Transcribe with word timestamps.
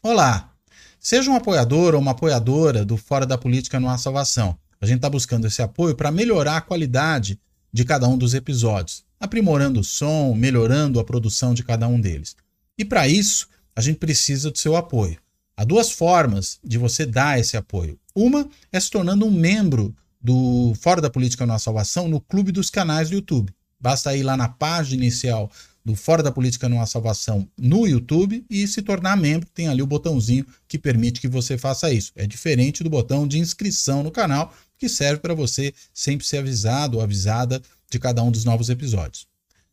Olá! 0.00 0.54
Seja 1.00 1.28
um 1.28 1.34
apoiador 1.34 1.92
ou 1.92 2.00
uma 2.00 2.12
apoiadora 2.12 2.84
do 2.84 2.96
Fora 2.96 3.26
da 3.26 3.36
Política 3.36 3.80
Não 3.80 3.90
Há 3.90 3.98
Salvação. 3.98 4.56
A 4.80 4.86
gente 4.86 4.98
está 4.98 5.10
buscando 5.10 5.48
esse 5.48 5.60
apoio 5.60 5.96
para 5.96 6.12
melhorar 6.12 6.56
a 6.56 6.60
qualidade 6.60 7.36
de 7.72 7.84
cada 7.84 8.06
um 8.06 8.16
dos 8.16 8.32
episódios, 8.32 9.04
aprimorando 9.18 9.80
o 9.80 9.84
som, 9.84 10.36
melhorando 10.36 11.00
a 11.00 11.04
produção 11.04 11.52
de 11.52 11.64
cada 11.64 11.88
um 11.88 12.00
deles. 12.00 12.36
E 12.78 12.84
para 12.84 13.08
isso, 13.08 13.48
a 13.74 13.80
gente 13.80 13.98
precisa 13.98 14.52
do 14.52 14.58
seu 14.58 14.76
apoio. 14.76 15.18
Há 15.56 15.64
duas 15.64 15.90
formas 15.90 16.60
de 16.62 16.78
você 16.78 17.04
dar 17.04 17.40
esse 17.40 17.56
apoio. 17.56 17.98
Uma 18.14 18.48
é 18.70 18.78
se 18.78 18.92
tornando 18.92 19.26
um 19.26 19.32
membro 19.32 19.92
do 20.22 20.74
Fora 20.80 21.00
da 21.00 21.10
Política 21.10 21.44
Não 21.44 21.56
Há 21.56 21.58
Salvação 21.58 22.06
no 22.06 22.20
Clube 22.20 22.52
dos 22.52 22.70
Canais 22.70 23.08
do 23.08 23.16
YouTube. 23.16 23.52
Basta 23.80 24.14
ir 24.16 24.22
lá 24.22 24.36
na 24.36 24.48
página 24.48 25.02
inicial 25.02 25.50
do 25.88 25.94
Fora 25.94 26.22
da 26.22 26.30
Política 26.30 26.68
Não 26.68 26.82
Há 26.82 26.86
Salvação 26.86 27.48
no 27.56 27.86
YouTube 27.86 28.44
e 28.50 28.68
se 28.68 28.82
tornar 28.82 29.16
membro. 29.16 29.48
Tem 29.54 29.68
ali 29.68 29.80
o 29.80 29.86
botãozinho 29.86 30.44
que 30.68 30.76
permite 30.78 31.18
que 31.18 31.26
você 31.26 31.56
faça 31.56 31.90
isso. 31.90 32.12
É 32.14 32.26
diferente 32.26 32.84
do 32.84 32.90
botão 32.90 33.26
de 33.26 33.38
inscrição 33.38 34.02
no 34.02 34.10
canal, 34.10 34.52
que 34.76 34.86
serve 34.86 35.22
para 35.22 35.32
você 35.32 35.72
sempre 35.94 36.26
ser 36.26 36.40
avisado 36.40 36.98
ou 36.98 37.02
avisada 37.02 37.62
de 37.90 37.98
cada 37.98 38.22
um 38.22 38.30
dos 38.30 38.44
novos 38.44 38.68
episódios. 38.68 39.26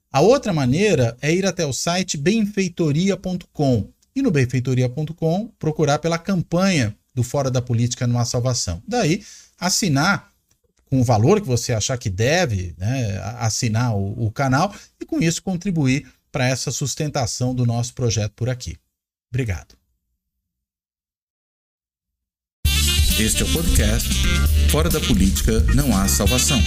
A 0.09 0.21
outra 0.21 0.53
maneira 0.53 1.17
é 1.21 1.33
ir 1.33 1.45
até 1.45 1.65
o 1.65 1.73
site 1.73 2.15
benfeitoria.com 2.15 3.89
e 4.15 4.21
no 4.21 4.31
benfeitoria.com 4.31 5.51
procurar 5.59 5.99
pela 5.99 6.17
campanha 6.17 6.95
do 7.13 7.23
Fora 7.23 7.51
da 7.51 7.61
Política 7.61 8.07
Não 8.07 8.17
Há 8.17 8.23
Salvação. 8.23 8.81
Daí, 8.87 9.21
assinar 9.59 10.31
com 10.85 11.01
o 11.01 11.03
valor 11.03 11.41
que 11.41 11.47
você 11.47 11.73
achar 11.73 11.97
que 11.97 12.09
deve 12.09 12.75
né, 12.77 13.19
assinar 13.39 13.95
o, 13.95 14.25
o 14.25 14.31
canal 14.31 14.73
e 14.99 15.05
com 15.05 15.19
isso 15.19 15.41
contribuir 15.41 16.07
para 16.31 16.47
essa 16.47 16.71
sustentação 16.71 17.55
do 17.55 17.65
nosso 17.65 17.93
projeto 17.93 18.33
por 18.35 18.49
aqui. 18.49 18.77
Obrigado. 19.29 19.75
Este 23.17 23.43
é 23.43 23.45
o 23.45 23.53
podcast 23.53 24.09
Fora 24.69 24.89
da 24.89 24.99
Política 24.99 25.61
Não 25.73 25.95
Há 25.95 26.05
Salvação. 26.05 26.61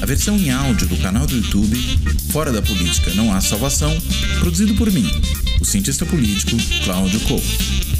A 0.00 0.06
versão 0.06 0.36
em 0.38 0.50
áudio 0.50 0.88
do 0.88 0.96
canal 0.96 1.26
do 1.26 1.36
YouTube 1.36 1.76
Fora 2.32 2.50
da 2.50 2.62
Política 2.62 3.12
Não 3.14 3.30
Há 3.30 3.42
Salvação, 3.42 3.94
produzido 4.40 4.74
por 4.74 4.90
mim, 4.90 5.06
o 5.60 5.64
cientista 5.66 6.06
político 6.06 6.56
Cláudio 6.82 7.20
Couto. 7.20 7.91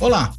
Olá! 0.00 0.32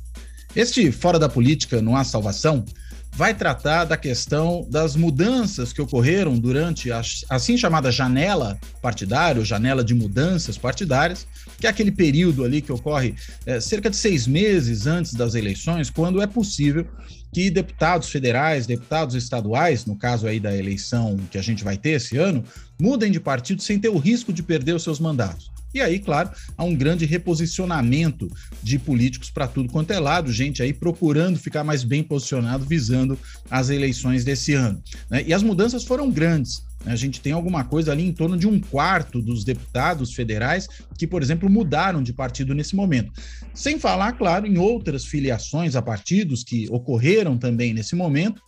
Este 0.56 0.92
Fora 0.92 1.20
da 1.20 1.30
Política 1.30 1.84
Não 1.84 1.96
Há 1.96 2.04
Salvação 2.04 2.66
vai 3.12 3.32
tratar 3.36 3.86
da 3.86 3.96
questão 3.96 4.66
das 4.68 4.96
mudanças 4.96 5.72
que 5.72 5.80
ocorreram 5.80 6.40
durante 6.40 6.92
a 6.92 7.04
assim 7.30 7.56
chamada 7.56 7.92
janela 7.92 8.60
partidária, 8.82 9.38
ou 9.38 9.46
janela 9.46 9.84
de 9.84 9.94
mudanças 9.94 10.58
partidárias, 10.58 11.28
que 11.60 11.68
é 11.68 11.70
aquele 11.70 11.92
período 11.92 12.44
ali 12.44 12.60
que 12.60 12.72
ocorre 12.72 13.14
é, 13.46 13.60
cerca 13.60 13.88
de 13.88 13.98
seis 13.98 14.26
meses 14.26 14.88
antes 14.88 15.14
das 15.14 15.36
eleições, 15.36 15.92
quando 15.92 16.24
é 16.24 16.26
possível 16.26 16.88
que 17.32 17.52
deputados 17.52 18.10
federais, 18.10 18.66
deputados 18.66 19.14
estaduais, 19.14 19.86
no 19.86 19.96
caso 19.96 20.26
aí 20.26 20.40
da 20.40 20.58
eleição 20.58 21.18
que 21.30 21.38
a 21.38 21.42
gente 21.44 21.64
vai 21.64 21.78
ter 21.78 21.92
esse 21.92 22.18
ano, 22.18 22.44
mudem 22.82 23.12
de 23.12 23.20
partido 23.20 23.62
sem 23.62 23.78
ter 23.78 23.90
o 23.90 24.00
risco 24.00 24.34
de 24.34 24.42
perder 24.42 24.74
os 24.74 24.82
seus 24.82 25.00
mandatos. 25.00 25.52
E 25.74 25.80
aí, 25.80 26.00
claro, 26.00 26.30
há 26.58 26.64
um 26.64 26.76
grande 26.76 27.06
reposicionamento 27.06 28.28
de 28.62 28.78
políticos 28.78 29.30
para 29.30 29.48
tudo 29.48 29.72
quanto 29.72 29.92
é 29.92 30.00
lado, 30.00 30.32
gente 30.32 30.62
aí 30.62 30.74
procurando 30.74 31.40
ficar 31.40 31.64
mais 31.64 31.84
bem 31.84 32.04
posicionado, 32.04 32.66
visando 32.66 33.18
as 33.50 33.70
eleições 33.70 34.26
desse 34.26 34.54
ano. 34.54 34.82
Né? 35.10 35.24
E 35.28 35.34
as 35.34 35.42
mudanças 35.42 35.84
foram 35.86 36.12
grandes. 36.12 36.64
Né? 36.84 36.92
A 36.92 36.96
gente 36.96 37.22
tem 37.22 37.32
alguma 37.32 37.64
coisa 37.64 37.92
ali 37.92 38.06
em 38.06 38.12
torno 38.12 38.38
de 38.38 38.48
um 38.48 38.60
quarto 38.60 39.22
dos 39.22 39.46
deputados 39.46 40.14
federais 40.14 40.68
que, 40.98 41.08
por 41.08 41.22
exemplo, 41.22 41.50
mudaram 41.50 42.04
de 42.04 42.12
partido 42.12 42.54
nesse 42.54 42.76
momento. 42.76 43.14
Sem 43.54 43.80
falar, 43.80 44.14
claro, 44.14 44.46
em 44.46 44.58
outras 44.58 45.06
filiações 45.06 45.76
a 45.76 45.82
partidos 45.82 46.44
que 46.44 46.68
ocorreram 46.70 47.38
também 47.38 47.74
nesse 47.74 47.96
momento 47.96 48.42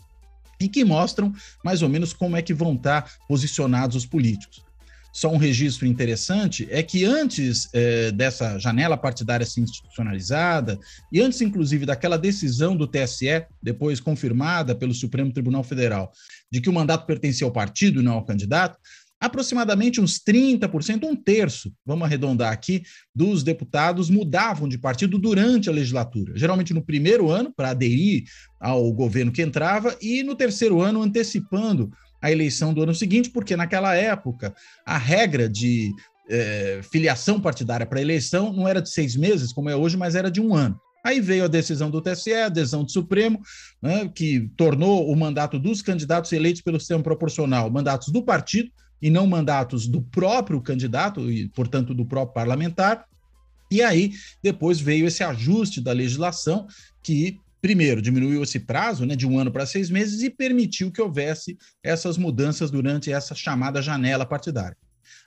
e 0.60 0.68
que 0.68 0.84
mostram 0.84 1.34
mais 1.64 1.82
ou 1.82 1.90
menos 1.90 2.12
como 2.12 2.36
é 2.36 2.42
que 2.42 2.54
vão 2.54 2.74
estar 2.74 3.10
posicionados 3.28 3.96
os 3.96 4.06
políticos 4.06 4.63
só 5.14 5.32
um 5.32 5.38
registro 5.38 5.86
interessante 5.86 6.68
é 6.72 6.82
que 6.82 7.06
antes 7.06 7.70
é, 7.72 8.12
dessa 8.12 8.58
janela 8.58 8.98
partidária 8.98 9.46
ser 9.46 9.62
institucionalizada, 9.62 10.80
e 11.12 11.22
antes, 11.22 11.40
inclusive, 11.40 11.86
daquela 11.86 12.18
decisão 12.18 12.76
do 12.76 12.88
TSE, 12.88 13.46
depois 13.62 14.00
confirmada 14.00 14.74
pelo 14.74 14.92
Supremo 14.92 15.32
Tribunal 15.32 15.64
Federal, 15.64 16.12
de 16.52 16.60
que 16.60 16.70
o 16.70 16.74
mandato 16.74 17.06
pertencia 17.06 17.46
ao 17.46 17.54
partido 17.54 18.02
e 18.02 18.04
não 18.04 18.14
ao 18.14 18.26
candidato, 18.26 18.80
aproximadamente 19.20 20.02
uns 20.02 20.20
30%, 20.20 21.04
um 21.04 21.16
terço, 21.16 21.72
vamos 21.86 22.06
arredondar 22.06 22.52
aqui, 22.52 22.82
dos 23.16 23.44
deputados 23.44 24.10
mudavam 24.10 24.68
de 24.68 24.80
partido 24.80 25.20
durante 25.20 25.70
a 25.70 25.74
legislatura. 25.74 26.34
Geralmente 26.36 26.74
no 26.74 26.84
primeiro 26.84 27.30
ano, 27.30 27.54
para 27.56 27.70
aderir 27.70 28.24
ao 28.60 28.92
governo 28.92 29.32
que 29.32 29.44
entrava, 29.44 29.96
e 30.02 30.24
no 30.24 30.36
terceiro 30.36 30.82
ano, 30.82 31.04
antecipando 31.04 31.92
a 32.24 32.32
eleição 32.32 32.74
do 32.74 32.82
ano 32.82 32.96
seguinte, 32.96 33.30
porque 33.30 33.54
naquela 33.58 33.94
época 33.94 34.56
a 34.86 34.98
regra 34.98 35.50
de 35.50 35.92
é, 36.30 36.80
filiação 36.90 37.38
partidária 37.38 37.86
para 37.86 38.02
eleição 38.02 38.54
não 38.54 38.66
era 38.66 38.82
de 38.82 38.90
seis 38.90 39.14
meses, 39.14 39.52
como 39.52 39.70
é 39.70 39.76
hoje, 39.76 39.98
mas 39.98 40.16
era 40.16 40.32
de 40.32 40.40
um 40.40 40.56
ano. 40.56 40.80
Aí 41.06 41.20
veio 41.20 41.44
a 41.44 41.50
decisão 41.50 41.92
do 41.92 42.02
TSE, 42.02 42.34
a 42.34 42.48
decisão 42.48 42.86
do 42.86 42.92
Supremo, 42.92 43.42
né, 43.82 44.10
que 44.16 44.50
tornou 44.56 45.12
o 45.12 45.16
mandato 45.18 45.60
dos 45.60 45.82
candidatos 45.82 46.32
eleitos 46.32 46.62
pelo 46.62 46.80
sistema 46.80 47.04
proporcional 47.04 47.70
mandatos 47.70 48.08
do 48.08 48.24
partido 48.24 48.72
e 49.02 49.10
não 49.10 49.28
mandatos 49.28 49.86
do 49.86 50.02
próprio 50.02 50.62
candidato 50.62 51.30
e, 51.30 51.50
portanto, 51.50 51.94
do 51.94 52.06
próprio 52.06 52.34
parlamentar. 52.34 53.04
E 53.70 53.82
aí, 53.82 54.14
depois 54.42 54.80
veio 54.80 55.06
esse 55.06 55.22
ajuste 55.26 55.82
da 55.82 55.92
legislação 55.92 56.68
que 57.04 57.38
primeiro, 57.64 58.02
diminuiu 58.02 58.44
esse 58.44 58.60
prazo 58.60 59.06
né, 59.06 59.16
de 59.16 59.26
um 59.26 59.40
ano 59.40 59.50
para 59.50 59.66
seis 59.66 59.90
meses 59.90 60.22
e 60.22 60.30
permitiu 60.30 60.92
que 60.92 61.02
houvesse 61.02 61.58
essas 61.82 62.18
mudanças 62.18 62.70
durante 62.70 63.10
essa 63.10 63.34
chamada 63.34 63.82
janela 63.82 64.26
partidária. 64.26 64.76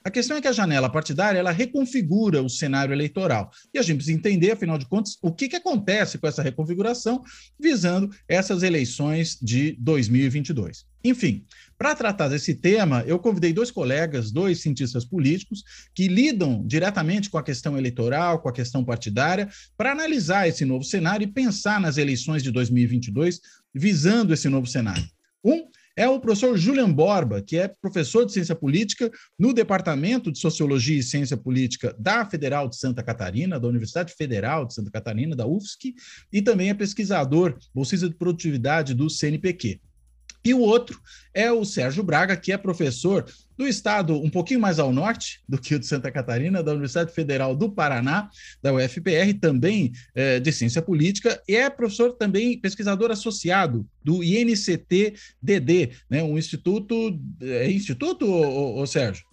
A 0.07 0.09
questão 0.09 0.37
é 0.37 0.41
que 0.41 0.47
a 0.47 0.53
janela 0.53 0.89
partidária 0.89 1.37
ela 1.37 1.51
reconfigura 1.51 2.41
o 2.41 2.49
cenário 2.49 2.93
eleitoral. 2.93 3.51
E 3.73 3.77
a 3.77 3.81
gente 3.81 3.97
precisa 3.97 4.17
entender, 4.17 4.51
afinal 4.51 4.77
de 4.77 4.85
contas, 4.85 5.17
o 5.21 5.33
que, 5.33 5.49
que 5.49 5.57
acontece 5.57 6.17
com 6.17 6.25
essa 6.25 6.41
reconfiguração 6.41 7.21
visando 7.59 8.09
essas 8.25 8.63
eleições 8.63 9.37
de 9.41 9.75
2022. 9.77 10.85
Enfim, 11.03 11.45
para 11.77 11.93
tratar 11.93 12.29
desse 12.29 12.55
tema, 12.55 13.03
eu 13.05 13.19
convidei 13.19 13.51
dois 13.51 13.69
colegas, 13.69 14.31
dois 14.31 14.61
cientistas 14.61 15.03
políticos, 15.03 15.61
que 15.93 16.07
lidam 16.07 16.65
diretamente 16.65 17.29
com 17.29 17.37
a 17.37 17.43
questão 17.43 17.77
eleitoral, 17.77 18.39
com 18.39 18.47
a 18.47 18.53
questão 18.53 18.85
partidária, 18.85 19.49
para 19.75 19.91
analisar 19.91 20.47
esse 20.47 20.63
novo 20.63 20.85
cenário 20.85 21.25
e 21.25 21.31
pensar 21.31 21.81
nas 21.81 21.97
eleições 21.97 22.41
de 22.41 22.49
2022 22.49 23.41
visando 23.75 24.33
esse 24.33 24.47
novo 24.47 24.67
cenário. 24.67 25.03
Um 25.43 25.67
é 25.97 26.07
o 26.07 26.19
professor 26.19 26.55
Julian 26.55 26.93
Borba, 26.93 27.41
que 27.41 27.57
é 27.57 27.67
professor 27.67 28.23
de 28.23 28.31
ciência 28.31 28.55
política 28.55 29.11
no 29.37 29.51
Departamento 29.51 30.31
de 30.31 30.37
Sociologia 30.37 30.99
e 30.99 31.03
Ciência 31.03 31.35
Política 31.35 31.95
da 31.97 32.23
Federal 32.23 32.69
de 32.69 32.77
Santa 32.77 33.01
Catarina, 33.01 33.59
da 33.59 33.67
Universidade 33.67 34.13
Federal 34.13 34.67
de 34.67 34.75
Santa 34.75 34.91
Catarina, 34.91 35.35
da 35.35 35.47
UFSC, 35.47 35.95
e 36.31 36.39
também 36.39 36.69
é 36.69 36.75
pesquisador, 36.75 37.57
bolsista 37.73 38.07
de 38.07 38.13
produtividade 38.15 38.93
do 38.93 39.09
CNPq. 39.09 39.81
E 40.45 40.53
o 40.53 40.59
outro 40.59 41.01
é 41.33 41.51
o 41.51 41.65
Sérgio 41.65 42.03
Braga, 42.03 42.37
que 42.37 42.51
é 42.51 42.57
professor 42.57 43.25
do 43.57 43.67
estado 43.67 44.15
um 44.15 44.29
pouquinho 44.29 44.59
mais 44.59 44.77
ao 44.79 44.93
norte 44.93 45.41
do 45.49 45.57
que 45.57 45.73
o 45.75 45.79
de 45.79 45.85
Santa 45.87 46.11
Catarina, 46.11 46.61
da 46.61 46.71
Universidade 46.71 47.11
Federal 47.11 47.55
do 47.55 47.69
Paraná, 47.69 48.29
da 48.61 48.73
UFPR, 48.73 49.33
também 49.39 49.91
é, 50.13 50.39
de 50.39 50.51
ciência 50.51 50.81
política, 50.81 51.41
e 51.47 51.55
é 51.55 51.69
professor 51.69 52.13
também 52.13 52.59
pesquisador 52.59 53.11
associado 53.11 53.85
do 54.03 54.23
INCT-DD, 54.23 55.91
né, 56.09 56.23
um 56.23 56.37
instituto. 56.37 57.19
É 57.41 57.69
instituto, 57.71 58.25
ô, 58.25 58.79
ô, 58.79 58.85
Sérgio? 58.85 59.25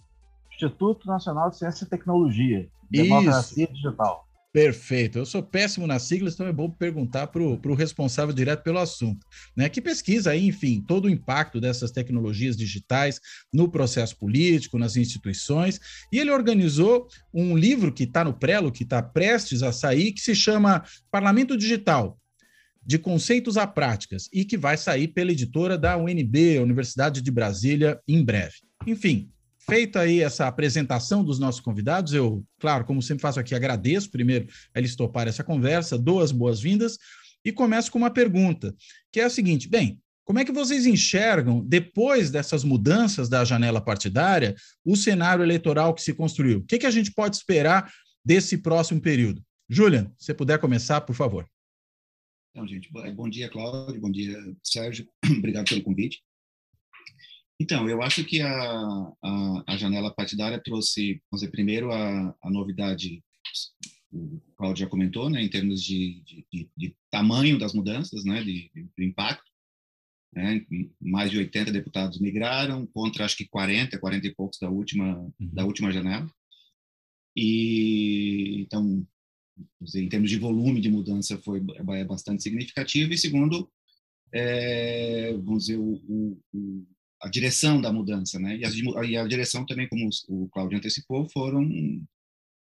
Instituto 0.51 1.07
Nacional 1.07 1.49
de 1.49 1.57
Ciência 1.57 1.85
e 1.85 1.87
Tecnologia, 1.87 2.67
Democracia 2.89 3.65
Isso. 3.65 3.73
Digital. 3.73 4.24
Perfeito. 4.55 5.17
Eu 5.17 5.25
sou 5.25 5.43
péssimo 5.43 5.85
nas 5.85 6.03
siglas, 6.03 6.33
então 6.33 6.47
é 6.47 6.53
bom 6.53 6.69
perguntar 6.69 7.27
para 7.27 7.43
o 7.43 7.73
responsável 7.73 8.33
direto 8.33 8.63
pelo 8.63 8.79
assunto. 8.79 9.27
Né? 9.53 9.67
Que 9.67 9.81
pesquisa 9.81 10.31
aí, 10.31 10.47
enfim, 10.47 10.81
todo 10.87 11.05
o 11.05 11.09
impacto 11.09 11.59
dessas 11.59 11.91
tecnologias 11.91 12.55
digitais 12.55 13.19
no 13.53 13.69
processo 13.69 14.17
político, 14.17 14.79
nas 14.79 14.95
instituições. 14.95 15.77
E 16.09 16.19
ele 16.19 16.31
organizou 16.31 17.09
um 17.33 17.57
livro 17.57 17.91
que 17.91 18.05
está 18.05 18.23
no 18.23 18.33
prelo, 18.33 18.71
que 18.71 18.83
está 18.83 19.03
prestes 19.03 19.61
a 19.61 19.73
sair, 19.73 20.13
que 20.13 20.21
se 20.21 20.33
chama 20.33 20.85
Parlamento 21.11 21.57
Digital. 21.57 22.17
De 22.81 22.97
conceitos 22.97 23.57
a 23.57 23.67
práticas, 23.67 24.29
e 24.31 24.45
que 24.45 24.55
vai 24.55 24.77
sair 24.77 25.09
pela 25.09 25.33
editora 25.33 25.77
da 25.77 25.97
UNB, 25.97 26.59
Universidade 26.59 27.21
de 27.21 27.29
Brasília, 27.29 27.99
em 28.07 28.23
breve. 28.23 28.55
Enfim, 28.87 29.29
Feita 29.67 30.01
aí 30.01 30.21
essa 30.21 30.47
apresentação 30.47 31.23
dos 31.23 31.39
nossos 31.39 31.59
convidados, 31.59 32.13
eu, 32.13 32.45
claro, 32.59 32.85
como 32.85 33.01
sempre 33.01 33.23
faço 33.23 33.39
aqui, 33.39 33.55
agradeço 33.55 34.11
primeiro 34.11 34.47
a 34.73 34.79
eles 34.79 34.95
toparem 34.95 35.29
essa 35.29 35.43
conversa, 35.43 35.97
dou 35.97 36.21
as 36.21 36.31
boas-vindas 36.31 36.99
e 37.43 37.51
começo 37.51 37.91
com 37.91 37.97
uma 37.97 38.11
pergunta, 38.11 38.75
que 39.11 39.19
é 39.19 39.23
a 39.23 39.29
seguinte: 39.29 39.67
bem, 39.67 39.99
Como 40.23 40.39
é 40.39 40.45
que 40.45 40.51
vocês 40.51 40.85
enxergam, 40.85 41.63
depois 41.65 42.31
dessas 42.31 42.63
mudanças 42.63 43.29
da 43.29 43.45
janela 43.45 43.79
partidária, 43.79 44.55
o 44.83 44.95
cenário 44.95 45.43
eleitoral 45.43 45.93
que 45.93 46.01
se 46.01 46.13
construiu? 46.13 46.59
O 46.59 46.63
que, 46.63 46.79
que 46.79 46.87
a 46.87 46.91
gente 46.91 47.11
pode 47.11 47.35
esperar 47.35 47.91
desse 48.23 48.57
próximo 48.57 48.99
período? 48.99 49.43
Julian, 49.69 50.11
se 50.17 50.33
puder 50.33 50.59
começar, 50.59 51.01
por 51.01 51.15
favor. 51.15 51.47
Então, 52.51 52.67
gente, 52.67 52.89
bom 52.91 53.29
dia, 53.29 53.49
Cláudio, 53.49 53.99
bom 53.99 54.09
dia, 54.09 54.37
Sérgio, 54.63 55.07
obrigado 55.37 55.69
pelo 55.69 55.83
convite. 55.83 56.23
Então, 57.59 57.87
eu 57.89 58.01
acho 58.01 58.25
que 58.25 58.41
a, 58.41 58.51
a, 58.51 59.63
a 59.67 59.77
janela 59.77 60.13
partidária 60.13 60.61
trouxe, 60.61 61.21
vamos 61.31 61.41
dizer, 61.41 61.51
primeiro 61.51 61.91
a, 61.91 62.35
a 62.41 62.51
novidade, 62.51 63.23
o 64.11 64.41
Cláudio 64.57 64.85
já 64.85 64.89
comentou, 64.89 65.29
né, 65.29 65.41
em 65.41 65.49
termos 65.49 65.81
de, 65.81 66.21
de, 66.23 66.47
de, 66.51 66.69
de 66.75 66.95
tamanho 67.09 67.57
das 67.57 67.73
mudanças, 67.73 68.25
né, 68.25 68.43
de, 68.43 68.69
de 68.73 69.05
impacto. 69.05 69.49
Né, 70.33 70.65
mais 70.99 71.31
de 71.31 71.37
80 71.37 71.71
deputados 71.71 72.19
migraram, 72.19 72.85
contra 72.87 73.23
acho 73.23 73.37
que 73.37 73.47
40, 73.47 73.97
40 73.97 74.27
e 74.27 74.35
poucos 74.35 74.59
da 74.59 74.69
última, 74.69 75.17
uhum. 75.17 75.33
da 75.39 75.63
última 75.63 75.93
janela. 75.93 76.29
E, 77.37 78.61
então, 78.61 79.07
dizer, 79.81 80.01
em 80.01 80.09
termos 80.09 80.29
de 80.29 80.37
volume 80.37 80.81
de 80.81 80.89
mudança, 80.89 81.37
foi 81.37 81.61
é 81.89 82.03
bastante 82.03 82.43
significativo. 82.43 83.13
E 83.13 83.17
segundo, 83.17 83.71
é, 84.33 85.31
vamos 85.33 85.65
dizer, 85.65 85.77
o, 85.77 86.01
o 86.53 86.85
a 87.21 87.29
direção 87.29 87.81
da 87.81 87.91
mudança, 87.91 88.39
né? 88.39 88.57
E 88.57 89.09
e 89.09 89.17
a 89.17 89.27
direção 89.27 89.65
também, 89.65 89.87
como 89.87 90.09
o 90.27 90.49
Cláudio 90.49 90.77
antecipou, 90.77 91.27
foram 91.29 91.63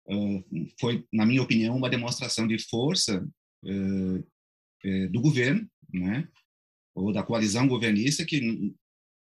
uh, 0.09 0.45
foi, 0.79 1.05
na 1.13 1.27
minha 1.27 1.43
opinião, 1.43 1.77
uma 1.77 1.91
demonstração 1.91 2.47
de 2.47 2.59
força 2.59 3.27
uh, 3.65 4.19
uh, 4.19 5.11
do 5.11 5.21
governo, 5.21 5.69
né? 5.93 6.29
Ou 6.95 7.13
da 7.13 7.23
coalizão 7.23 7.69
governista 7.69 8.25
que 8.25 8.75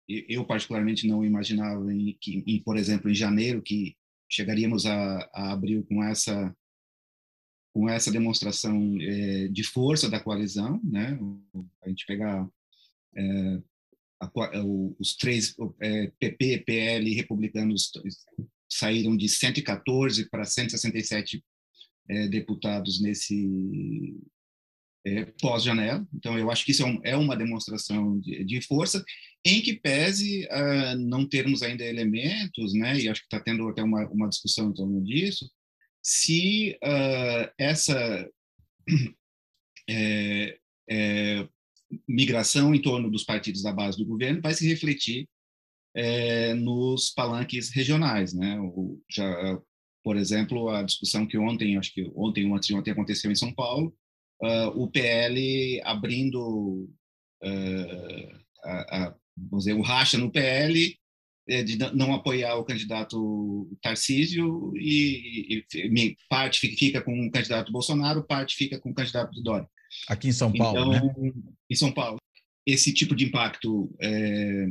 eu 0.09 0.45
particularmente 0.45 1.07
não 1.07 1.25
imaginava 1.25 1.93
em, 1.93 2.17
que, 2.21 2.43
em, 2.47 2.63
por 2.63 2.77
exemplo, 2.77 3.11
em 3.11 3.15
janeiro 3.15 3.63
que 3.63 3.97
chegaríamos 4.31 4.87
a, 4.87 5.31
a 5.33 5.53
abril 5.53 5.85
com 5.85 6.03
essa 6.03 6.55
com 7.75 7.89
essa 7.89 8.13
demonstração 8.13 8.99
de 9.51 9.65
força 9.65 10.07
da 10.07 10.21
coalizão, 10.21 10.79
né? 10.85 11.19
A 11.83 11.89
gente 11.89 12.05
pegar 12.05 12.47
os 14.99 15.17
três 15.17 15.55
é, 15.81 16.13
PP, 16.19 16.59
PL 16.67 17.15
republicanos 17.15 17.91
saíram 18.71 19.17
de 19.17 19.29
114 19.29 20.29
para 20.31 20.45
167 20.45 21.45
é, 22.09 22.29
deputados 22.29 23.01
nesse 23.01 24.17
é, 25.05 25.25
pós-janela. 25.41 26.07
Então, 26.15 26.39
eu 26.39 26.51
acho 26.51 26.65
que 26.65 26.71
isso 26.71 26.83
é, 26.83 26.87
um, 26.87 27.01
é 27.05 27.17
uma 27.17 27.37
demonstração 27.37 28.19
de, 28.21 28.45
de, 28.45 28.61
força, 28.63 29.05
em 29.45 29.61
que 29.61 29.75
pese 29.75 30.47
uh, 30.47 30.99
não 30.99 31.29
termos 31.29 31.63
ainda 31.63 31.85
elementos, 31.85 32.73
né, 32.75 32.99
e 32.99 33.09
acho 33.09 33.21
que 33.21 33.27
está 33.27 33.41
tendo 33.41 33.69
até 33.69 33.83
uma, 33.83 34.09
uma 34.09 34.29
discussão 34.29 34.71
em 34.71 34.75
torno 34.75 35.03
disso, 35.03 35.51
se 36.03 36.79
uh, 36.83 37.53
essa 37.59 38.29
é, 39.89 40.59
é, 40.89 41.49
migração 42.09 42.75
em 42.75 42.81
torno 42.81 43.11
dos 43.11 43.25
partidos 43.25 43.63
da 43.63 43.73
base 43.73 43.99
do 43.99 44.07
governo 44.07 44.41
vai 44.41 44.55
se 44.55 44.69
refletir 44.69 45.29
é, 45.95 46.55
nos 46.55 47.11
palanques 47.11 47.71
regionais, 47.71 48.33
né? 48.33 48.59
O, 48.61 49.01
já, 49.11 49.61
por 50.03 50.17
exemplo, 50.17 50.69
a 50.69 50.83
discussão 50.83 51.27
que 51.27 51.39
ontem, 51.39 51.77
acho 51.77 51.93
que 51.93 52.11
ontem 52.15 52.47
ou 52.47 52.55
antes 52.55 52.69
de 52.69 52.75
ontem 52.75 52.91
aconteceu 52.91 53.31
em 53.31 53.37
São 53.37 53.53
Paulo, 53.53 53.95
uh, 54.43 54.69
o 54.75 54.91
PL 54.91 55.81
abrindo 55.85 56.89
uh, 57.43 58.43
a, 58.65 59.05
a, 59.05 59.15
vamos 59.37 59.65
dizer, 59.65 59.75
o 59.75 59.83
racha 59.83 60.19
no 60.19 60.31
PL 60.31 60.97
é, 61.49 61.63
de 61.63 61.77
não 61.95 62.15
apoiar 62.15 62.55
o 62.57 62.65
candidato 62.65 63.69
Tarcísio 63.83 64.73
e, 64.77 65.57
e, 65.75 65.77
e, 65.77 66.17
parte 66.29 66.61
fica 66.61 67.03
com 67.03 67.27
o 67.27 67.31
candidato 67.31 67.73
Bolsonaro, 67.73 68.25
parte 68.25 68.55
fica 68.55 68.79
com 68.79 68.91
o 68.91 68.95
candidato 68.95 69.43
Dória. 69.43 69.69
Aqui 70.09 70.29
em 70.29 70.33
São 70.33 70.53
Paulo, 70.53 70.95
então, 70.95 71.23
né? 71.23 71.33
Em 71.71 71.75
São 71.75 71.93
Paulo. 71.93 72.19
Esse 72.67 72.93
tipo 72.93 73.15
de 73.15 73.25
impacto 73.25 73.95
é, 74.01 74.67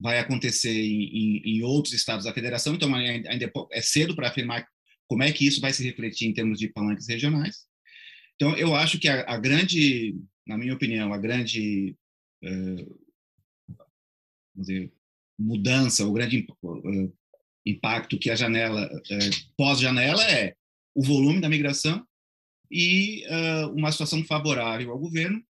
vai 0.00 0.18
acontecer 0.18 0.72
em, 0.72 1.04
em, 1.04 1.42
em, 1.56 1.62
outros 1.62 1.94
estados 1.94 2.24
da 2.24 2.34
federação, 2.34 2.74
então 2.74 2.92
ainda 2.94 3.52
é 3.72 3.80
cedo 3.80 4.14
para 4.14 4.28
afirmar 4.28 4.66
como 5.08 5.22
é 5.22 5.30
que 5.32 5.46
isso 5.46 5.60
vai 5.60 5.72
se 5.72 5.84
refletir 5.84 6.28
em 6.28 6.34
termos 6.34 6.58
de 6.58 6.68
palanques 6.68 7.08
regionais. 7.08 7.64
Então, 8.34 8.56
eu 8.56 8.74
acho 8.74 8.98
que 8.98 9.08
a, 9.08 9.22
a 9.22 9.38
grande, 9.38 10.16
na 10.46 10.58
minha 10.58 10.74
opinião, 10.74 11.12
a 11.12 11.18
grande 11.18 11.96
é, 12.42 12.86
dizer, 14.54 14.92
mudança, 15.38 16.06
o 16.06 16.12
grande 16.12 16.46
é, 16.46 17.08
impacto 17.64 18.18
que 18.18 18.30
a 18.30 18.36
janela, 18.36 18.88
é, 19.10 19.18
pós-janela, 19.56 20.22
é 20.30 20.54
o 20.94 21.02
volume 21.02 21.40
da 21.40 21.48
migração 21.48 22.06
e 22.70 23.24
uh, 23.26 23.72
uma 23.72 23.92
situação 23.92 24.24
favorável 24.24 24.90
ao 24.90 24.98
governo, 24.98 25.42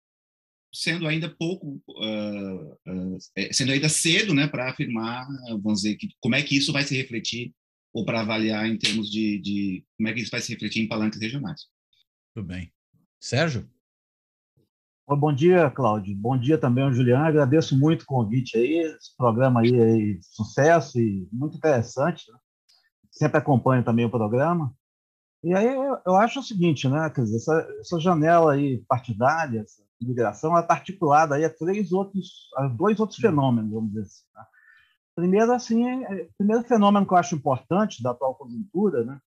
sendo 0.73 1.07
ainda 1.07 1.29
pouco, 1.29 1.83
uh, 1.89 2.73
uh, 2.73 3.19
sendo 3.53 3.73
ainda 3.73 3.89
cedo, 3.89 4.35
né, 4.35 4.47
para 4.47 4.71
afirmar, 4.71 5.27
vamos 5.63 5.83
dizer, 5.83 5.97
que, 5.97 6.09
como 6.21 6.35
é 6.35 6.43
que 6.43 6.57
isso 6.57 6.73
vai 6.73 6.83
se 6.85 6.97
refletir 6.97 7.53
ou 7.93 8.05
para 8.05 8.21
avaliar 8.21 8.67
em 8.67 8.77
termos 8.77 9.11
de, 9.11 9.39
de, 9.39 9.85
como 9.97 10.09
é 10.09 10.13
que 10.13 10.21
isso 10.21 10.31
vai 10.31 10.41
se 10.41 10.53
refletir 10.53 10.83
em 10.83 10.89
palanques 10.89 11.19
regionais. 11.19 11.63
Tudo 12.35 12.47
bem. 12.47 12.71
Sérgio? 13.19 13.67
Bom 15.09 15.33
dia, 15.33 15.71
Cláudio. 15.71 16.15
Bom 16.15 16.37
dia 16.37 16.59
também 16.59 16.85
ao 16.85 16.93
Juliano. 16.93 17.25
Agradeço 17.25 17.79
muito 17.79 18.03
o 18.03 18.07
convite 18.07 18.59
aí. 18.59 18.81
Esse 18.81 19.17
programa 19.17 19.61
aí, 19.61 19.81
aí 19.81 20.19
sucesso 20.21 21.01
e 21.01 21.27
muito 21.33 21.57
interessante. 21.57 22.31
Né? 22.31 22.39
Sempre 23.11 23.39
acompanho 23.39 23.83
também 23.83 24.05
o 24.05 24.11
programa. 24.11 24.75
E 25.47 25.55
aí 25.55 25.65
eu 26.05 26.17
acho 26.17 26.41
o 26.41 26.43
seguinte, 26.43 26.89
né? 26.89 27.09
Quer 27.09 27.21
dizer, 27.21 27.37
essa, 27.37 27.69
essa 27.79 28.01
janela 28.01 28.55
aí 28.55 28.79
partidária, 28.89 29.61
essa 29.61 29.81
migração, 30.01 30.51
ela 30.51 30.61
está 30.61 30.75
articulada 30.75 31.37
aí 31.37 31.45
a 31.45 31.55
três 31.55 31.93
outros, 31.93 32.49
a 32.57 32.67
dois 32.67 32.99
outros 32.99 33.21
fenômenos, 33.21 33.71
vamos 33.71 33.91
dizer 33.91 34.03
assim. 34.03 34.25
Tá? 34.35 34.49
Primeiro, 35.15 35.53
assim, 35.53 36.05
é, 36.05 36.29
primeiro 36.37 36.65
fenômeno 36.65 37.07
que 37.07 37.13
eu 37.13 37.17
acho 37.17 37.37
importante 37.37 38.03
da 38.03 38.11
atual 38.11 38.35
conjuntura, 38.35 39.05
né? 39.05 39.21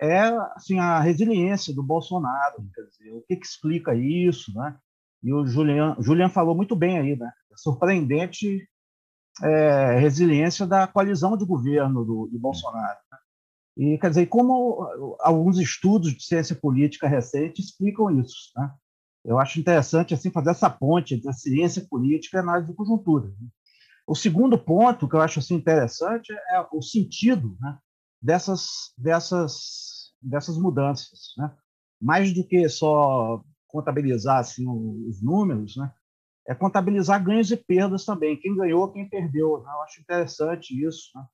É 0.00 0.28
assim 0.56 0.78
a 0.78 0.98
resiliência 1.00 1.74
do 1.74 1.82
Bolsonaro, 1.82 2.66
quer 2.74 2.86
dizer, 2.86 3.12
o 3.12 3.22
que, 3.28 3.36
que 3.36 3.46
explica 3.46 3.94
isso, 3.94 4.50
né? 4.54 4.74
E 5.22 5.30
o 5.30 5.46
Julian, 5.46 5.94
Julian 6.00 6.30
falou 6.30 6.56
muito 6.56 6.74
bem 6.74 6.98
aí, 6.98 7.16
né? 7.16 7.30
A 7.52 7.56
surpreendente 7.58 8.66
é, 9.42 9.98
resiliência 9.98 10.66
da 10.66 10.86
coalizão 10.86 11.36
de 11.36 11.44
governo 11.44 12.02
do, 12.02 12.30
do 12.32 12.38
Bolsonaro. 12.38 12.98
E, 13.76 13.98
quer 13.98 14.08
dizer, 14.10 14.26
como 14.26 15.16
alguns 15.20 15.58
estudos 15.58 16.12
de 16.12 16.22
ciência 16.24 16.54
política 16.54 17.08
recentes 17.08 17.66
explicam 17.66 18.20
isso, 18.20 18.52
né? 18.56 18.72
Eu 19.24 19.38
acho 19.38 19.58
interessante 19.58 20.12
assim 20.12 20.30
fazer 20.30 20.50
essa 20.50 20.68
ponte 20.68 21.14
entre 21.14 21.28
a 21.30 21.32
ciência 21.32 21.86
política 21.88 22.36
e 22.36 22.40
análise 22.40 22.68
de 22.68 22.76
conjuntura. 22.76 23.28
Né? 23.28 23.48
O 24.06 24.14
segundo 24.14 24.58
ponto 24.58 25.08
que 25.08 25.16
eu 25.16 25.20
acho 25.20 25.38
assim 25.38 25.54
interessante 25.54 26.30
é 26.32 26.66
o 26.70 26.82
sentido 26.82 27.56
né, 27.58 27.78
dessas 28.20 28.92
dessas 28.98 30.12
dessas 30.20 30.58
mudanças, 30.58 31.32
né? 31.36 31.54
Mais 32.00 32.34
do 32.34 32.46
que 32.46 32.68
só 32.68 33.42
contabilizar 33.66 34.38
assim 34.38 34.66
os 34.68 35.22
números, 35.22 35.76
né? 35.76 35.92
É 36.46 36.54
contabilizar 36.54 37.22
ganhos 37.24 37.50
e 37.50 37.56
perdas 37.56 38.04
também, 38.04 38.38
quem 38.38 38.54
ganhou, 38.54 38.92
quem 38.92 39.08
perdeu. 39.08 39.62
Né? 39.62 39.70
Eu 39.72 39.82
acho 39.82 40.00
interessante 40.00 40.78
isso. 40.84 41.10
Né? 41.14 41.24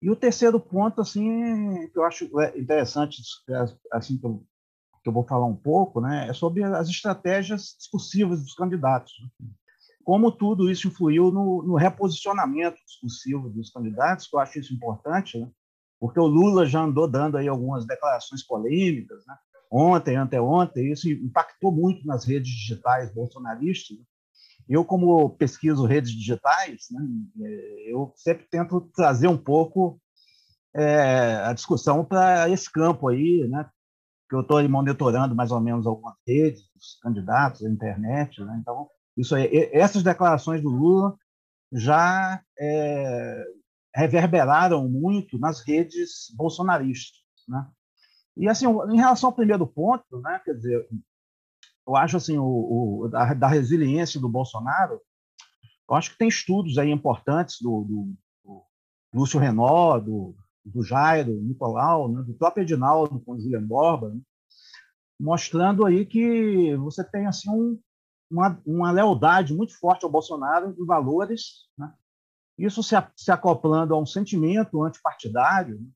E 0.00 0.10
o 0.10 0.16
terceiro 0.16 0.60
ponto, 0.60 1.00
assim, 1.00 1.88
que 1.88 1.98
eu 1.98 2.04
acho 2.04 2.40
é 2.40 2.58
interessante, 2.58 3.22
assim, 3.90 4.18
que 4.18 4.26
eu, 4.26 4.44
que 5.02 5.08
eu 5.08 5.12
vou 5.12 5.24
falar 5.24 5.46
um 5.46 5.56
pouco, 5.56 6.00
né, 6.00 6.28
é 6.28 6.32
sobre 6.32 6.62
as 6.62 6.88
estratégias 6.88 7.74
discursivas 7.78 8.42
dos 8.42 8.54
candidatos. 8.54 9.12
Né? 9.20 9.48
Como 10.04 10.30
tudo 10.30 10.70
isso 10.70 10.88
influiu 10.88 11.32
no, 11.32 11.62
no, 11.62 11.74
reposicionamento 11.74 12.76
discursivo 12.84 13.48
dos 13.48 13.70
candidatos, 13.70 14.28
que 14.28 14.36
eu 14.36 14.40
acho 14.40 14.58
isso 14.58 14.74
importante, 14.74 15.38
né? 15.38 15.50
porque 15.98 16.20
o 16.20 16.26
Lula 16.26 16.66
já 16.66 16.82
andou 16.82 17.08
dando 17.08 17.38
aí 17.38 17.48
algumas 17.48 17.86
declarações 17.86 18.42
polêmicas, 18.42 19.24
né? 19.26 19.34
ontem, 19.70 20.16
anteontem, 20.16 20.92
isso 20.92 21.08
impactou 21.08 21.72
muito 21.72 22.06
nas 22.06 22.24
redes 22.24 22.50
digitais 22.50 23.12
bolsonaristas, 23.12 23.98
né? 23.98 24.04
Eu, 24.68 24.84
como 24.84 25.30
pesquiso 25.30 25.86
redes 25.86 26.10
digitais, 26.10 26.86
né, 26.90 27.06
é, 27.42 27.92
eu 27.92 28.12
sempre 28.16 28.46
tento 28.50 28.80
trazer 28.94 29.28
um 29.28 29.36
pouco 29.36 30.00
é, 30.74 31.36
a 31.44 31.52
discussão 31.52 32.04
para 32.04 32.48
esse 32.50 32.70
campo 32.70 33.08
aí, 33.08 33.46
né, 33.48 33.68
que 34.28 34.34
eu 34.34 34.40
estou 34.40 34.68
monitorando 34.68 35.34
mais 35.34 35.52
ou 35.52 35.60
menos 35.60 35.86
algumas 35.86 36.16
redes, 36.26 36.62
os 36.74 36.98
candidatos, 37.00 37.64
a 37.64 37.70
internet. 37.70 38.42
Né, 38.42 38.58
então, 38.60 38.88
isso 39.16 39.34
aí, 39.34 39.70
essas 39.72 40.02
declarações 40.02 40.60
do 40.60 40.68
Lula 40.68 41.16
já 41.72 42.42
é, 42.58 43.44
reverberaram 43.94 44.88
muito 44.88 45.38
nas 45.38 45.60
redes 45.60 46.32
bolsonaristas. 46.36 47.20
Né? 47.48 47.66
E, 48.36 48.48
assim, 48.48 48.66
em 48.66 48.96
relação 48.96 49.30
ao 49.30 49.34
primeiro 49.34 49.66
ponto, 49.66 50.20
né, 50.20 50.40
quer 50.44 50.54
dizer, 50.54 50.86
eu 51.86 51.96
acho 51.96 52.16
assim, 52.16 52.36
o, 52.36 53.04
o 53.04 53.08
da, 53.08 53.32
da, 53.32 53.46
resiliência 53.46 54.20
do 54.20 54.28
Bolsonaro, 54.28 55.00
eu 55.88 55.94
acho 55.94 56.10
que 56.10 56.18
tem 56.18 56.28
estudos 56.28 56.78
aí 56.78 56.90
importantes 56.90 57.58
do, 57.60 57.84
do, 57.84 58.14
do 58.44 58.64
Lúcio 59.14 59.38
Renó, 59.38 59.98
do, 59.98 60.34
do 60.64 60.82
Jairo, 60.82 61.40
Nicolau, 61.40 62.10
né, 62.10 62.22
do 62.22 62.34
próprio 62.34 62.62
Edinaldo 62.62 63.20
com 63.20 63.38
Julian 63.38 63.62
Borba, 63.62 64.10
né, 64.10 64.20
mostrando 65.18 65.86
aí 65.86 66.04
que 66.04 66.74
você 66.76 67.04
tem 67.04 67.26
assim 67.26 67.50
um, 67.50 67.80
uma, 68.28 68.60
uma 68.66 68.90
lealdade 68.90 69.54
muito 69.54 69.78
forte 69.78 70.04
ao 70.04 70.10
Bolsonaro 70.10 70.74
em 70.76 70.84
valores, 70.84 71.68
né, 71.78 71.92
isso 72.58 72.82
se, 72.82 72.96
se 73.14 73.30
acoplando 73.30 73.94
a 73.94 73.98
um 73.98 74.06
sentimento 74.06 74.82
antipartidário, 74.82 75.80
né, 75.80 75.88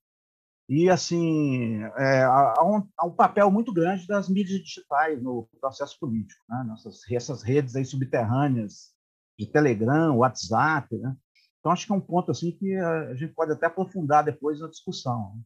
e 0.70 0.88
assim 0.88 1.82
é, 1.98 2.22
há, 2.22 2.62
um, 2.64 2.88
há, 2.96 3.04
um, 3.04 3.10
papel 3.10 3.50
muito 3.50 3.72
grande 3.72 4.06
das 4.06 4.28
mídias 4.28 4.60
digitais 4.60 5.20
no 5.20 5.48
processo 5.60 5.98
político, 5.98 6.40
né? 6.48 6.64
Nessas, 6.68 7.00
essas 7.10 7.42
redes 7.42 7.74
aí 7.74 7.84
subterrâneas 7.84 8.94
de 9.36 9.48
Telegram, 9.48 10.16
WhatsApp, 10.18 10.96
né? 10.96 11.16
Então 11.58 11.72
acho 11.72 11.86
que 11.86 11.92
é 11.92 11.96
um 11.96 12.00
ponto 12.00 12.30
assim 12.30 12.52
que 12.52 12.72
a 12.76 13.14
gente 13.16 13.34
pode 13.34 13.50
até 13.50 13.66
aprofundar 13.66 14.22
depois 14.22 14.60
na 14.60 14.68
discussão. 14.68 15.42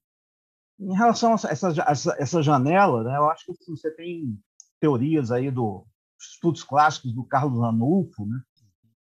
Em 0.78 0.93
relação 0.93 1.33
a 1.33 1.35
essa, 1.35 1.69
essa, 1.88 2.16
essa 2.19 2.43
janela, 2.43 3.02
né? 3.02 3.16
Eu 3.16 3.31
acho 3.31 3.47
que 3.47 3.52
assim, 3.52 3.75
você 3.75 3.90
tem 3.93 4.38
teorias 4.78 5.31
aí 5.33 5.50
do 5.50 5.87
estudos 6.21 6.62
clássicos 6.62 7.14
do 7.14 7.25
Carlos 7.25 7.62
Anulfo, 7.62 8.26
né? 8.26 8.43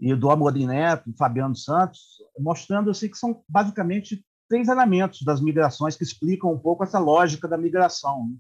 E 0.01 0.13
do 0.17 0.29
Amorim 0.29 0.67
Neto, 0.67 1.15
Fabiano 1.17 1.55
Santos, 1.55 2.19
mostrando 2.37 2.91
assim 2.91 3.09
que 3.09 3.17
são 3.17 3.45
basicamente 3.49 4.25
três 4.51 4.67
elementos 4.69 5.23
das 5.23 5.41
migrações 5.41 5.97
que 5.97 6.03
explicam 6.03 6.53
um 6.53 6.59
pouco 6.59 6.83
essa 6.83 6.99
lógica 6.99 7.47
da 7.47 7.57
migração. 7.57 8.27
Né? 8.27 8.37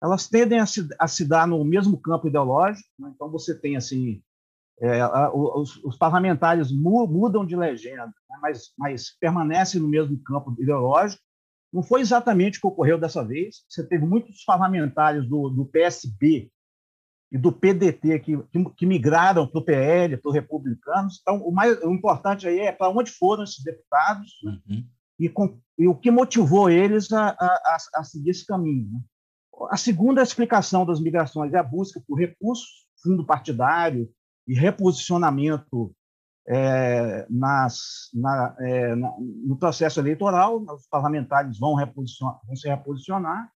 Elas 0.00 0.28
tendem 0.28 0.60
a 0.60 0.66
se, 0.66 0.88
a 0.96 1.08
se, 1.08 1.24
dar 1.24 1.48
no 1.48 1.62
mesmo 1.64 2.00
campo 2.00 2.28
ideológico, 2.28 2.88
né? 2.96 3.10
então 3.12 3.28
você 3.28 3.58
tem 3.58 3.76
assim 3.76 4.22
é, 4.80 5.04
os, 5.34 5.76
os, 5.84 5.96
parlamentares 5.96 6.70
mudam 6.70 7.44
de 7.44 7.56
legenda, 7.56 8.06
né? 8.06 8.38
mas, 8.40 8.72
mas 8.78 9.10
permanecem 9.18 9.80
no 9.80 9.88
mesmo 9.88 10.16
campo 10.22 10.54
ideológico. 10.60 11.20
Não 11.72 11.82
foi 11.82 12.02
exatamente 12.02 12.58
o 12.58 12.60
que 12.60 12.66
ocorreu 12.68 12.96
dessa 12.96 13.24
vez. 13.24 13.64
Você 13.68 13.84
teve 13.84 14.06
muitos 14.06 14.44
parlamentares 14.44 15.28
do, 15.28 15.50
do 15.50 15.66
PSB 15.66 16.52
e 17.32 17.36
do 17.36 17.50
PDT 17.50 18.20
que, 18.20 18.38
que, 18.44 18.64
que 18.76 18.86
migraram 18.86 19.46
para 19.48 19.60
o 19.60 19.64
PL, 19.64 20.16
para 20.16 20.28
os 20.28 20.34
republicanos. 20.34 21.18
Então, 21.20 21.42
o 21.42 21.50
mais 21.50 21.82
o 21.82 21.92
importante 21.92 22.46
aí 22.46 22.60
é 22.60 22.72
para 22.72 22.88
onde 22.88 23.10
foram 23.10 23.42
esses 23.42 23.62
deputados. 23.64 24.30
Né? 24.44 24.60
Uhum 24.70 24.97
e, 25.18 25.28
com, 25.28 25.58
e 25.76 25.88
o 25.88 25.94
que 25.94 26.10
motivou 26.10 26.70
eles 26.70 27.12
a, 27.12 27.30
a, 27.30 27.76
a 27.96 28.04
seguir 28.04 28.30
esse 28.30 28.46
caminho. 28.46 28.90
Né? 28.92 29.00
A 29.70 29.76
segunda 29.76 30.22
explicação 30.22 30.86
das 30.86 31.00
migrações 31.00 31.52
é 31.52 31.58
a 31.58 31.62
busca 31.62 32.00
por 32.06 32.18
recursos, 32.18 32.86
fundo 33.02 33.24
partidário 33.24 34.08
e 34.46 34.54
reposicionamento 34.54 35.94
é, 36.46 37.26
nas, 37.28 38.08
na, 38.14 38.56
é, 38.60 38.94
na, 38.94 39.12
no 39.18 39.56
processo 39.58 40.00
eleitoral, 40.00 40.62
os 40.62 40.86
parlamentares 40.86 41.58
vão, 41.58 41.76
vão 41.76 42.56
se 42.56 42.68
reposicionar. 42.68 43.52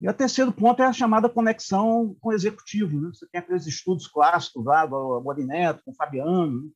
E 0.00 0.08
o 0.08 0.12
terceiro 0.12 0.52
ponto 0.52 0.82
é 0.82 0.86
a 0.86 0.92
chamada 0.92 1.28
conexão 1.28 2.16
com 2.20 2.30
o 2.30 2.32
executivo. 2.32 3.00
Né? 3.00 3.10
Você 3.12 3.26
tem 3.30 3.40
aqueles 3.40 3.66
estudos 3.66 4.08
clássicos 4.08 4.64
lá 4.64 4.84
do 4.84 5.20
Morineto, 5.22 5.82
com 5.84 5.92
o 5.92 5.94
Fabiano, 5.94 6.62
né? 6.62 6.70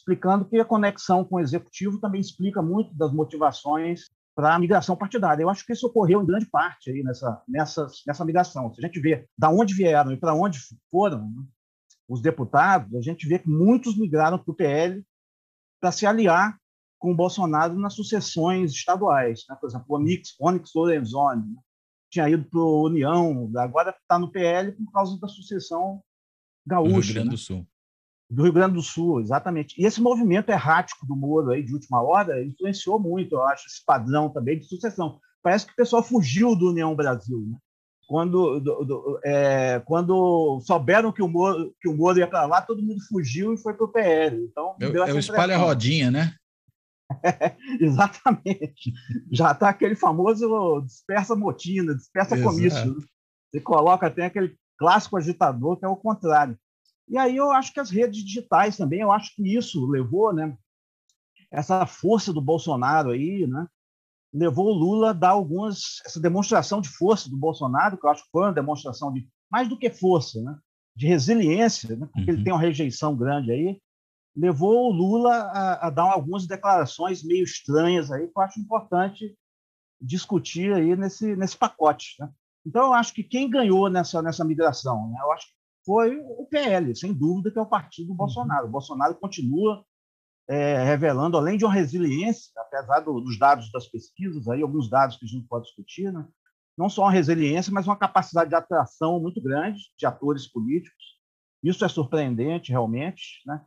Explicando 0.00 0.46
que 0.46 0.58
a 0.58 0.64
conexão 0.64 1.24
com 1.24 1.36
o 1.36 1.40
executivo 1.40 2.00
também 2.00 2.20
explica 2.20 2.60
muito 2.62 2.94
das 2.94 3.12
motivações 3.12 4.10
para 4.34 4.54
a 4.54 4.58
migração 4.58 4.96
partidária. 4.96 5.42
Eu 5.42 5.50
acho 5.50 5.64
que 5.64 5.72
isso 5.72 5.86
ocorreu 5.86 6.22
em 6.22 6.26
grande 6.26 6.46
parte 6.46 6.90
aí 6.90 7.02
nessa, 7.02 7.42
nessa, 7.46 7.86
nessa 8.06 8.24
migração. 8.24 8.72
Se 8.72 8.82
a 8.82 8.86
gente 8.86 9.00
vê 9.00 9.28
da 9.36 9.50
onde 9.50 9.74
vieram 9.74 10.12
e 10.12 10.16
para 10.16 10.34
onde 10.34 10.58
foram 10.90 11.28
né, 11.30 11.44
os 12.08 12.22
deputados, 12.22 12.94
a 12.94 13.02
gente 13.02 13.28
vê 13.28 13.38
que 13.38 13.48
muitos 13.48 13.98
migraram 13.98 14.38
para 14.38 14.50
o 14.50 14.54
PL 14.54 15.04
para 15.80 15.92
se 15.92 16.06
aliar 16.06 16.58
com 16.98 17.12
o 17.12 17.16
Bolsonaro 17.16 17.78
nas 17.78 17.94
sucessões 17.94 18.72
estaduais. 18.72 19.44
Né? 19.48 19.56
Por 19.60 19.68
exemplo, 19.68 19.86
o 19.88 19.94
Onyx, 19.96 20.34
Onyx 20.40 20.70
Lorenzoni 20.74 21.42
né? 21.42 21.60
tinha 22.10 22.28
ido 22.28 22.44
para 22.44 22.60
a 22.60 22.82
União, 22.82 23.50
agora 23.56 23.90
está 23.90 24.18
no 24.18 24.30
PL 24.30 24.72
por 24.72 24.92
causa 24.92 25.18
da 25.20 25.28
sucessão 25.28 26.02
gaúcha. 26.66 26.88
Do 26.88 27.00
Rio 27.00 27.14
Grande 27.14 27.28
do 27.28 27.32
né? 27.32 27.36
Sul 27.36 27.66
do 28.30 28.44
Rio 28.44 28.52
Grande 28.52 28.74
do 28.74 28.82
Sul, 28.82 29.20
exatamente. 29.20 29.74
E 29.80 29.84
esse 29.84 30.00
movimento 30.00 30.50
errático 30.50 31.04
do 31.04 31.16
Moro 31.16 31.50
aí 31.50 31.62
de 31.62 31.74
última 31.74 32.00
hora 32.00 32.42
influenciou 32.44 32.98
muito, 33.00 33.34
eu 33.34 33.42
acho, 33.42 33.66
esse 33.66 33.84
padrão 33.84 34.30
também 34.30 34.58
de 34.58 34.66
sucessão. 34.66 35.18
Parece 35.42 35.66
que 35.66 35.72
o 35.72 35.76
pessoal 35.76 36.02
fugiu 36.02 36.54
do 36.54 36.70
União 36.70 36.94
Brasil, 36.94 37.40
né? 37.40 37.56
Quando, 38.06 38.58
do, 38.58 38.84
do, 38.84 39.20
é, 39.24 39.80
quando 39.84 40.60
souberam 40.62 41.12
que 41.12 41.22
o, 41.22 41.28
Moro, 41.28 41.72
que 41.80 41.88
o 41.88 41.96
Moro 41.96 42.18
ia 42.18 42.26
para 42.26 42.44
lá, 42.44 42.60
todo 42.60 42.82
mundo 42.82 43.00
fugiu 43.08 43.54
e 43.54 43.56
foi 43.56 43.72
para 43.72 43.84
o 43.84 43.92
PL. 43.92 44.44
Então, 44.44 44.74
eu, 44.80 44.92
eu 44.92 45.18
espalho 45.18 45.54
a 45.54 45.58
rodinha, 45.58 46.10
né? 46.10 46.34
É, 47.22 47.54
exatamente. 47.80 48.92
Já 49.30 49.52
está 49.52 49.68
aquele 49.68 49.94
famoso 49.94 50.80
dispersa 50.82 51.36
motina, 51.36 51.94
dispersa 51.94 52.36
Exato. 52.36 52.50
comício. 52.50 52.94
Né? 52.94 53.06
Você 53.50 53.60
coloca 53.60 54.08
até 54.08 54.26
aquele 54.26 54.56
clássico 54.76 55.16
agitador, 55.16 55.76
que 55.76 55.84
é 55.84 55.88
o 55.88 55.96
contrário. 55.96 56.58
E 57.10 57.18
aí 57.18 57.36
eu 57.36 57.50
acho 57.50 57.72
que 57.72 57.80
as 57.80 57.90
redes 57.90 58.24
digitais 58.24 58.76
também, 58.76 59.00
eu 59.00 59.10
acho 59.10 59.34
que 59.34 59.56
isso 59.56 59.84
levou, 59.84 60.32
né, 60.32 60.56
essa 61.50 61.84
força 61.84 62.32
do 62.32 62.40
Bolsonaro 62.40 63.10
aí, 63.10 63.48
né, 63.48 63.66
levou 64.32 64.68
o 64.68 64.78
Lula 64.78 65.10
a 65.10 65.12
dar 65.12 65.30
algumas 65.30 66.00
essa 66.06 66.20
demonstração 66.20 66.80
de 66.80 66.88
força 66.88 67.28
do 67.28 67.36
Bolsonaro, 67.36 67.98
que 67.98 68.06
eu 68.06 68.10
acho 68.10 68.22
que 68.22 68.30
foi 68.30 68.44
uma 68.44 68.52
demonstração 68.52 69.12
de 69.12 69.28
mais 69.50 69.68
do 69.68 69.76
que 69.76 69.90
força, 69.90 70.40
né, 70.40 70.56
de 70.94 71.08
resiliência, 71.08 71.96
né, 71.96 72.08
porque 72.12 72.30
uhum. 72.30 72.36
ele 72.36 72.44
tem 72.44 72.52
uma 72.52 72.62
rejeição 72.62 73.16
grande 73.16 73.50
aí, 73.50 73.82
levou 74.36 74.88
o 74.88 74.92
Lula 74.92 75.34
a, 75.34 75.88
a, 75.88 75.90
dar 75.90 76.12
algumas 76.12 76.46
declarações 76.46 77.24
meio 77.24 77.42
estranhas 77.42 78.12
aí, 78.12 78.28
que 78.28 78.38
eu 78.38 78.42
acho 78.42 78.60
importante 78.60 79.36
discutir 80.00 80.72
aí 80.72 80.94
nesse 80.94 81.34
nesse 81.34 81.56
pacote, 81.56 82.14
né? 82.20 82.30
Então 82.64 82.86
eu 82.86 82.94
acho 82.94 83.12
que 83.12 83.24
quem 83.24 83.50
ganhou 83.50 83.90
nessa 83.90 84.22
nessa 84.22 84.44
migração, 84.44 85.10
né? 85.10 85.18
Eu 85.20 85.32
acho 85.32 85.48
que 85.48 85.59
foi 85.84 86.18
o 86.18 86.46
PL, 86.46 86.94
sem 86.94 87.12
dúvida, 87.12 87.50
que 87.50 87.58
é 87.58 87.62
o 87.62 87.66
partido 87.66 88.06
do 88.06 88.10
uhum. 88.12 88.16
Bolsonaro. 88.16 88.66
O 88.66 88.70
Bolsonaro 88.70 89.14
continua 89.16 89.84
é, 90.48 90.82
revelando, 90.82 91.36
além 91.36 91.56
de 91.56 91.64
uma 91.64 91.72
resiliência, 91.72 92.50
apesar 92.56 93.00
do, 93.00 93.20
dos 93.20 93.38
dados 93.38 93.70
das 93.70 93.86
pesquisas, 93.86 94.48
aí, 94.48 94.62
alguns 94.62 94.90
dados 94.90 95.16
que 95.16 95.24
a 95.24 95.28
gente 95.28 95.46
pode 95.46 95.64
discutir, 95.66 96.12
né? 96.12 96.26
não 96.76 96.88
só 96.88 97.02
uma 97.02 97.12
resiliência, 97.12 97.72
mas 97.72 97.86
uma 97.86 97.96
capacidade 97.96 98.50
de 98.50 98.56
atração 98.56 99.20
muito 99.20 99.40
grande 99.40 99.80
de 99.98 100.06
atores 100.06 100.46
políticos. 100.50 101.20
Isso 101.62 101.84
é 101.84 101.88
surpreendente, 101.88 102.72
realmente. 102.72 103.42
Né? 103.46 103.60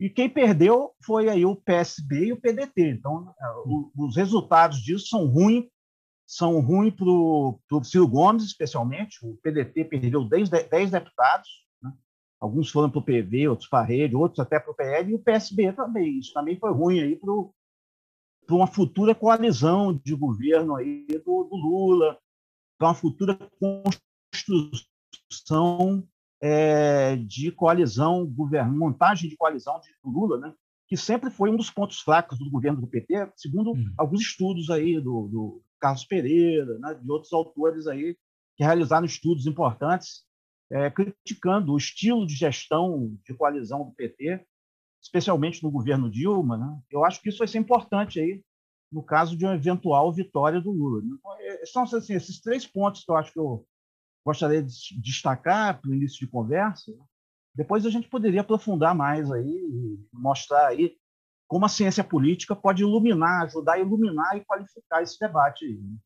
E 0.00 0.08
quem 0.08 0.30
perdeu 0.30 0.92
foi 1.04 1.28
aí 1.28 1.44
o 1.44 1.56
PSB 1.56 2.26
e 2.26 2.32
o 2.32 2.40
PDT. 2.40 2.90
Então, 2.90 3.34
é, 3.38 3.44
os 3.96 4.16
resultados 4.16 4.78
disso 4.78 5.08
são 5.08 5.26
ruins 5.26 5.64
são 6.26 6.60
ruins 6.60 6.94
para 6.94 7.06
o 7.06 7.84
Ciro 7.84 8.08
Gomes, 8.08 8.44
especialmente. 8.44 9.18
O 9.22 9.36
PDT 9.42 9.84
perdeu 9.84 10.24
10, 10.24 10.48
10 10.48 10.90
deputados, 10.90 11.48
né? 11.82 11.92
alguns 12.40 12.70
foram 12.70 12.90
para 12.90 13.00
o 13.00 13.04
PV, 13.04 13.48
outros 13.48 13.68
para 13.68 13.80
a 13.80 13.86
rede, 13.86 14.16
outros 14.16 14.40
até 14.40 14.58
para 14.58 14.70
o 14.70 14.74
PL, 14.74 15.10
e 15.10 15.14
o 15.14 15.18
PSB 15.18 15.72
também. 15.72 16.18
Isso 16.18 16.32
também 16.32 16.58
foi 16.58 16.72
ruim 16.72 17.18
para 18.46 18.54
uma 18.54 18.66
futura 18.66 19.14
coalizão 19.14 19.92
de 19.92 20.14
governo 20.14 20.76
aí 20.76 21.06
do, 21.24 21.44
do 21.44 21.56
Lula, 21.56 22.18
para 22.78 22.88
uma 22.88 22.94
futura 22.94 23.38
construção 24.32 26.06
é, 26.40 27.16
de 27.16 27.52
coalizão, 27.52 28.26
governo, 28.26 28.76
montagem 28.76 29.30
de 29.30 29.36
coalizão 29.36 29.78
de 29.80 29.90
Lula, 30.04 30.38
né? 30.38 30.52
que 30.88 30.96
sempre 30.96 31.30
foi 31.30 31.50
um 31.50 31.56
dos 31.56 31.70
pontos 31.70 32.00
fracos 32.00 32.38
do 32.38 32.50
governo 32.50 32.80
do 32.80 32.86
PT, 32.86 33.32
segundo 33.36 33.72
hum. 33.72 33.94
alguns 33.96 34.20
estudos 34.20 34.68
aí 34.68 35.00
do, 35.00 35.28
do 35.28 35.62
Carlos 35.82 36.04
Pereira, 36.04 36.78
né, 36.78 36.94
de 36.94 37.10
outros 37.10 37.32
autores 37.32 37.88
aí 37.88 38.16
que 38.56 38.62
realizaram 38.62 39.04
estudos 39.04 39.46
importantes 39.46 40.24
é, 40.70 40.88
criticando 40.88 41.72
o 41.72 41.76
estilo 41.76 42.24
de 42.24 42.34
gestão 42.34 43.18
de 43.26 43.34
coalizão 43.34 43.84
do 43.84 43.92
PT, 43.92 44.46
especialmente 45.02 45.60
no 45.62 45.72
governo 45.72 46.08
Dilma. 46.08 46.56
Né? 46.56 46.80
Eu 46.90 47.04
acho 47.04 47.20
que 47.20 47.28
isso 47.28 47.38
vai 47.38 47.48
ser 47.48 47.58
importante 47.58 48.20
aí 48.20 48.42
no 48.92 49.02
caso 49.02 49.36
de 49.36 49.44
uma 49.44 49.54
eventual 49.54 50.12
vitória 50.12 50.60
do 50.60 50.70
Lula. 50.70 51.02
Né? 51.02 51.16
Então, 51.18 51.36
é, 51.40 51.66
são 51.66 51.82
assim, 51.82 52.14
esses 52.14 52.40
três 52.40 52.66
pontos 52.66 53.04
que 53.04 53.10
eu 53.10 53.16
acho 53.16 53.32
que 53.32 53.38
eu 53.38 53.66
gostaria 54.24 54.62
de 54.62 54.72
destacar 55.00 55.80
para 55.80 55.90
o 55.90 55.94
início 55.94 56.20
de 56.20 56.30
conversa. 56.30 56.92
Depois 57.54 57.84
a 57.84 57.90
gente 57.90 58.08
poderia 58.08 58.42
aprofundar 58.42 58.94
mais 58.94 59.30
aí 59.32 59.98
mostrar 60.12 60.68
aí 60.68 60.96
como 61.52 61.66
a 61.66 61.68
ciência 61.68 62.02
política 62.02 62.56
pode 62.56 62.80
iluminar, 62.80 63.42
ajudar 63.42 63.74
a 63.74 63.78
iluminar 63.78 64.34
e 64.38 64.40
qualificar 64.42 65.02
esse 65.02 65.18
debate. 65.20 65.66
Né? 65.66 65.96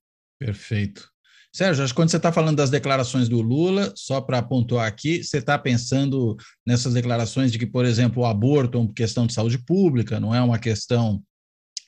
Perfeito. 0.41 1.09
Sérgio, 1.53 1.85
acho 1.85 1.93
que 1.93 1.97
quando 1.97 2.11
você 2.11 2.17
está 2.17 2.33
falando 2.33 2.57
das 2.57 2.69
declarações 2.69 3.29
do 3.29 3.41
Lula, 3.41 3.93
só 3.95 4.21
para 4.21 4.43
pontuar 4.43 4.89
aqui, 4.89 5.23
você 5.23 5.39
está 5.39 5.57
pensando 5.57 6.37
nessas 6.67 6.95
declarações 6.95 7.53
de 7.53 7.61
que, 7.61 7.67
por 7.67 7.85
exemplo, 7.85 8.25
o 8.25 8.27
aborto 8.27 8.77
é 8.77 8.81
uma 8.81 8.93
questão 8.93 9.25
de 9.25 9.35
saúde 9.35 9.57
pública, 9.57 10.19
não 10.19 10.35
é 10.35 10.43
uma 10.43 10.59
questão 10.59 11.23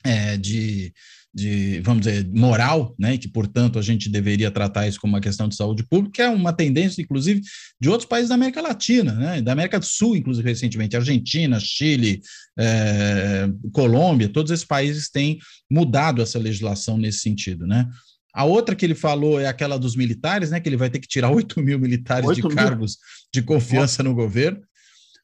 é, 0.05 0.37
de, 0.37 0.93
de, 1.33 1.79
vamos 1.81 2.05
dizer, 2.05 2.27
moral, 2.31 2.95
né, 2.97 3.17
que, 3.17 3.27
portanto, 3.27 3.77
a 3.77 3.81
gente 3.81 4.09
deveria 4.09 4.49
tratar 4.49 4.87
isso 4.87 4.99
como 4.99 5.13
uma 5.13 5.21
questão 5.21 5.47
de 5.47 5.55
saúde 5.55 5.83
pública, 5.83 6.13
que 6.15 6.21
é 6.21 6.29
uma 6.29 6.51
tendência, 6.51 7.01
inclusive, 7.01 7.41
de 7.79 7.89
outros 7.89 8.07
países 8.07 8.29
da 8.29 8.35
América 8.35 8.61
Latina, 8.61 9.13
né, 9.13 9.41
da 9.41 9.51
América 9.51 9.79
do 9.79 9.85
Sul, 9.85 10.15
inclusive, 10.15 10.49
recentemente, 10.49 10.95
Argentina, 10.95 11.59
Chile, 11.59 12.21
é, 12.57 13.47
Colômbia, 13.71 14.29
todos 14.29 14.51
esses 14.51 14.65
países 14.65 15.09
têm 15.09 15.37
mudado 15.69 16.21
essa 16.21 16.39
legislação 16.39 16.97
nesse 16.97 17.19
sentido, 17.19 17.67
né. 17.67 17.87
A 18.33 18.45
outra 18.45 18.75
que 18.75 18.85
ele 18.85 18.95
falou 18.95 19.39
é 19.39 19.47
aquela 19.47 19.77
dos 19.77 19.95
militares, 19.95 20.51
né, 20.51 20.59
que 20.59 20.69
ele 20.69 20.77
vai 20.77 20.89
ter 20.89 20.99
que 20.99 21.07
tirar 21.07 21.29
8 21.31 21.61
mil 21.61 21.79
militares 21.79 22.27
8 22.27 22.35
de 22.35 22.47
mil? 22.47 22.55
cargos 22.55 22.97
de 23.33 23.41
confiança 23.41 24.01
no 24.01 24.15
governo 24.15 24.61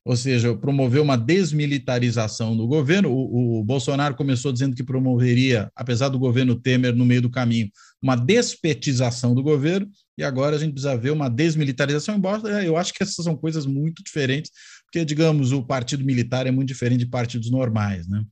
ou 0.05 0.15
seja, 0.15 0.55
promoveu 0.55 1.01
uma 1.01 1.17
desmilitarização 1.17 2.55
do 2.55 2.67
governo. 2.67 3.09
O, 3.09 3.59
o, 3.59 3.63
Bolsonaro 3.63 4.13
começou 4.13 4.53
dizendo 4.53 4.75
que 4.75 4.83
promoveria, 4.83 5.71
apesar 5.75 6.09
do 6.09 6.19
governo 6.19 6.55
Temer 6.55 6.95
no 6.95 7.03
meio 7.03 7.24
do 7.24 7.29
caminho, 7.29 7.71
uma 8.00 8.15
despetização 8.15 9.33
do 9.33 9.41
governo, 9.41 9.89
e 10.15 10.24
agora 10.24 10.55
a 10.55 10.59
gente 10.59 10.74
precisa 10.74 10.95
ver 10.95 11.09
uma 11.09 11.27
desmilitarização, 11.27 12.15
embora 12.15 12.63
eu 12.63 12.77
acho 12.77 12.93
que 12.93 13.01
essas 13.01 13.25
são 13.25 13.35
coisas 13.35 13.65
muito 13.65 14.03
diferentes, 14.03 14.51
porque, 14.85 15.03
digamos, 15.03 15.51
o 15.51 15.63
partido 15.63 16.05
militar 16.05 16.45
é 16.45 16.51
muito 16.51 16.67
diferente 16.67 17.00
de 17.00 17.07
partidos 17.07 17.50
normais, 17.50 18.07
né? 18.07 18.24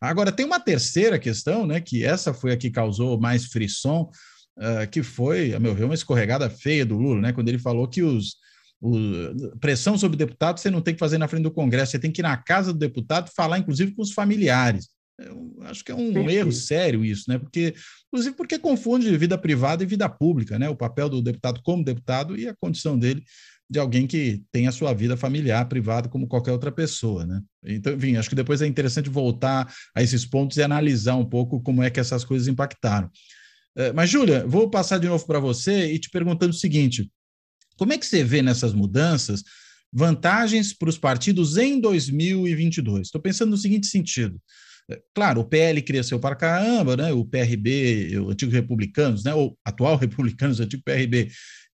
Agora, 0.00 0.32
tem 0.32 0.44
uma 0.44 0.58
terceira 0.58 1.18
questão, 1.18 1.64
né, 1.64 1.80
que 1.80 2.02
essa 2.02 2.34
foi 2.34 2.52
a 2.52 2.56
que 2.56 2.70
causou 2.70 3.20
mais 3.20 3.44
frisson, 3.46 4.10
uh, 4.56 4.90
que 4.90 5.02
foi, 5.02 5.54
a 5.54 5.60
meu 5.60 5.74
ver, 5.74 5.84
uma 5.84 5.94
escorregada 5.94 6.50
feia 6.50 6.84
do 6.84 6.96
Lula, 6.96 7.20
né, 7.20 7.32
quando 7.32 7.48
ele 7.48 7.58
falou 7.58 7.86
que 7.86 8.02
os 8.02 8.36
o, 8.80 9.56
pressão 9.58 9.98
sobre 9.98 10.14
o 10.14 10.18
deputado 10.18 10.58
você 10.58 10.70
não 10.70 10.80
tem 10.80 10.94
que 10.94 11.00
fazer 11.00 11.18
na 11.18 11.28
frente 11.28 11.42
do 11.42 11.50
Congresso, 11.50 11.92
você 11.92 11.98
tem 11.98 12.10
que 12.10 12.20
ir 12.20 12.22
na 12.22 12.36
casa 12.36 12.72
do 12.72 12.78
deputado 12.78 13.30
falar, 13.34 13.58
inclusive, 13.58 13.92
com 13.92 14.02
os 14.02 14.12
familiares. 14.12 14.88
Eu 15.18 15.54
acho 15.64 15.84
que 15.84 15.92
é 15.92 15.94
um 15.94 16.30
erro 16.30 16.50
sério 16.50 17.04
isso, 17.04 17.24
né? 17.28 17.38
Porque, 17.38 17.74
inclusive, 18.08 18.34
porque 18.34 18.58
confunde 18.58 19.14
vida 19.18 19.36
privada 19.36 19.82
e 19.82 19.86
vida 19.86 20.08
pública, 20.08 20.58
né? 20.58 20.68
O 20.68 20.76
papel 20.76 21.10
do 21.10 21.20
deputado 21.20 21.60
como 21.62 21.84
deputado 21.84 22.38
e 22.38 22.48
a 22.48 22.54
condição 22.58 22.98
dele 22.98 23.22
de 23.68 23.78
alguém 23.78 24.06
que 24.06 24.42
tem 24.50 24.66
a 24.66 24.72
sua 24.72 24.92
vida 24.92 25.16
familiar, 25.16 25.68
privada, 25.68 26.08
como 26.08 26.26
qualquer 26.26 26.50
outra 26.50 26.72
pessoa, 26.72 27.24
né? 27.24 27.40
Então, 27.64 27.92
enfim, 27.92 28.16
acho 28.16 28.28
que 28.28 28.34
depois 28.34 28.60
é 28.60 28.66
interessante 28.66 29.08
voltar 29.08 29.72
a 29.94 30.02
esses 30.02 30.26
pontos 30.26 30.56
e 30.56 30.62
analisar 30.62 31.14
um 31.14 31.24
pouco 31.24 31.60
como 31.60 31.82
é 31.82 31.88
que 31.88 32.00
essas 32.00 32.24
coisas 32.24 32.48
impactaram. 32.48 33.08
Eh, 33.76 33.92
mas, 33.92 34.10
Júlia, 34.10 34.44
vou 34.44 34.68
passar 34.68 34.98
de 34.98 35.06
novo 35.06 35.24
para 35.24 35.38
você 35.38 35.92
e 35.92 35.98
te 36.00 36.10
perguntando 36.10 36.50
o 36.50 36.58
seguinte: 36.58 37.08
como 37.80 37.94
é 37.94 37.98
que 37.98 38.04
você 38.04 38.22
vê 38.22 38.42
nessas 38.42 38.74
mudanças 38.74 39.42
vantagens 39.90 40.74
para 40.74 40.90
os 40.90 40.98
partidos 40.98 41.56
em 41.56 41.80
2022? 41.80 43.06
Estou 43.06 43.22
pensando 43.22 43.52
no 43.52 43.56
seguinte 43.56 43.86
sentido. 43.86 44.38
É, 44.90 45.00
claro, 45.14 45.40
o 45.40 45.44
PL 45.44 45.80
cresceu 45.80 46.20
para 46.20 46.36
caramba, 46.36 46.94
né? 46.94 47.10
o 47.10 47.24
PRB, 47.24 48.18
o 48.18 48.28
antigo 48.28 48.52
Republicanos, 48.52 49.24
né? 49.24 49.34
o 49.34 49.56
atual 49.64 49.96
Republicanos, 49.98 50.60
o 50.60 50.62
antigo 50.62 50.82
PRB, 50.84 51.30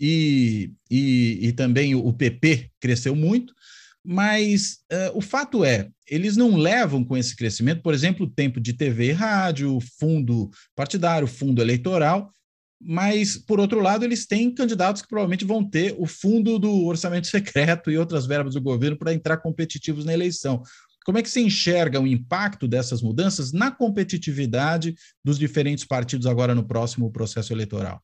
e, 0.01 0.73
e, 0.91 1.49
e 1.49 1.53
também 1.53 1.95
o 1.95 2.11
PP 2.15 2.71
cresceu 2.81 3.15
muito, 3.15 3.53
mas 4.03 4.79
uh, 4.91 5.19
o 5.19 5.21
fato 5.21 5.63
é, 5.67 5.91
eles 6.09 6.35
não 6.35 6.57
levam 6.57 7.05
com 7.05 7.15
esse 7.15 7.37
crescimento, 7.37 7.83
por 7.83 7.93
exemplo, 7.93 8.25
o 8.25 8.31
tempo 8.31 8.59
de 8.59 8.73
TV 8.73 9.09
e 9.09 9.13
rádio, 9.13 9.79
fundo 9.99 10.49
partidário, 10.75 11.27
fundo 11.27 11.61
eleitoral, 11.61 12.33
mas, 12.81 13.37
por 13.37 13.61
outro 13.61 13.81
lado, 13.81 14.05
eles 14.05 14.27
têm 14.27 14.55
candidatos 14.55 15.03
que 15.03 15.09
provavelmente 15.09 15.45
vão 15.45 15.63
ter 15.63 15.95
o 15.99 16.07
fundo 16.07 16.59
do 16.59 16.87
orçamento 16.87 17.27
secreto 17.29 17.91
e 17.91 17.99
outras 17.99 18.27
verbas 18.27 18.55
do 18.55 18.61
governo 18.61 18.97
para 18.97 19.13
entrar 19.13 19.37
competitivos 19.37 20.05
na 20.05 20.15
eleição. 20.15 20.63
Como 21.05 21.19
é 21.19 21.23
que 21.23 21.31
se 21.31 21.41
enxerga 21.41 22.01
o 22.01 22.07
impacto 22.07 22.67
dessas 22.67 23.03
mudanças 23.03 23.53
na 23.53 23.71
competitividade 23.71 24.95
dos 25.25 25.39
diferentes 25.39 25.85
partidos 25.85 26.27
agora 26.27 26.55
no 26.55 26.67
próximo 26.67 27.11
processo 27.11 27.53
eleitoral? 27.53 28.03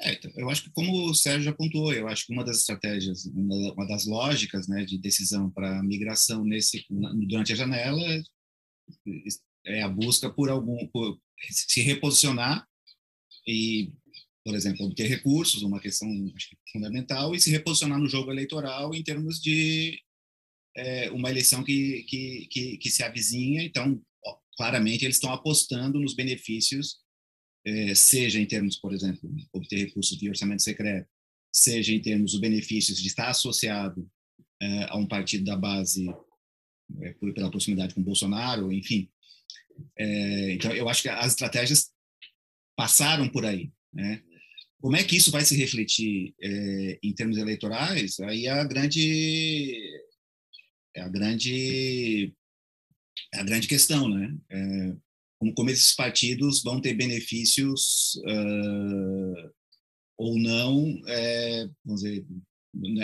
É, 0.00 0.14
então, 0.14 0.30
eu 0.36 0.48
acho 0.50 0.64
que, 0.64 0.70
como 0.70 1.10
o 1.10 1.14
Sérgio 1.14 1.44
já 1.44 1.52
pontuou, 1.52 1.92
eu 1.92 2.08
acho 2.08 2.26
que 2.26 2.32
uma 2.32 2.44
das 2.44 2.58
estratégias, 2.58 3.26
uma 3.26 3.86
das 3.86 4.06
lógicas 4.06 4.66
né, 4.66 4.84
de 4.84 4.98
decisão 4.98 5.50
para 5.50 5.82
migração 5.82 6.44
nesse, 6.44 6.84
durante 7.28 7.52
a 7.52 7.56
janela 7.56 8.00
é 9.64 9.82
a 9.82 9.88
busca 9.88 10.30
por 10.30 10.48
algum, 10.48 10.86
por 10.88 11.18
se 11.50 11.82
reposicionar 11.82 12.66
e, 13.46 13.92
por 14.44 14.54
exemplo, 14.54 14.86
obter 14.86 15.08
recursos, 15.08 15.62
uma 15.62 15.80
questão 15.80 16.08
fundamental, 16.72 17.34
e 17.34 17.40
se 17.40 17.50
reposicionar 17.50 17.98
no 17.98 18.08
jogo 18.08 18.30
eleitoral 18.30 18.94
em 18.94 19.02
termos 19.02 19.40
de 19.40 20.00
é, 20.76 21.10
uma 21.10 21.30
eleição 21.30 21.64
que, 21.64 22.04
que, 22.04 22.46
que, 22.50 22.76
que, 22.78 22.90
se 22.90 23.02
avizinha. 23.02 23.62
Então, 23.62 24.00
ó, 24.24 24.36
claramente, 24.56 25.04
eles 25.04 25.16
estão 25.16 25.32
apostando 25.32 25.98
nos 26.00 26.14
benefícios, 26.14 26.98
é, 27.64 27.94
seja 27.94 28.38
em 28.38 28.46
termos, 28.46 28.76
por 28.76 28.92
exemplo, 28.92 29.28
obter 29.52 29.86
recursos 29.86 30.16
de 30.18 30.28
orçamento 30.28 30.62
secreto, 30.62 31.08
seja 31.52 31.92
em 31.92 32.00
termos 32.00 32.32
dos 32.32 32.40
benefícios 32.40 33.00
de 33.00 33.08
estar 33.08 33.28
associado 33.28 34.08
é, 34.60 34.84
a 34.90 34.96
um 34.96 35.06
partido 35.06 35.44
da 35.44 35.56
base 35.56 36.06
é, 37.00 37.12
por, 37.14 37.32
pela 37.32 37.50
proximidade 37.50 37.94
com 37.94 38.02
Bolsonaro, 38.02 38.72
enfim. 38.72 39.08
É, 39.98 40.52
então, 40.52 40.72
eu 40.72 40.88
acho 40.88 41.02
que 41.02 41.08
as 41.08 41.28
estratégias 41.28 41.90
passaram 42.76 43.28
por 43.28 43.44
aí, 43.44 43.72
né? 43.92 44.22
Como 44.80 44.96
é 44.96 45.02
que 45.02 45.16
isso 45.16 45.30
vai 45.30 45.44
se 45.44 45.56
refletir 45.56 46.34
é, 46.40 46.98
em 47.02 47.12
termos 47.14 47.38
eleitorais? 47.38 48.20
Aí 48.20 48.46
é 48.46 48.50
a 48.50 48.64
grande 48.64 49.80
é 50.94 51.00
a 51.00 51.08
grande 51.08 52.32
é 53.34 53.40
a 53.40 53.42
grande 53.42 53.66
questão, 53.66 54.08
né? 54.08 54.36
É, 54.50 54.96
como, 55.38 55.54
como 55.54 55.70
esses 55.70 55.94
partidos 55.94 56.62
vão 56.62 56.80
ter 56.80 56.94
benefícios 56.94 58.14
uh, 58.26 59.50
ou 60.18 60.38
não, 60.38 60.98
vamos 61.84 62.02
dizer, 62.02 62.26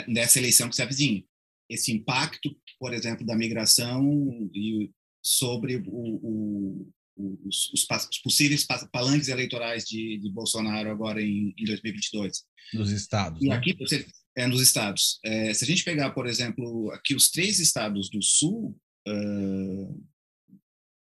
nessa 0.09 0.39
eleição 0.39 0.69
que 0.69 0.77
se 0.77 0.83
avizinha. 0.83 1.23
Esse 1.69 1.93
impacto, 1.93 2.55
por 2.79 2.95
exemplo, 2.95 3.25
da 3.27 3.37
migração 3.37 4.51
e 4.55 4.91
sobre 5.23 5.77
o, 5.77 5.83
o, 5.87 6.93
os, 7.17 7.73
os, 7.73 7.87
os, 8.11 8.19
possíveis 8.19 8.67
palanques 8.91 9.29
eleitorais 9.29 9.85
de, 9.85 10.19
de 10.19 10.31
Bolsonaro 10.31 10.91
agora 10.91 11.21
em, 11.21 11.55
em 11.57 11.65
2022. 11.65 12.45
Nos 12.75 12.91
estados. 12.91 13.43
E 13.43 13.49
né? 13.49 13.55
aqui, 13.55 13.75
você, 13.75 14.07
é, 14.37 14.47
nos 14.47 14.61
estados. 14.61 15.19
É, 15.25 15.53
se 15.53 15.65
a 15.65 15.67
gente 15.67 15.85
pegar, 15.85 16.11
por 16.11 16.27
exemplo, 16.27 16.91
aqui 16.93 17.15
os 17.15 17.31
três 17.31 17.59
estados 17.59 18.09
do 18.11 18.23
Sul, 18.23 18.79
uh, 19.09 20.05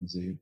dizer, 0.00 0.38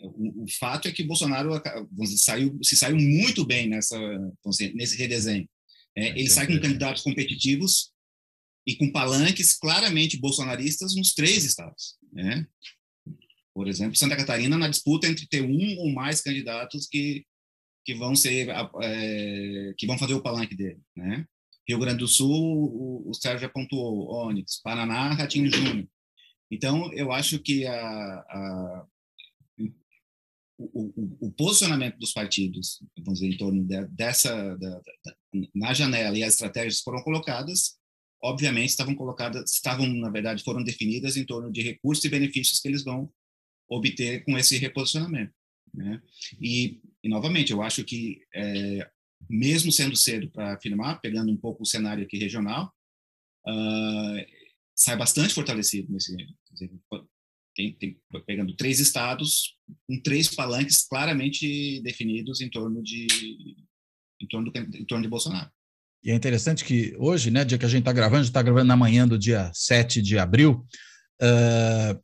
o, 0.00 0.44
o, 0.44 0.46
fato 0.58 0.88
é 0.88 0.92
que 0.92 1.02
Bolsonaro 1.02 1.50
dizer, 1.92 2.18
saiu, 2.18 2.58
se 2.62 2.76
saiu 2.76 2.96
muito 2.96 3.44
bem 3.44 3.68
nessa, 3.68 3.98
dizer, 4.46 4.74
nesse 4.74 4.96
redesenho. 4.96 5.48
É, 5.96 6.08
ele 6.10 6.30
sai 6.30 6.46
com 6.46 6.60
candidatos 6.60 7.02
competitivos 7.02 7.92
e 8.66 8.76
com 8.76 8.92
palanques 8.92 9.56
claramente 9.56 10.18
bolsonaristas 10.18 10.94
nos 10.94 11.14
três 11.14 11.44
estados. 11.44 11.96
Né? 12.12 12.46
Por 13.58 13.66
exemplo, 13.66 13.96
Santa 13.96 14.16
Catarina 14.16 14.56
na 14.56 14.68
disputa 14.68 15.08
entre 15.08 15.26
ter 15.26 15.42
um 15.42 15.78
ou 15.78 15.92
mais 15.92 16.20
candidatos 16.20 16.86
que 16.86 17.26
que 17.84 17.92
vão 17.92 18.14
ser 18.14 18.50
é, 18.80 19.74
que 19.76 19.84
vão 19.84 19.98
fazer 19.98 20.14
o 20.14 20.22
palanque 20.22 20.54
dele, 20.54 20.80
né? 20.96 21.26
Rio 21.68 21.80
Grande 21.80 21.98
do 21.98 22.06
Sul, 22.06 22.30
o, 22.30 23.10
o 23.10 23.14
Sérgio 23.14 23.48
apontou 23.48 24.14
Onyx, 24.14 24.62
Paraná, 24.62 25.12
Ratinho 25.12 25.50
Júnior. 25.50 25.88
Então, 26.48 26.92
eu 26.92 27.10
acho 27.10 27.40
que 27.40 27.66
a, 27.66 27.74
a 27.74 28.86
o, 30.56 30.92
o, 30.94 31.26
o, 31.26 31.32
posicionamento 31.32 31.98
dos 31.98 32.12
partidos, 32.12 32.80
vamos 32.98 33.18
dizer, 33.18 33.34
em 33.34 33.38
torno 33.38 33.64
de, 33.64 33.86
dessa, 33.88 34.56
da, 34.56 34.70
da, 34.70 35.16
na 35.52 35.74
janela 35.74 36.16
e 36.16 36.22
as 36.22 36.34
estratégias 36.34 36.80
foram 36.80 37.02
colocadas, 37.02 37.76
obviamente 38.22 38.68
estavam 38.68 38.94
colocadas, 38.94 39.50
estavam, 39.50 39.88
na 39.88 40.10
verdade, 40.10 40.44
foram 40.44 40.62
definidas 40.62 41.16
em 41.16 41.26
torno 41.26 41.50
de 41.50 41.60
recursos 41.60 42.04
e 42.04 42.08
benefícios 42.08 42.60
que 42.60 42.68
eles 42.68 42.84
vão 42.84 43.12
obter 43.68 44.24
com 44.24 44.36
esse 44.38 44.56
reposicionamento. 44.56 45.32
Né? 45.74 46.00
E, 46.40 46.80
e, 47.02 47.08
novamente, 47.08 47.52
eu 47.52 47.62
acho 47.62 47.84
que, 47.84 48.20
é, 48.34 48.90
mesmo 49.28 49.70
sendo 49.70 49.96
cedo 49.96 50.30
para 50.30 50.54
afirmar, 50.54 51.00
pegando 51.00 51.30
um 51.30 51.36
pouco 51.36 51.62
o 51.62 51.66
cenário 51.66 52.04
aqui 52.04 52.18
regional, 52.18 52.72
uh, 53.46 54.26
sai 54.74 54.96
bastante 54.96 55.34
fortalecido 55.34 55.92
nesse. 55.92 56.16
Tem, 57.54 57.72
tem, 57.72 58.00
pegando 58.24 58.54
três 58.54 58.78
estados, 58.78 59.56
com 59.88 60.00
três 60.00 60.32
palanques 60.32 60.86
claramente 60.86 61.80
definidos 61.82 62.40
em 62.40 62.48
torno 62.48 62.80
de, 62.80 63.08
em 64.20 64.26
torno, 64.28 64.50
do, 64.50 64.56
em 64.56 64.84
torno 64.84 65.02
de 65.02 65.10
Bolsonaro. 65.10 65.50
E 66.04 66.12
é 66.12 66.14
interessante 66.14 66.64
que 66.64 66.94
hoje, 66.98 67.32
né, 67.32 67.44
dia 67.44 67.58
que 67.58 67.64
a 67.64 67.68
gente 67.68 67.80
está 67.80 67.92
gravando, 67.92 68.20
a 68.20 68.22
gente 68.22 68.30
está 68.30 68.42
gravando 68.42 68.66
na 68.66 68.76
manhã 68.76 69.08
do 69.08 69.18
dia 69.18 69.50
7 69.52 70.00
de 70.00 70.16
abril, 70.16 70.64
uh, 71.20 72.00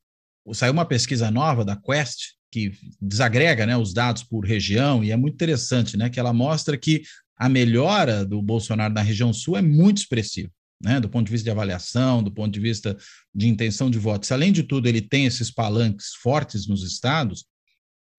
saiu 0.52 0.72
uma 0.72 0.84
pesquisa 0.84 1.30
nova 1.30 1.64
da 1.64 1.76
Quest 1.76 2.34
que 2.50 2.72
desagrega 3.00 3.66
né, 3.66 3.76
os 3.76 3.92
dados 3.92 4.22
por 4.22 4.44
região 4.44 5.02
e 5.02 5.10
é 5.10 5.16
muito 5.16 5.34
interessante, 5.34 5.96
né? 5.96 6.08
Que 6.08 6.20
ela 6.20 6.32
mostra 6.32 6.76
que 6.76 7.02
a 7.36 7.48
melhora 7.48 8.24
do 8.24 8.40
Bolsonaro 8.40 8.94
na 8.94 9.02
região 9.02 9.32
sul 9.32 9.56
é 9.56 9.62
muito 9.62 9.98
expressiva. 9.98 10.50
né, 10.82 11.00
do 11.00 11.08
ponto 11.08 11.26
de 11.26 11.32
vista 11.32 11.44
de 11.44 11.50
avaliação, 11.50 12.22
do 12.22 12.30
ponto 12.30 12.52
de 12.52 12.60
vista 12.60 12.96
de 13.34 13.48
intenção 13.48 13.88
de 13.88 13.98
voto, 13.98 14.26
se 14.26 14.34
além 14.34 14.52
de 14.52 14.62
tudo 14.62 14.86
ele 14.86 15.00
tem 15.00 15.24
esses 15.24 15.50
palanques 15.50 16.08
fortes 16.20 16.66
nos 16.66 16.82
estados, 16.82 17.46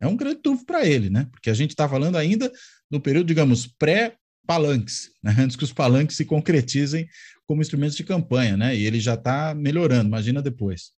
é 0.02 0.08
um 0.08 0.18
grande 0.18 0.42
trunfo 0.42 0.66
para 0.66 0.86
ele, 0.86 1.10
né? 1.10 1.28
Porque 1.32 1.50
a 1.50 1.54
gente 1.54 1.72
está 1.72 1.88
falando 1.88 2.18
ainda 2.18 2.52
no 2.90 3.00
período, 3.00 3.28
digamos, 3.28 3.68
pré-palanques, 3.68 5.12
né? 5.24 5.36
antes 5.40 5.56
que 5.56 5.64
os 5.64 5.72
palanques 5.72 6.18
se 6.18 6.26
concretizem 6.26 7.08
como 7.46 7.62
instrumentos 7.62 7.96
de 7.96 8.04
campanha, 8.04 8.58
né? 8.58 8.76
E 8.76 8.86
ele 8.86 9.00
já 9.00 9.14
está 9.14 9.54
melhorando, 9.54 10.08
imagina 10.08 10.42
depois. 10.42 10.92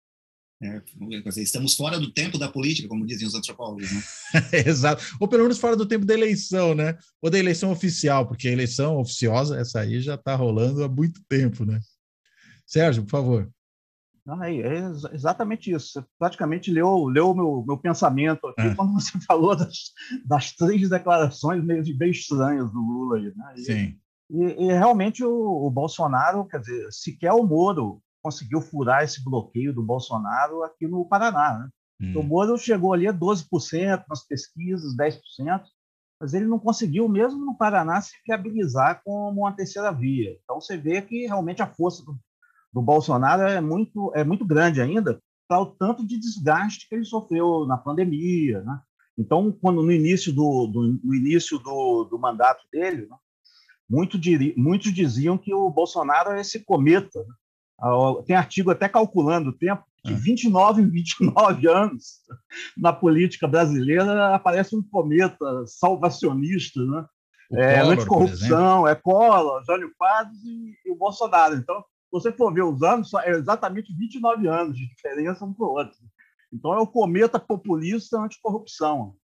É, 0.62 0.82
estamos 1.36 1.74
fora 1.74 2.00
do 2.00 2.10
tempo 2.10 2.38
da 2.38 2.48
política, 2.48 2.88
como 2.88 3.04
dizem 3.04 3.26
os 3.26 3.34
antropólogos, 3.34 3.92
né? 3.92 4.02
Exato. 4.66 5.04
Ou 5.20 5.28
pelo 5.28 5.42
menos 5.42 5.58
fora 5.58 5.76
do 5.76 5.84
tempo 5.84 6.06
da 6.06 6.14
eleição, 6.14 6.74
né? 6.74 6.96
Ou 7.20 7.30
da 7.30 7.38
eleição 7.38 7.70
oficial, 7.70 8.26
porque 8.26 8.48
a 8.48 8.52
eleição 8.52 8.96
oficiosa, 8.96 9.58
essa 9.60 9.80
aí 9.80 10.00
já 10.00 10.14
está 10.14 10.34
rolando 10.34 10.82
há 10.82 10.88
muito 10.88 11.20
tempo, 11.28 11.66
né? 11.66 11.78
Sérgio, 12.66 13.04
por 13.04 13.10
favor. 13.10 13.50
é 14.62 15.14
exatamente 15.14 15.70
isso. 15.70 15.92
Você 15.92 16.04
praticamente 16.18 16.70
leu, 16.70 17.04
leu 17.04 17.34
meu, 17.34 17.62
meu 17.66 17.76
pensamento 17.76 18.46
aqui 18.46 18.62
é. 18.62 18.74
quando 18.74 18.94
você 18.94 19.12
falou 19.28 19.54
das, 19.54 19.92
das 20.24 20.52
três 20.52 20.88
declarações 20.88 21.62
meio, 21.62 21.84
bem 21.98 22.10
estranhas 22.10 22.72
do 22.72 22.80
Lula. 22.80 23.20
Né? 23.20 23.54
E, 23.56 23.60
Sim. 23.62 23.98
E, 24.30 24.42
e 24.64 24.72
realmente 24.72 25.22
o, 25.22 25.66
o, 25.66 25.70
Bolsonaro, 25.70 26.46
quer 26.46 26.60
dizer, 26.60 26.88
sequer 26.90 27.32
o 27.32 27.44
Moro 27.44 28.02
conseguiu 28.26 28.60
furar 28.60 29.04
esse 29.04 29.22
bloqueio 29.22 29.72
do 29.72 29.84
Bolsonaro 29.84 30.64
aqui 30.64 30.88
no 30.88 31.04
Paraná. 31.04 31.60
Né? 31.60 31.68
Hum. 32.02 32.18
O 32.18 32.22
Moro 32.24 32.58
chegou 32.58 32.92
ali 32.92 33.06
a 33.06 33.14
12% 33.14 34.04
nas 34.08 34.26
pesquisas, 34.26 34.96
10%, 34.96 35.62
mas 36.20 36.34
ele 36.34 36.46
não 36.46 36.58
conseguiu, 36.58 37.08
mesmo 37.08 37.44
no 37.44 37.56
Paraná, 37.56 38.00
se 38.00 38.10
viabilizar 38.26 39.00
como 39.04 39.42
uma 39.42 39.52
terceira 39.52 39.92
via. 39.92 40.36
Então 40.42 40.60
você 40.60 40.76
vê 40.76 41.00
que 41.00 41.26
realmente 41.26 41.62
a 41.62 41.72
força 41.72 42.04
do, 42.04 42.18
do 42.72 42.82
Bolsonaro 42.82 43.42
é 43.42 43.60
muito, 43.60 44.10
é 44.12 44.24
muito 44.24 44.44
grande 44.44 44.80
ainda, 44.80 45.22
para 45.46 45.60
o 45.60 45.66
tanto 45.66 46.04
de 46.04 46.18
desgaste 46.18 46.88
que 46.88 46.96
ele 46.96 47.04
sofreu 47.04 47.64
na 47.64 47.76
pandemia. 47.76 48.60
Né? 48.62 48.80
Então, 49.16 49.52
quando 49.52 49.84
no 49.84 49.92
início 49.92 50.32
do, 50.32 50.66
do 50.66 50.98
no 51.00 51.14
início 51.14 51.60
do, 51.60 52.02
do 52.10 52.18
mandato 52.18 52.66
dele, 52.72 53.06
né, 53.08 53.16
muito 53.88 54.18
diri, 54.18 54.52
muitos 54.56 54.92
diziam 54.92 55.38
que 55.38 55.54
o 55.54 55.70
Bolsonaro 55.70 56.30
é 56.30 56.40
esse 56.40 56.64
cometa. 56.64 57.20
Né? 57.20 57.34
Tem 58.26 58.34
artigo 58.34 58.70
até 58.70 58.88
calculando 58.88 59.50
o 59.50 59.52
tempo, 59.52 59.84
que 60.04 60.14
29 60.14 60.82
em 60.82 60.88
29 60.88 61.66
anos 61.68 62.20
na 62.76 62.92
política 62.92 63.46
brasileira 63.46 64.34
aparece 64.34 64.76
um 64.76 64.82
cometa 64.82 65.66
salvacionista, 65.66 66.80
né? 66.84 67.04
é, 67.52 67.80
Collor, 67.80 67.92
anticorrupção, 67.92 68.88
é 68.88 68.94
Collor, 68.94 69.64
Jânio 69.64 69.92
Quadros 69.96 70.42
e, 70.44 70.76
e, 70.84 70.90
o 70.90 70.96
Bolsonaro. 70.96 71.54
Então, 71.54 71.80
se 71.80 72.10
você 72.10 72.32
for 72.32 72.52
ver 72.52 72.62
os 72.62 72.82
anos, 72.82 73.12
é 73.14 73.30
exatamente 73.30 73.94
29 73.96 74.48
anos 74.48 74.76
de 74.76 74.88
diferença 74.88 75.44
um 75.44 75.52
para 75.52 75.66
o 75.66 75.70
outro. 75.70 75.98
Então, 76.52 76.72
é 76.74 76.80
o 76.80 76.86
cometa 76.86 77.38
populista 77.38 78.18
anticorrupção. 78.18 79.14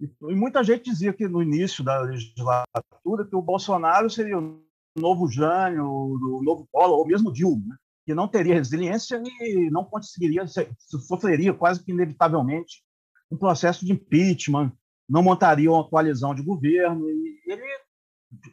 E, 0.00 0.10
e 0.28 0.34
muita 0.34 0.64
gente 0.64 0.90
dizia 0.90 1.12
que 1.12 1.28
no 1.28 1.42
início 1.42 1.84
da 1.84 2.00
legislatura 2.00 3.26
que 3.28 3.36
o 3.36 3.42
Bolsonaro 3.42 4.10
seria 4.10 4.38
o 4.38 4.62
novo 4.96 5.28
Jânio, 5.28 5.86
o 5.86 6.42
novo 6.42 6.68
Collor, 6.70 6.98
ou 6.98 7.06
mesmo 7.06 7.32
Dilma, 7.32 7.64
né? 7.66 7.76
Que 8.04 8.14
não 8.14 8.28
teria 8.28 8.54
resiliência 8.54 9.22
e 9.40 9.70
não 9.70 9.84
conseguiria, 9.84 10.44
sofreria 10.78 11.54
quase 11.54 11.82
que 11.82 11.92
inevitavelmente 11.92 12.82
um 13.30 13.36
processo 13.36 13.84
de 13.84 13.92
impeachment, 13.92 14.72
não 15.08 15.22
montaria 15.22 15.70
uma 15.70 15.88
coalizão 15.88 16.34
de 16.34 16.42
governo. 16.42 17.08
E 17.08 17.40
ele, 17.46 17.62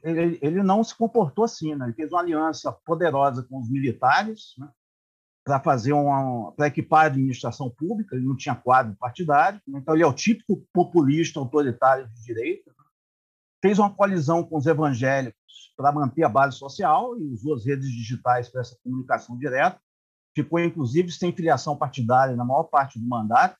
ele, 0.04 0.40
ele 0.42 0.64
não 0.64 0.84
se 0.84 0.96
comportou 0.96 1.44
assim, 1.44 1.76
né? 1.76 1.86
ele 1.86 1.94
fez 1.94 2.12
uma 2.12 2.22
aliança 2.22 2.72
poderosa 2.86 3.44
com 3.44 3.60
os 3.60 3.70
militares 3.70 4.54
né? 4.58 4.70
para 5.44 5.60
fazer 5.60 5.94
uma 5.94 6.52
para 6.54 6.68
equipar 6.68 7.04
a 7.04 7.08
administração 7.08 7.70
pública, 7.70 8.16
ele 8.16 8.26
não 8.26 8.36
tinha 8.36 8.56
quadro 8.56 8.96
partidário, 8.98 9.60
então 9.68 9.96
ele 9.96 10.04
é 10.04 10.08
o 10.08 10.14
típico 10.14 10.64
populista 10.72 11.40
autoritário 11.40 12.08
de 12.08 12.24
direita. 12.24 12.72
Fez 13.62 13.78
uma 13.78 13.93
coalizão 13.93 14.43
com 14.43 14.58
os 14.58 14.65
evangélicos 14.65 15.39
para 15.76 15.91
manter 15.91 16.24
a 16.24 16.30
base 16.30 16.58
social 16.58 17.17
e 17.17 17.24
usou 17.26 17.56
as 17.56 17.65
redes 17.65 17.89
digitais 17.89 18.50
para 18.50 18.62
essa 18.62 18.78
comunicação 18.84 19.38
direta. 19.38 19.80
Ficou, 20.36 20.60
inclusive, 20.60 21.12
sem 21.12 21.34
filiação 21.34 21.76
partidária 21.76 22.36
na 22.36 22.45
maior 22.45 22.63
parte 22.63 23.00
do 23.00 23.08
mandato. 23.08 23.58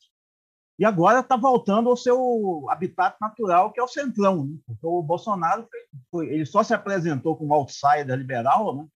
E 0.78 0.86
agora 0.86 1.20
está 1.20 1.36
voltando 1.36 1.90
ao 1.90 1.98
seu 1.98 2.66
habitat 2.70 3.18
natural, 3.20 3.74
que 3.74 3.82
é 3.82 3.84
o 3.84 3.88
centrão. 3.88 4.46
Né? 4.46 4.58
Porque 4.66 4.88
o 4.88 5.02
Bolsonaro 5.04 5.68
foi, 6.10 6.28
ele 6.28 6.46
só 6.46 6.64
se 6.64 6.74
apresentou 6.74 7.36
como 7.36 7.54
outsider 7.54 8.18
liberal 8.18 8.88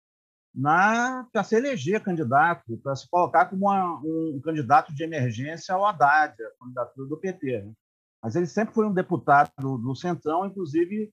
né? 0.56 1.26
para 1.32 1.44
se 1.44 1.58
eleger 1.58 2.02
candidato, 2.02 2.78
para 2.78 2.96
se 2.96 3.10
colocar 3.10 3.48
como 3.48 3.66
uma, 3.66 4.00
um 4.00 4.40
candidato 4.42 4.94
de 4.94 5.04
emergência 5.04 5.76
ao 5.76 5.86
Haddad, 5.86 6.34
a 6.42 6.64
candidatura 6.64 7.08
do 7.10 7.18
PT. 7.18 7.64
Né? 7.64 7.74
Mas 8.24 8.38
ele 8.38 8.48
sempre 8.48 8.74
foi 8.74 8.88
um 8.88 8.94
deputado 8.94 9.52
do, 9.60 9.96
Centrão, 9.96 10.46
inclusive 10.46 11.12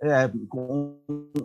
é, 0.00 0.30
um, 0.54 0.96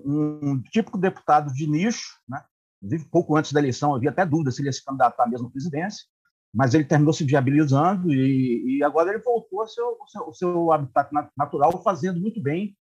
um 0.05 0.61
típico 0.61 0.97
deputado 0.97 1.51
de 1.51 1.67
nicho, 1.67 2.19
né? 2.29 2.43
Inclusive, 2.83 3.09
pouco 3.09 3.35
antes 3.35 3.51
da 3.51 3.59
eleição, 3.59 3.95
havia 3.95 4.11
até 4.11 4.23
dúvida 4.23 4.51
se 4.51 4.61
ele 4.61 4.67
ia 4.67 4.73
se 4.73 4.85
candidatar 4.85 5.27
mesmo 5.27 5.47
à 5.47 5.51
presidência, 5.51 6.05
mas 6.53 6.75
ele 6.75 6.85
terminou 6.85 7.11
se 7.11 7.23
viabilizando 7.23 8.13
e, 8.13 8.77
e 8.77 8.83
agora 8.83 9.09
ele 9.09 9.23
voltou 9.23 9.61
ao 9.61 9.67
seu, 9.67 9.97
seu, 10.07 10.33
seu 10.33 10.71
habitat 10.71 11.11
natural, 11.35 11.81
fazendo 11.81 12.19
muito 12.19 12.39
bem 12.39 12.77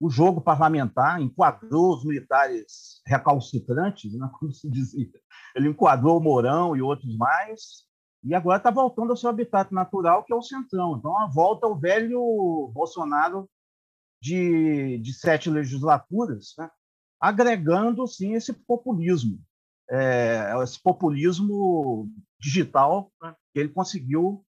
o 0.00 0.08
jogo 0.08 0.40
parlamentar, 0.40 1.20
enquadrou 1.20 1.94
os 1.94 2.04
militares 2.04 3.02
recalcitrantes, 3.06 4.12
né, 4.14 4.28
como 4.38 4.50
se 4.50 4.68
dizia. 4.68 5.10
Ele 5.54 5.68
enquadrou 5.68 6.18
o 6.18 6.22
Mourão 6.22 6.74
e 6.74 6.82
outros 6.82 7.16
mais, 7.16 7.84
e 8.22 8.34
agora 8.34 8.58
está 8.58 8.70
voltando 8.70 9.10
ao 9.10 9.16
seu 9.16 9.30
habitat 9.30 9.72
natural, 9.72 10.24
que 10.24 10.32
é 10.32 10.36
o 10.36 10.42
centrão. 10.42 10.96
Então, 10.96 11.16
a 11.18 11.26
volta 11.26 11.66
ao 11.66 11.78
velho 11.78 12.70
Bolsonaro 12.72 13.48
de, 14.20 14.98
de 14.98 15.14
sete 15.14 15.48
legislaturas, 15.48 16.52
né? 16.58 16.70
agregando 17.18 18.06
sim 18.06 18.34
esse 18.34 18.52
populismo, 18.52 19.40
é, 19.90 20.52
esse 20.62 20.80
populismo 20.82 22.10
digital 22.38 23.10
né? 23.22 23.34
que 23.52 23.60
ele 23.60 23.70
conseguiu 23.70 24.44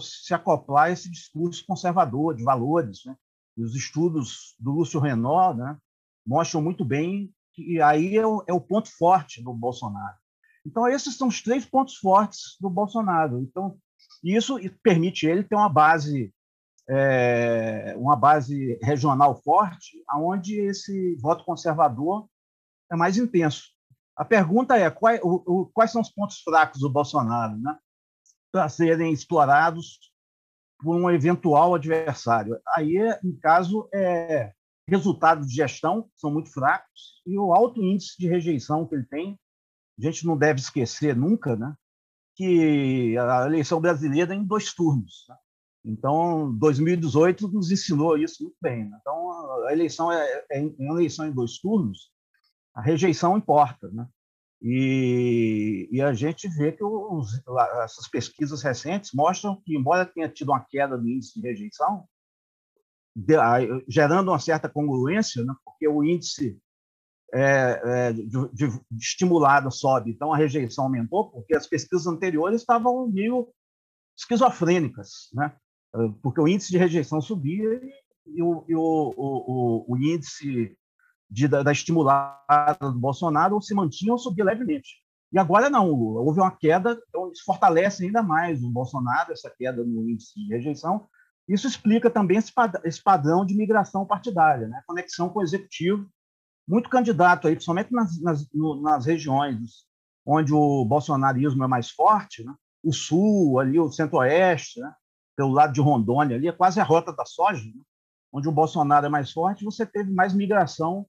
se 0.00 0.34
acoplar 0.34 0.86
a 0.86 0.90
esse 0.90 1.10
discurso 1.10 1.64
conservador 1.66 2.34
de 2.34 2.44
valores. 2.44 3.00
Né? 3.06 3.16
E 3.56 3.64
os 3.64 3.74
estudos 3.74 4.54
do 4.58 4.72
Lúcio 4.72 5.00
Renault 5.00 5.58
né? 5.58 5.78
mostram 6.26 6.60
muito 6.60 6.84
bem 6.84 7.32
que 7.54 7.80
aí 7.80 8.18
é 8.18 8.26
o, 8.26 8.44
é 8.46 8.52
o 8.52 8.60
ponto 8.60 8.90
forte 8.90 9.42
do 9.42 9.54
Bolsonaro. 9.54 10.18
Então, 10.66 10.88
esses 10.88 11.16
são 11.16 11.28
os 11.28 11.40
três 11.40 11.64
pontos 11.64 11.96
fortes 11.96 12.56
do 12.60 12.68
Bolsonaro. 12.68 13.40
Então, 13.40 13.78
isso 14.22 14.56
permite 14.82 15.26
ele 15.26 15.44
ter 15.44 15.54
uma 15.54 15.68
base 15.68 16.34
é, 16.88 17.94
uma 17.96 18.14
base 18.14 18.78
regional 18.82 19.40
forte, 19.42 20.02
aonde 20.08 20.60
esse 20.60 21.16
voto 21.16 21.44
conservador 21.44 22.28
é 22.90 22.96
mais 22.96 23.16
intenso. 23.16 23.64
A 24.16 24.24
pergunta 24.24 24.76
é 24.76 24.88
quais, 24.88 25.20
o, 25.22 25.42
o, 25.46 25.66
quais 25.66 25.90
são 25.90 26.00
os 26.00 26.10
pontos 26.10 26.40
fracos 26.40 26.80
do 26.80 26.90
Bolsonaro, 26.90 27.56
né, 27.58 27.76
para 28.52 28.68
serem 28.68 29.12
explorados 29.12 29.98
por 30.78 30.94
um 30.94 31.10
eventual 31.10 31.74
adversário. 31.74 32.60
Aí, 32.74 32.96
em 33.24 33.36
caso, 33.36 33.88
é 33.92 34.52
resultados 34.88 35.48
de 35.48 35.56
gestão 35.56 36.08
são 36.14 36.30
muito 36.30 36.52
fracos 36.52 37.20
e 37.26 37.36
o 37.36 37.52
alto 37.52 37.82
índice 37.82 38.16
de 38.18 38.28
rejeição 38.28 38.86
que 38.86 38.94
ele 38.94 39.06
tem. 39.06 39.38
A 39.98 40.02
gente 40.02 40.26
não 40.26 40.36
deve 40.36 40.60
esquecer 40.60 41.16
nunca, 41.16 41.56
né, 41.56 41.74
que 42.34 43.16
a 43.16 43.46
eleição 43.46 43.80
brasileira 43.80 44.34
é 44.34 44.36
em 44.36 44.44
dois 44.44 44.74
turnos. 44.74 45.24
Né? 45.28 45.36
Então, 45.86 46.52
2018 46.54 47.48
nos 47.48 47.70
ensinou 47.70 48.18
isso 48.18 48.42
muito 48.42 48.56
bem. 48.60 48.84
Né? 48.88 48.98
Então, 49.00 49.66
a 49.66 49.72
eleição 49.72 50.12
é, 50.12 50.44
é, 50.50 50.64
é 50.64 50.72
uma 50.78 50.94
eleição 50.94 51.26
em 51.26 51.32
dois 51.32 51.58
turnos, 51.58 52.10
a 52.74 52.82
rejeição 52.82 53.38
importa, 53.38 53.88
né? 53.90 54.06
E, 54.60 55.88
e 55.92 56.00
a 56.00 56.12
gente 56.12 56.48
vê 56.48 56.72
que 56.72 56.82
os, 56.82 57.40
essas 57.84 58.08
pesquisas 58.08 58.62
recentes 58.62 59.12
mostram 59.12 59.60
que, 59.62 59.76
embora 59.76 60.06
tenha 60.06 60.28
tido 60.28 60.48
uma 60.50 60.64
queda 60.64 60.96
no 60.96 61.08
índice 61.08 61.40
de 61.40 61.46
rejeição, 61.46 62.06
de, 63.14 63.34
gerando 63.88 64.30
uma 64.30 64.38
certa 64.38 64.68
congruência, 64.68 65.44
né? 65.44 65.54
porque 65.64 65.86
o 65.86 66.02
índice 66.02 66.58
é, 67.34 67.80
é, 67.84 68.12
de, 68.12 68.26
de, 68.52 68.80
estimulado 68.98 69.70
sobe, 69.70 70.10
então 70.10 70.32
a 70.32 70.36
rejeição 70.36 70.84
aumentou, 70.84 71.30
porque 71.30 71.56
as 71.56 71.66
pesquisas 71.66 72.06
anteriores 72.06 72.60
estavam 72.60 73.08
meio 73.08 73.48
esquizofrênicas, 74.16 75.28
né? 75.34 75.54
porque 76.22 76.40
o 76.40 76.48
índice 76.48 76.70
de 76.70 76.78
rejeição 76.78 77.20
subia 77.20 77.80
e 78.26 78.42
o, 78.42 78.64
e 78.68 78.74
o, 78.74 79.14
o, 79.16 79.84
o 79.88 79.96
índice 79.96 80.76
de, 81.30 81.48
da, 81.48 81.62
da, 81.62 81.72
estimulada 81.72 82.78
do 82.80 82.98
Bolsonaro 82.98 83.60
se 83.60 83.74
mantinha 83.74 84.12
ou 84.12 84.18
subia 84.18 84.44
levemente. 84.44 85.02
E 85.32 85.38
agora 85.38 85.68
não, 85.68 85.90
houve 85.90 86.40
uma 86.40 86.56
queda, 86.56 87.00
então 87.08 87.30
isso 87.32 87.42
fortalece 87.44 88.04
ainda 88.04 88.22
mais 88.22 88.62
o 88.62 88.70
Bolsonaro, 88.70 89.32
essa 89.32 89.50
queda 89.50 89.84
no 89.84 90.08
índice 90.08 90.34
de 90.34 90.54
rejeição. 90.54 91.06
Isso 91.48 91.66
explica 91.66 92.10
também 92.10 92.38
esse 92.38 93.02
padrão 93.02 93.44
de 93.44 93.56
migração 93.56 94.06
partidária, 94.06 94.66
né? 94.68 94.82
conexão 94.86 95.28
com 95.28 95.40
o 95.40 95.42
executivo, 95.42 96.08
muito 96.66 96.90
candidato 96.90 97.46
aí, 97.46 97.54
principalmente 97.54 97.92
nas, 97.92 98.20
nas, 98.20 98.52
no, 98.52 98.80
nas 98.80 99.06
regiões 99.06 99.86
onde 100.26 100.52
o 100.52 100.84
bolsonarismo 100.84 101.62
é 101.62 101.68
mais 101.68 101.90
forte, 101.90 102.44
né? 102.44 102.52
o 102.82 102.92
sul, 102.92 103.60
ali 103.60 103.78
o 103.78 103.90
centro-oeste, 103.90 104.80
né? 104.80 104.92
pelo 105.36 105.52
lado 105.52 105.72
de 105.72 105.80
Rondônia, 105.80 106.36
ali 106.36 106.48
é 106.48 106.52
quase 106.52 106.80
a 106.80 106.84
rota 106.84 107.12
da 107.12 107.24
soja, 107.24 107.64
né? 107.64 107.82
onde 108.32 108.48
o 108.48 108.52
Bolsonaro 108.52 109.06
é 109.06 109.08
mais 109.08 109.30
forte, 109.32 109.64
você 109.64 109.86
teve 109.86 110.12
mais 110.12 110.34
migração 110.34 111.06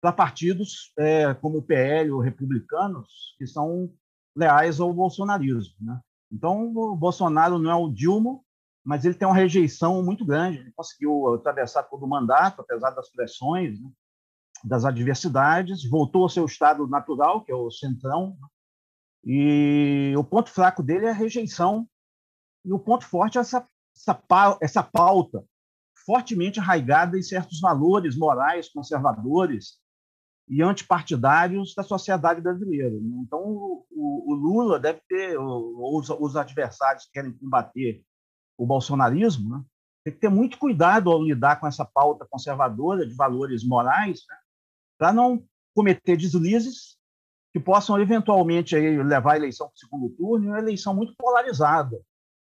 para 0.00 0.12
partidos 0.12 0.92
é, 0.98 1.34
como 1.34 1.58
o 1.58 1.62
PL 1.62 2.10
ou 2.10 2.20
republicanos, 2.20 3.34
que 3.38 3.46
são 3.46 3.92
leais 4.34 4.80
ao 4.80 4.92
bolsonarismo. 4.92 5.74
Né? 5.80 6.00
Então, 6.32 6.74
o 6.74 6.96
Bolsonaro 6.96 7.58
não 7.58 7.70
é 7.70 7.74
o 7.74 7.92
Dilma, 7.92 8.40
mas 8.84 9.04
ele 9.04 9.14
tem 9.14 9.26
uma 9.26 9.36
rejeição 9.36 10.02
muito 10.02 10.26
grande. 10.26 10.58
Ele 10.58 10.72
conseguiu 10.72 11.34
atravessar 11.34 11.84
todo 11.84 12.04
o 12.04 12.08
mandato, 12.08 12.60
apesar 12.60 12.90
das 12.90 13.10
pressões, 13.10 13.80
né? 13.80 13.88
Das 14.64 14.84
adversidades, 14.84 15.88
voltou 15.88 16.22
ao 16.22 16.28
seu 16.28 16.46
estado 16.46 16.86
natural, 16.86 17.44
que 17.44 17.52
é 17.52 17.54
o 17.54 17.70
centrão, 17.70 18.36
e 19.22 20.14
o 20.16 20.24
ponto 20.24 20.50
fraco 20.50 20.82
dele 20.82 21.06
é 21.06 21.10
a 21.10 21.14
rejeição, 21.14 21.86
e 22.64 22.72
o 22.72 22.78
ponto 22.78 23.04
forte 23.04 23.36
é 23.36 23.42
essa, 23.42 23.68
essa, 23.94 24.58
essa 24.60 24.82
pauta 24.82 25.44
fortemente 26.06 26.60
arraigada 26.60 27.18
em 27.18 27.22
certos 27.22 27.60
valores 27.60 28.16
morais 28.16 28.68
conservadores 28.70 29.78
e 30.46 30.62
antipartidários 30.62 31.74
da 31.74 31.82
sociedade 31.82 32.40
brasileira. 32.40 32.90
Né? 32.90 33.22
Então, 33.22 33.40
o, 33.42 34.32
o 34.32 34.34
Lula 34.34 34.78
deve 34.78 35.00
ter, 35.08 35.38
os, 35.38 36.10
os, 36.10 36.36
adversários 36.36 37.06
que 37.06 37.12
querem 37.12 37.32
combater 37.32 38.02
o 38.58 38.66
bolsonarismo, 38.66 39.48
né? 39.48 39.64
tem 40.04 40.12
que 40.12 40.20
ter 40.20 40.28
muito 40.28 40.58
cuidado 40.58 41.10
ao 41.10 41.22
lidar 41.22 41.58
com 41.58 41.66
essa 41.66 41.84
pauta 41.84 42.26
conservadora 42.28 43.06
de 43.06 43.14
valores 43.14 43.66
morais, 43.66 44.20
né? 44.28 44.36
Para 44.98 45.12
não 45.12 45.44
cometer 45.74 46.16
deslizes 46.16 46.96
que 47.52 47.60
possam 47.60 48.00
eventualmente 48.00 48.74
aí, 48.74 49.00
levar 49.02 49.34
a 49.34 49.36
eleição 49.36 49.68
para 49.68 49.74
o 49.74 49.78
segundo 49.78 50.08
turno, 50.10 50.48
uma 50.48 50.58
eleição 50.58 50.94
muito 50.94 51.14
polarizada, 51.16 52.00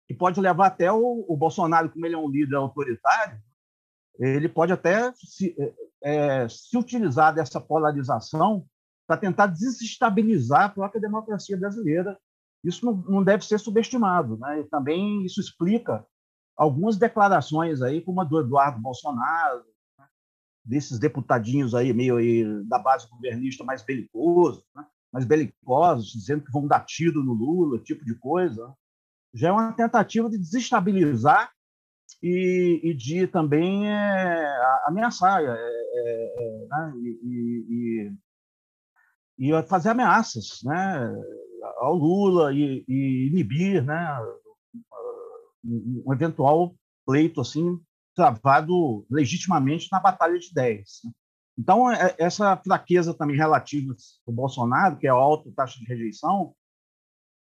que 0.08 0.14
pode 0.14 0.40
levar 0.40 0.68
até 0.68 0.92
o, 0.92 1.26
o 1.28 1.38
Bolsonaro, 1.38 1.90
como 1.90 2.06
ele 2.06 2.16
é 2.16 2.18
um 2.18 2.30
líder 2.30 2.56
autoritário, 2.56 3.40
ele 4.20 4.50
pode 4.50 4.74
até 4.74 5.14
se, 5.14 5.56
é, 6.04 6.48
se 6.50 6.78
utilizar 6.78 7.34
dessa 7.34 7.62
polarização 7.62 8.66
para 9.08 9.18
tentar 9.18 9.48
desestabilizar 9.48 10.64
a 10.64 10.70
própria 10.70 11.00
democracia 11.00 11.56
brasileira. 11.56 12.18
Isso 12.64 12.86
não, 12.86 12.94
não 13.08 13.24
deve 13.24 13.46
ser 13.46 13.60
subestimado. 13.60 14.38
Né? 14.38 14.62
E 14.62 14.64
também 14.66 15.24
isso 15.24 15.40
explica 15.40 16.06
algumas 16.58 16.98
declarações 16.98 17.82
aí, 17.82 18.02
como 18.02 18.20
a 18.20 18.24
do 18.24 18.40
Eduardo 18.40 18.82
Bolsonaro? 18.82 19.64
Desses 20.68 21.00
deputadinhos 21.00 21.74
aí 21.74 21.94
meio 21.94 22.18
aí 22.18 22.44
da 22.66 22.78
base 22.78 23.08
governista 23.10 23.64
mais 23.64 23.82
belicoso, 23.82 24.64
né? 24.76 24.86
mais 25.12 25.26
belicosos, 25.26 26.12
dizendo 26.12 26.44
que 26.44 26.52
vão 26.52 26.68
dar 26.68 26.86
tiro 26.86 27.24
no 27.24 27.34
Lula, 27.34 27.80
tipo 27.80 28.04
de 28.04 28.14
coisa. 28.16 28.74
Já 29.34 29.48
é 29.50 29.52
uma 29.52 29.72
tentativa 29.72 30.30
de 30.30 30.38
desestabilizar 30.38 31.52
e, 32.22 32.82
e 32.84 32.94
de 32.94 33.26
também 33.28 33.90
é, 33.90 34.46
ameaçar 34.86 35.42
é, 35.42 35.48
é, 35.48 36.68
né? 36.70 36.94
e, 36.98 38.12
e, 39.40 39.50
e, 39.50 39.64
fazer 39.64 39.90
ameaças 39.90 40.60
né? 40.64 41.10
ao 41.78 41.96
Lula 41.96 42.54
e, 42.54 42.84
e 42.88 43.28
inibir 43.32 43.84
né? 43.84 44.20
um 45.64 46.14
eventual 46.14 46.76
pleito 47.06 47.40
assim 47.40 47.80
travado 48.18 49.06
legitimamente 49.10 49.88
na 49.92 50.00
batalha 50.00 50.40
de 50.40 50.48
ideias. 50.48 51.02
Né. 51.06 51.12
Então, 51.58 51.90
é, 51.92 52.16
essa 52.18 52.58
fraqueza 52.58 53.14
também 53.14 53.38
relativa 53.38 53.96
ao 54.28 54.34
Bolsonaro, 54.34 54.98
que 54.98 55.06
é 55.06 55.10
a 55.10 55.14
alta 55.14 55.52
taxa 55.56 55.80
de 55.80 55.86
rejeição, 55.86 56.54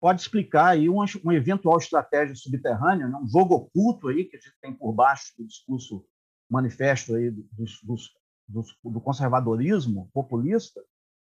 pode 0.00 0.20
explicar 0.20 0.70
aí 0.70 0.88
uma, 0.88 1.06
uma 1.22 1.34
eventual 1.34 1.78
estratégia 1.78 2.34
subterrânea, 2.34 3.08
né? 3.08 3.16
um 3.16 3.26
jogo 3.26 3.54
oculto 3.54 4.08
aí 4.08 4.24
que 4.24 4.36
a 4.36 4.40
gente 4.40 4.56
tem 4.60 4.74
por 4.74 4.92
baixo 4.92 5.32
do 5.38 5.46
discurso 5.46 6.04
manifesto 6.50 7.14
aí 7.14 7.30
dos, 7.30 7.80
dos, 7.82 8.10
dos, 8.46 8.76
do 8.84 9.00
conservadorismo 9.00 10.10
populista, 10.12 10.80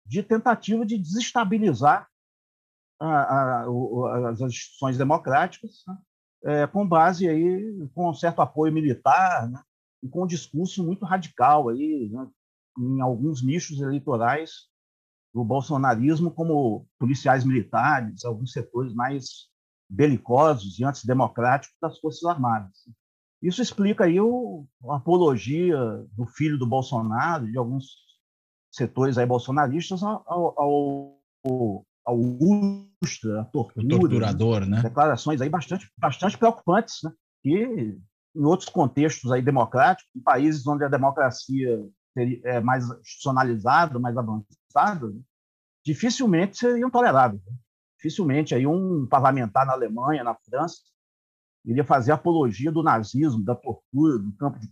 de 0.05 0.21
tentativa 0.21 0.85
de 0.85 0.97
desestabilizar 0.97 2.07
a, 2.99 3.07
a, 3.07 4.29
as 4.29 4.41
instituições 4.41 4.97
democráticas, 4.97 5.83
né? 5.87 5.97
É, 6.45 6.67
com 6.67 6.87
base 6.87 7.27
aí 7.27 7.87
com 7.93 8.09
um 8.09 8.13
certo 8.13 8.41
apoio 8.41 8.71
militar, 8.71 9.49
né? 9.49 9.61
e 10.03 10.07
com 10.07 10.23
um 10.23 10.27
discurso 10.27 10.83
muito 10.83 11.03
radical 11.03 11.69
aí, 11.69 12.09
né? 12.11 12.27
em 12.77 13.01
alguns 13.01 13.43
nichos 13.43 13.81
eleitorais 13.81 14.67
do 15.33 15.43
bolsonarismo 15.43 16.31
como 16.31 16.87
policiais 16.99 17.43
militares, 17.43 18.23
alguns 18.23 18.51
setores 18.51 18.93
mais 18.93 19.49
belicosos 19.89 20.79
e 20.79 20.83
antidemocráticos 20.85 21.75
das 21.81 21.99
Forças 21.99 22.23
Armadas. 22.23 22.87
Isso 23.41 23.61
explica 23.61 24.05
aí 24.05 24.19
o, 24.19 24.65
a 24.89 24.97
apologia 24.97 25.77
do 26.13 26.25
filho 26.25 26.57
do 26.57 26.65
Bolsonaro, 26.65 27.49
de 27.51 27.57
alguns 27.57 27.85
setores 28.71 29.17
aí 29.17 29.25
bolsonaristas, 29.25 30.03
ao, 30.03 30.23
ao, 30.27 31.19
ao 31.45 31.85
Ustra, 32.11 33.41
a 33.41 33.45
tortura. 33.45 33.85
O 33.85 33.99
torturador, 33.99 34.65
né? 34.65 34.81
Declarações 34.81 35.41
aí 35.41 35.49
bastante, 35.49 35.89
bastante 35.97 36.37
preocupantes, 36.37 36.99
né? 37.03 37.11
Que 37.41 37.97
em 38.35 38.43
outros 38.43 38.69
contextos 38.69 39.31
aí 39.31 39.41
democráticos, 39.41 40.09
em 40.15 40.21
países 40.21 40.67
onde 40.67 40.83
a 40.83 40.89
democracia 40.89 41.81
é 42.43 42.59
mais 42.59 42.89
institucionalizada, 42.89 43.99
mais 43.99 44.17
avançada, 44.17 45.07
né? 45.07 45.21
dificilmente 45.85 46.57
seriam 46.57 46.89
toleráveis. 46.89 47.41
Né? 47.45 47.53
Dificilmente 47.97 48.53
aí 48.53 48.67
um 48.67 49.07
parlamentar 49.07 49.65
na 49.65 49.73
Alemanha, 49.73 50.23
na 50.23 50.35
França, 50.35 50.81
iria 51.65 51.83
fazer 51.83 52.11
apologia 52.11 52.71
do 52.71 52.83
nazismo, 52.83 53.43
da 53.43 53.55
tortura, 53.55 54.19
do 54.19 54.31
campo 54.33 54.59
de 54.59 54.69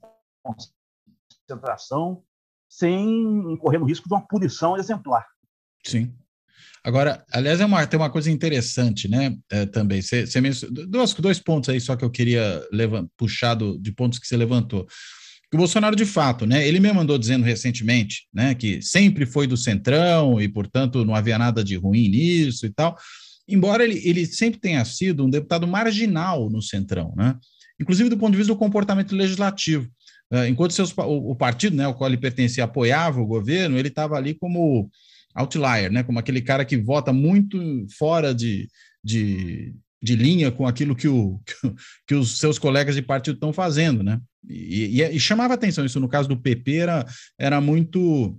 concentração, 1.47 2.23
sem 2.69 3.57
correr 3.57 3.77
o 3.77 3.85
risco 3.85 4.07
de 4.07 4.13
uma 4.13 4.25
punição 4.25 4.77
exemplar. 4.77 5.27
Sim. 5.85 6.15
Agora, 6.83 7.23
aliás, 7.31 7.61
é 7.61 7.65
uma, 7.65 7.85
tem 7.87 7.99
uma 7.99 8.09
coisa 8.09 8.29
interessante, 8.29 9.07
né? 9.07 9.35
É, 9.49 9.65
também. 9.65 10.01
Você, 10.01 10.25
dois, 10.87 11.13
dois 11.13 11.39
pontos 11.39 11.69
aí 11.69 11.79
só 11.79 11.95
que 11.95 12.03
eu 12.03 12.09
queria 12.09 12.61
puxar 13.17 13.53
do, 13.55 13.77
de 13.79 13.91
pontos 13.91 14.19
que 14.19 14.27
você 14.27 14.35
levantou 14.35 14.87
que 15.53 15.55
o 15.55 15.59
Bolsonaro, 15.59 15.95
de 15.95 16.05
fato, 16.05 16.47
né, 16.47 16.67
ele 16.67 16.79
me 16.79 16.91
mandou 16.91 17.15
dizendo 17.15 17.45
recentemente, 17.45 18.27
né, 18.33 18.55
que 18.55 18.81
sempre 18.81 19.23
foi 19.23 19.45
do 19.45 19.55
centrão 19.55 20.41
e, 20.41 20.47
portanto, 20.47 21.05
não 21.05 21.13
havia 21.13 21.37
nada 21.37 21.63
de 21.63 21.75
ruim 21.75 22.09
nisso 22.09 22.65
e 22.65 22.71
tal, 22.71 22.97
embora 23.47 23.83
ele, 23.83 24.01
ele 24.03 24.25
sempre 24.25 24.59
tenha 24.59 24.83
sido 24.83 25.23
um 25.23 25.29
deputado 25.29 25.67
marginal 25.67 26.49
no 26.49 26.59
centrão, 26.59 27.13
né, 27.15 27.37
inclusive 27.79 28.09
do 28.09 28.17
ponto 28.17 28.31
de 28.31 28.37
vista 28.37 28.51
do 28.51 28.57
comportamento 28.57 29.15
legislativo. 29.15 29.87
Uh, 30.31 30.47
enquanto 30.47 30.73
seus, 30.73 30.91
o, 30.97 31.31
o, 31.31 31.35
partido, 31.35 31.75
né, 31.75 31.85
ao 31.85 31.93
qual 31.93 32.09
ele 32.09 32.17
pertencia, 32.17 32.63
apoiava 32.63 33.21
o 33.21 33.27
governo, 33.27 33.77
ele 33.77 33.89
estava 33.89 34.15
ali 34.15 34.33
como 34.33 34.89
outlier, 35.35 35.91
né, 35.91 36.03
como 36.03 36.19
aquele 36.19 36.41
cara 36.41 36.65
que 36.65 36.77
vota 36.77 37.11
muito 37.11 37.85
fora 37.97 38.33
de, 38.33 38.67
de, 39.03 39.73
de 40.01 40.15
linha 40.15 40.51
com 40.51 40.67
aquilo 40.67 40.95
que, 40.95 41.07
o, 41.07 41.39
que, 42.07 42.15
os 42.15 42.37
seus 42.37 42.59
colegas 42.59 42.95
de 42.95 43.01
partido 43.01 43.35
estão 43.35 43.53
fazendo, 43.53 44.03
né? 44.03 44.19
E, 44.47 45.01
e, 45.01 45.15
e, 45.15 45.19
chamava 45.19 45.53
atenção, 45.53 45.85
isso 45.85 45.99
no 45.99 46.09
caso 46.09 46.27
do 46.27 46.37
PP 46.37 46.75
era, 46.75 47.05
era 47.39 47.61
muito, 47.61 48.37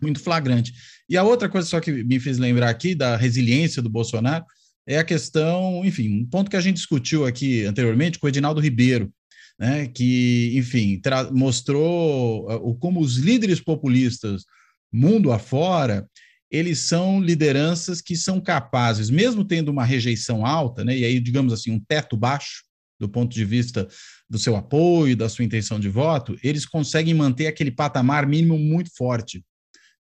muito 0.00 0.20
flagrante. 0.20 0.72
E 1.08 1.16
a 1.16 1.24
outra 1.24 1.48
coisa 1.48 1.66
só 1.66 1.80
que 1.80 1.90
me 2.04 2.20
fez 2.20 2.38
lembrar 2.38 2.70
aqui 2.70 2.94
da 2.94 3.16
resiliência 3.16 3.82
do 3.82 3.90
Bolsonaro 3.90 4.44
é 4.86 4.98
a 4.98 5.04
questão, 5.04 5.84
enfim, 5.84 6.22
um 6.22 6.26
ponto 6.26 6.50
que 6.50 6.56
a 6.56 6.60
gente 6.60 6.76
discutiu 6.76 7.26
aqui 7.26 7.64
anteriormente 7.64 8.18
com 8.18 8.26
o 8.26 8.28
Edinaldo 8.28 8.60
Ribeiro, 8.60 9.12
né, 9.58 9.86
que, 9.88 10.52
enfim, 10.54 11.00
mostrou 11.32 12.50
uh, 12.50 12.54
o, 12.68 12.74
como 12.74 13.00
os 13.00 13.16
líderes 13.16 13.60
populistas 13.60 14.44
mundo 14.92 15.30
afora 15.30 16.08
eles 16.50 16.80
são 16.80 17.20
lideranças 17.20 18.00
que 18.00 18.16
são 18.16 18.40
capazes, 18.40 19.08
mesmo 19.08 19.44
tendo 19.44 19.68
uma 19.70 19.84
rejeição 19.84 20.44
alta, 20.44 20.84
né, 20.84 20.96
e 20.96 21.04
aí, 21.04 21.20
digamos 21.20 21.52
assim, 21.52 21.70
um 21.70 21.80
teto 21.80 22.16
baixo 22.16 22.64
do 22.98 23.08
ponto 23.08 23.34
de 23.34 23.44
vista 23.44 23.88
do 24.28 24.38
seu 24.38 24.54
apoio, 24.54 25.16
da 25.16 25.28
sua 25.28 25.44
intenção 25.44 25.80
de 25.80 25.88
voto, 25.88 26.36
eles 26.42 26.66
conseguem 26.66 27.14
manter 27.14 27.46
aquele 27.46 27.70
patamar 27.70 28.26
mínimo 28.26 28.58
muito 28.58 28.90
forte. 28.94 29.42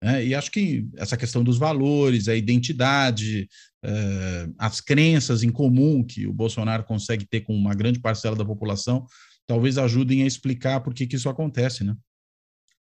Né? 0.02 0.26
E 0.26 0.34
acho 0.34 0.50
que 0.50 0.88
essa 0.96 1.16
questão 1.16 1.44
dos 1.44 1.58
valores, 1.58 2.26
a 2.26 2.34
identidade, 2.34 3.48
eh, 3.84 4.48
as 4.58 4.80
crenças 4.80 5.42
em 5.42 5.50
comum 5.50 6.02
que 6.02 6.26
o 6.26 6.32
Bolsonaro 6.32 6.84
consegue 6.84 7.26
ter 7.26 7.42
com 7.42 7.54
uma 7.54 7.74
grande 7.74 8.00
parcela 8.00 8.34
da 8.34 8.44
população, 8.44 9.06
talvez 9.46 9.78
ajudem 9.78 10.22
a 10.22 10.26
explicar 10.26 10.80
por 10.80 10.94
que, 10.94 11.06
que 11.06 11.16
isso 11.16 11.28
acontece, 11.28 11.84
né? 11.84 11.94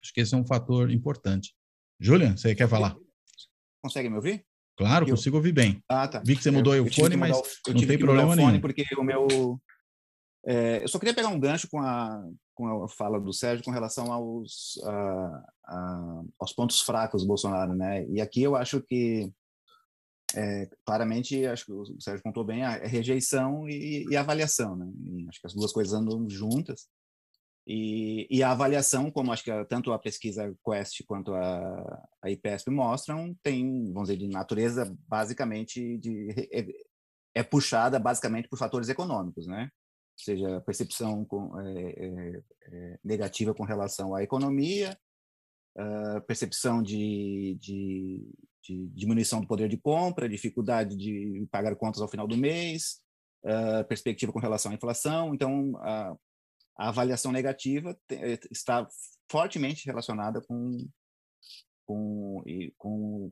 Acho 0.02 0.14
que 0.14 0.22
esse 0.22 0.34
é 0.34 0.38
um 0.38 0.46
fator 0.46 0.92
importante. 0.92 1.54
Julian, 2.00 2.36
você 2.36 2.56
quer 2.56 2.68
falar? 2.68 2.96
Consegue 3.86 4.10
me 4.10 4.16
ouvir? 4.16 4.44
Claro, 4.76 5.06
eu... 5.06 5.12
consigo 5.12 5.38
ouvir 5.38 5.52
bem. 5.52 5.80
Ah, 5.88 6.08
tá. 6.08 6.24
Vi 6.26 6.36
que 6.36 6.42
você 6.42 6.50
mudou 6.50 6.76
eu, 6.76 6.86
o 6.86 6.92
fone, 6.92 7.16
mas 7.16 7.38
o... 7.38 7.44
não 7.72 7.86
tem 7.86 8.00
problema 8.00 8.36
nenhum. 8.36 8.60
porque 8.60 8.84
o 8.98 9.04
meu 9.04 9.60
É, 10.44 10.82
eu 10.82 10.88
só 10.88 10.98
queria 10.98 11.14
pegar 11.14 11.30
um 11.30 11.40
gancho 11.40 11.68
com 11.70 11.80
a, 11.80 12.28
com 12.56 12.84
a 12.84 12.90
fala 12.90 13.20
do 13.20 13.32
Sérgio 13.32 13.64
com 13.64 13.70
relação 13.70 14.12
aos, 14.12 14.80
a, 14.84 15.44
a, 15.68 16.22
aos 16.40 16.52
pontos 16.52 16.82
fracos 16.82 17.22
do 17.22 17.28
Bolsonaro, 17.28 17.76
né? 17.76 18.08
E 18.08 18.20
aqui 18.20 18.42
eu 18.42 18.56
acho 18.56 18.82
que 18.82 19.32
é, 20.36 20.68
claramente, 20.84 21.46
acho 21.46 21.66
que 21.66 21.72
o 21.72 22.02
Sérgio 22.02 22.24
contou 22.24 22.44
bem, 22.44 22.64
a 22.64 22.72
rejeição 22.88 23.70
e, 23.70 24.08
e 24.10 24.18
avaliação, 24.18 24.76
né? 24.76 24.92
E 25.04 25.28
acho 25.30 25.40
que 25.40 25.48
as 25.48 25.54
duas 25.54 25.72
coisas 25.72 25.94
andam 25.94 26.28
juntas. 26.28 26.88
E, 27.68 28.28
e, 28.30 28.44
a 28.44 28.52
avaliação, 28.52 29.10
como 29.10 29.32
acho 29.32 29.44
que 29.44 29.50
a, 29.50 29.66
tanto 29.66 29.92
a 29.92 29.98
pesquisa 29.98 30.56
Quest 30.64 31.04
quanto 31.08 31.34
a, 31.34 32.08
a 32.22 32.30
IPESP 32.30 32.70
mostram, 32.70 33.36
tem, 33.42 33.92
vamos 33.92 34.10
dizer, 34.10 34.20
de 34.20 34.28
natureza 34.28 34.96
basicamente 35.08 35.98
de, 35.98 36.30
é, 36.54 36.66
é 37.34 37.44
puxada 37.44 37.98
basicamente 37.98 38.48
por 38.48 38.60
fatores 38.60 38.88
econômicos, 38.88 39.48
né? 39.48 39.64
Ou 40.18 40.24
seja, 40.24 40.62
percepção 40.62 41.26
com, 41.26 41.60
é, 41.60 41.92
é, 41.92 42.44
é, 42.72 43.00
negativa 43.04 43.54
com 43.54 43.64
relação 43.64 44.16
à 44.16 44.24
economia, 44.24 44.98
uh, 45.78 46.22
percepção 46.22 46.82
de, 46.82 47.58
de, 47.60 48.30
de, 48.64 48.88
diminuição 48.90 49.42
do 49.42 49.48
poder 49.48 49.68
de 49.68 49.78
compra, 49.78 50.30
dificuldade 50.30 50.96
de 50.96 51.46
pagar 51.52 51.76
contas 51.76 52.02
ao 52.02 52.08
final 52.08 52.28
do 52.28 52.38
mês, 52.38 53.02
uh, 53.44 53.86
perspectiva 53.88 54.32
com 54.32 54.40
relação 54.40 54.72
à 54.72 54.76
inflação. 54.76 55.34
Então, 55.34 55.76
a, 55.80 56.16
a 56.78 56.90
avaliação 56.90 57.32
negativa 57.32 57.98
te, 58.08 58.40
está 58.52 58.88
fortemente 59.30 59.86
relacionada 59.86 60.42
com, 60.42 60.88
com, 61.86 62.44
com, 62.78 63.32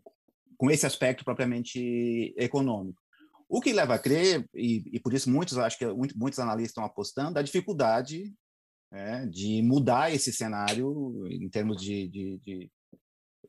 com 0.57 0.71
esse 0.71 0.85
aspecto 0.85 1.25
propriamente 1.25 2.33
econômico. 2.37 3.01
O 3.49 3.61
que 3.61 3.73
leva 3.73 3.95
a 3.95 3.99
crer, 3.99 4.47
e, 4.53 4.83
e 4.95 4.99
por 4.99 5.13
isso 5.13 5.29
muitos, 5.29 5.57
acho 5.57 5.77
que 5.77 5.85
muitos 6.15 6.39
analistas 6.39 6.71
estão 6.71 6.85
apostando, 6.85 7.37
a 7.37 7.43
dificuldade 7.43 8.33
né, 8.91 9.27
de 9.27 9.61
mudar 9.61 10.11
esse 10.11 10.31
cenário 10.31 11.27
em 11.29 11.49
termos 11.49 11.81
de, 11.81 12.07
de, 12.07 12.37
de, 12.39 12.71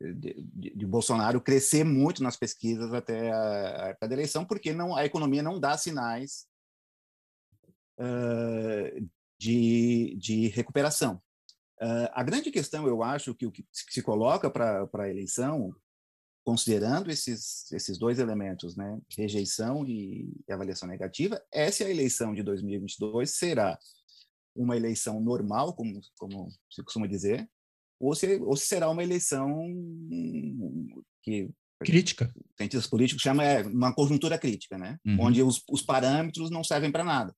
de, 0.01 0.77
de 0.77 0.87
Bolsonaro 0.87 1.41
crescer 1.41 1.85
muito 1.85 2.23
nas 2.23 2.37
pesquisas 2.37 2.93
até 2.93 3.31
a, 3.31 3.85
a 3.85 3.89
época 3.89 4.09
da 4.09 4.15
eleição, 4.15 4.45
porque 4.45 4.73
não, 4.73 4.95
a 4.95 5.05
economia 5.05 5.43
não 5.43 5.61
dá 5.61 5.79
sinais 5.79 6.47
uh, 7.99 9.09
de, 9.45 10.17
de 10.17 10.49
recuperação. 10.49 11.21
Uh, 11.83 12.09
a 12.13 12.23
grande 12.23 12.51
questão, 12.51 12.87
eu 12.87 13.03
acho, 13.03 13.35
que 13.35 13.47
o 13.47 13.53
que 13.53 13.67
se 13.73 14.03
coloca 14.03 14.49
para 14.49 14.89
a 14.95 15.11
eleição, 15.11 15.75
considerando 16.43 17.11
esses, 17.11 17.71
esses 17.73 17.99
dois 17.99 18.19
elementos, 18.19 18.75
né, 18.75 18.99
rejeição 19.17 19.85
e, 19.87 20.33
e 20.49 20.53
avaliação 20.53 20.89
negativa, 20.89 21.43
é 21.53 21.71
se 21.71 21.85
a 21.85 21.91
eleição 21.91 22.35
de 22.35 22.43
2022 22.43 23.37
será 23.37 23.79
uma 24.57 24.77
eleição 24.77 25.21
normal, 25.21 25.75
como, 25.75 26.01
como 26.17 26.49
se 26.71 26.83
costuma 26.83 27.07
dizer, 27.07 27.47
ou 28.01 28.15
se, 28.15 28.37
ou 28.37 28.57
se 28.57 28.67
será 28.67 28.89
uma 28.89 29.03
eleição 29.03 29.67
que 31.23 31.51
crítica. 31.81 32.33
Cientistas 32.57 32.89
políticos 32.89 33.23
chamam 33.23 33.45
é 33.45 33.63
uma 33.63 33.95
conjuntura 33.95 34.39
crítica, 34.39 34.79
né? 34.79 34.99
Uhum. 35.05 35.17
Onde 35.21 35.43
os, 35.43 35.63
os 35.69 35.83
parâmetros 35.83 36.51
não 36.51 36.65
servem 36.65 36.91
para 36.91 37.05
nada 37.05 37.35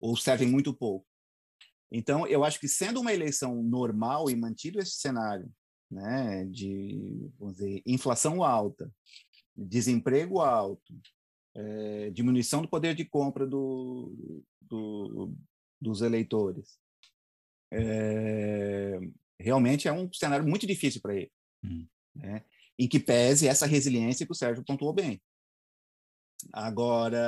ou 0.00 0.16
servem 0.16 0.48
muito 0.48 0.74
pouco. 0.74 1.06
Então, 1.90 2.26
eu 2.26 2.44
acho 2.44 2.60
que 2.60 2.68
sendo 2.68 3.00
uma 3.00 3.12
eleição 3.12 3.62
normal 3.62 4.30
e 4.30 4.36
mantido 4.36 4.78
esse 4.78 4.92
cenário, 4.92 5.50
né, 5.90 6.44
de 6.46 7.30
vamos 7.38 7.56
dizer, 7.56 7.82
inflação 7.86 8.42
alta, 8.42 8.92
desemprego 9.56 10.40
alto, 10.40 10.94
é, 11.54 12.10
diminuição 12.10 12.62
do 12.62 12.68
poder 12.68 12.94
de 12.94 13.04
compra 13.04 13.46
do, 13.46 14.44
do, 14.60 15.34
dos 15.80 16.02
eleitores. 16.02 16.78
É, 17.72 18.98
realmente 19.38 19.88
é 19.88 19.92
um 19.92 20.12
cenário 20.12 20.46
muito 20.46 20.66
difícil 20.66 21.00
para 21.00 21.14
ele. 21.14 21.32
Hum. 21.64 21.86
Né? 22.14 22.44
Em 22.78 22.88
que 22.88 23.00
pese 23.00 23.48
essa 23.48 23.66
resiliência 23.66 24.26
que 24.26 24.32
o 24.32 24.36
Sérgio 24.36 24.64
pontuou 24.64 24.92
bem. 24.92 25.20
Agora, 26.52 27.18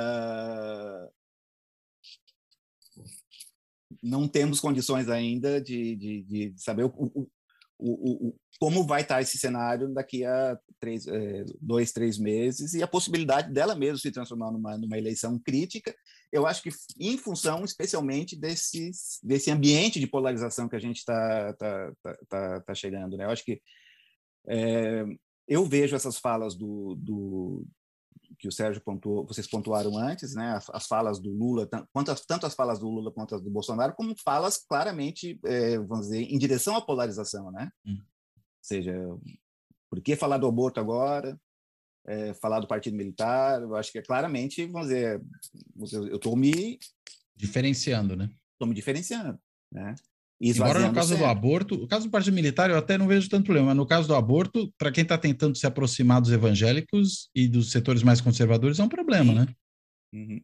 não 4.01 4.27
temos 4.27 4.59
condições 4.59 5.09
ainda 5.09 5.61
de, 5.61 5.95
de, 5.95 6.23
de 6.23 6.53
saber 6.57 6.85
o, 6.85 6.93
o, 6.97 7.29
o, 7.77 8.27
o, 8.27 8.35
como 8.59 8.85
vai 8.85 9.01
estar 9.01 9.21
esse 9.21 9.37
cenário 9.37 9.93
daqui 9.93 10.23
a 10.23 10.57
três, 10.79 11.07
é, 11.07 11.45
dois, 11.59 11.91
três 11.91 12.17
meses 12.17 12.73
e 12.73 12.83
a 12.83 12.87
possibilidade 12.87 13.51
dela 13.51 13.75
mesmo 13.75 13.97
se 13.97 14.11
transformar 14.11 14.51
numa, 14.51 14.77
numa 14.77 14.97
eleição 14.97 15.39
crítica. 15.39 15.93
Eu 16.31 16.45
acho 16.45 16.61
que 16.61 16.69
em 16.99 17.17
função, 17.17 17.65
especialmente, 17.65 18.39
desse, 18.39 18.91
desse 19.23 19.51
ambiente 19.51 19.99
de 19.99 20.07
polarização 20.07 20.69
que 20.69 20.75
a 20.75 20.79
gente 20.79 20.97
está 20.97 21.53
tá, 21.53 21.93
tá, 22.01 22.17
tá, 22.29 22.61
tá, 22.61 22.75
chegando. 22.75 23.17
Né? 23.17 23.25
Eu 23.25 23.29
acho 23.31 23.43
que 23.43 23.61
é, 24.47 25.05
eu 25.47 25.65
vejo 25.65 25.95
essas 25.95 26.17
falas 26.17 26.55
do, 26.55 26.95
do, 26.95 27.65
que 28.41 28.47
o 28.47 28.51
Sérgio 28.51 28.81
pontuou, 28.81 29.25
vocês 29.25 29.47
pontuaram 29.47 29.95
antes, 29.95 30.33
né, 30.33 30.53
as, 30.53 30.67
as 30.71 30.87
falas 30.87 31.19
do 31.19 31.29
Lula, 31.29 31.67
tanto 31.67 32.11
as, 32.11 32.25
tanto 32.25 32.45
as 32.47 32.55
falas 32.55 32.79
do 32.79 32.89
Lula 32.89 33.11
quanto 33.11 33.35
as 33.35 33.41
do 33.41 33.51
Bolsonaro, 33.51 33.93
como 33.93 34.15
falas 34.17 34.57
claramente, 34.57 35.39
é, 35.45 35.77
vamos 35.77 36.07
dizer, 36.07 36.23
em 36.23 36.37
direção 36.39 36.75
à 36.75 36.81
polarização, 36.81 37.51
né? 37.51 37.71
Hum. 37.85 37.99
Ou 37.99 38.63
seja, 38.63 38.93
por 39.89 40.01
que 40.01 40.15
falar 40.15 40.39
do 40.39 40.47
aborto 40.47 40.79
agora? 40.79 41.39
É, 42.07 42.33
falar 42.33 42.59
do 42.59 42.67
partido 42.67 42.97
militar? 42.97 43.61
Eu 43.61 43.75
acho 43.75 43.91
que 43.91 43.99
é 43.99 44.01
claramente, 44.01 44.65
vamos 44.65 44.87
dizer, 44.87 45.21
eu 46.09 46.15
estou 46.15 46.35
me 46.35 46.79
diferenciando, 47.35 48.15
né? 48.15 48.27
Estou 48.53 48.67
me 48.67 48.73
diferenciando, 48.73 49.39
né? 49.71 49.93
Embora 50.43 50.79
no 50.79 50.93
caso 50.93 51.15
do 51.15 51.25
aborto, 51.25 51.75
o 51.75 51.87
caso 51.87 52.07
do 52.07 52.11
partido 52.11 52.33
militar 52.33 52.69
eu 52.69 52.77
até 52.77 52.97
não 52.97 53.07
vejo 53.07 53.29
tanto 53.29 53.45
problema, 53.45 53.67
mas 53.67 53.77
no 53.77 53.85
caso 53.85 54.07
do 54.07 54.15
aborto, 54.15 54.73
para 54.75 54.91
quem 54.91 55.03
está 55.03 55.15
tentando 55.15 55.55
se 55.55 55.67
aproximar 55.67 56.19
dos 56.19 56.31
evangélicos 56.31 57.29
e 57.35 57.47
dos 57.47 57.71
setores 57.71 58.01
mais 58.01 58.19
conservadores, 58.19 58.79
é 58.79 58.83
um 58.83 58.89
problema, 58.89 59.33
Sim. 59.33 59.39
né? 59.39 59.47
Uhum. 60.13 60.41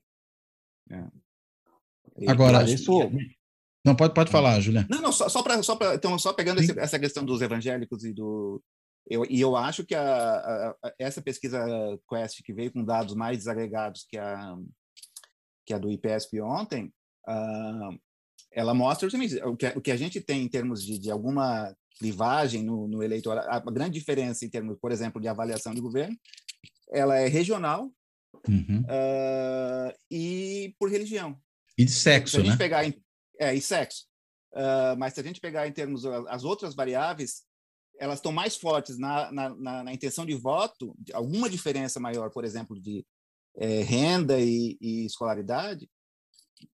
É. 0.92 2.30
Agora, 2.30 2.64
isso... 2.70 2.92
Não, 3.88 3.96
pode, 3.96 4.14
pode 4.14 4.30
falar, 4.30 4.60
Juliana. 4.60 4.88
Não, 4.90 5.02
não, 5.02 5.12
só, 5.14 5.30
só 5.30 5.42
para. 5.42 5.64
Só 5.64 5.76
pra, 5.78 5.96
então, 5.96 6.20
só 6.20 6.34
pegando 6.34 6.60
esse, 6.60 6.78
essa 6.78 7.00
questão 7.00 7.24
dos 7.24 7.42
evangélicos 7.42 8.04
e 8.04 8.14
do. 8.14 8.62
Eu, 9.10 9.26
e 9.30 9.40
eu 9.40 9.56
acho 9.56 9.86
que 9.86 9.96
a, 9.96 10.04
a, 10.04 10.70
a, 10.84 10.94
essa 11.00 11.22
pesquisa 11.22 11.66
Quest, 12.10 12.42
que 12.44 12.52
veio 12.52 12.72
com 12.74 12.84
dados 12.84 13.16
mais 13.16 13.38
desagregados 13.38 14.06
que 14.10 14.18
a, 14.18 14.58
que 15.66 15.74
a 15.74 15.78
do 15.78 15.90
IPESP 15.90 16.42
ontem, 16.42 16.92
uh, 17.30 17.98
ela 18.58 18.74
mostra 18.74 19.08
justamente 19.08 19.36
o 19.44 19.56
que, 19.56 19.68
o 19.68 19.82
que 19.82 19.92
a 19.92 19.96
gente 19.96 20.20
tem 20.20 20.42
em 20.42 20.48
termos 20.48 20.84
de, 20.84 20.98
de 20.98 21.12
alguma 21.12 21.76
clivagem 22.00 22.64
no, 22.64 22.88
no 22.88 23.04
eleitorado, 23.04 23.48
a 23.48 23.60
grande 23.72 24.00
diferença 24.00 24.44
em 24.44 24.50
termos, 24.50 24.80
por 24.82 24.92
exemplo, 24.92 25.22
de 25.22 25.28
avaliação 25.28 25.76
de 25.76 25.80
governo, 25.80 26.18
ela 26.92 27.16
é 27.18 27.28
regional 27.28 27.92
uhum. 28.50 28.82
uh, 28.82 29.94
e 30.10 30.74
por 30.80 30.90
religião. 30.90 31.40
E 31.78 31.86
de 31.86 31.92
sexo, 31.92 32.32
se 32.32 32.38
a 32.38 32.40
gente 32.40 32.54
né? 32.54 32.58
Pegar 32.58 32.84
em, 32.84 33.00
é, 33.40 33.54
e 33.54 33.62
sexo. 33.62 34.06
Uh, 34.54 34.98
mas 34.98 35.14
se 35.14 35.20
a 35.20 35.24
gente 35.24 35.40
pegar 35.40 35.68
em 35.68 35.72
termos 35.72 36.04
as 36.28 36.44
outras 36.44 36.74
variáveis, 36.74 37.44
elas 38.00 38.18
estão 38.18 38.32
mais 38.32 38.56
fortes 38.56 38.98
na, 38.98 39.32
na, 39.32 39.50
na, 39.50 39.84
na 39.84 39.94
intenção 39.94 40.26
de 40.26 40.34
voto, 40.34 40.98
alguma 41.14 41.48
diferença 41.48 42.00
maior, 42.00 42.32
por 42.32 42.44
exemplo, 42.44 42.82
de 42.82 43.06
é, 43.56 43.84
renda 43.84 44.40
e, 44.40 44.76
e 44.82 45.06
escolaridade, 45.06 45.88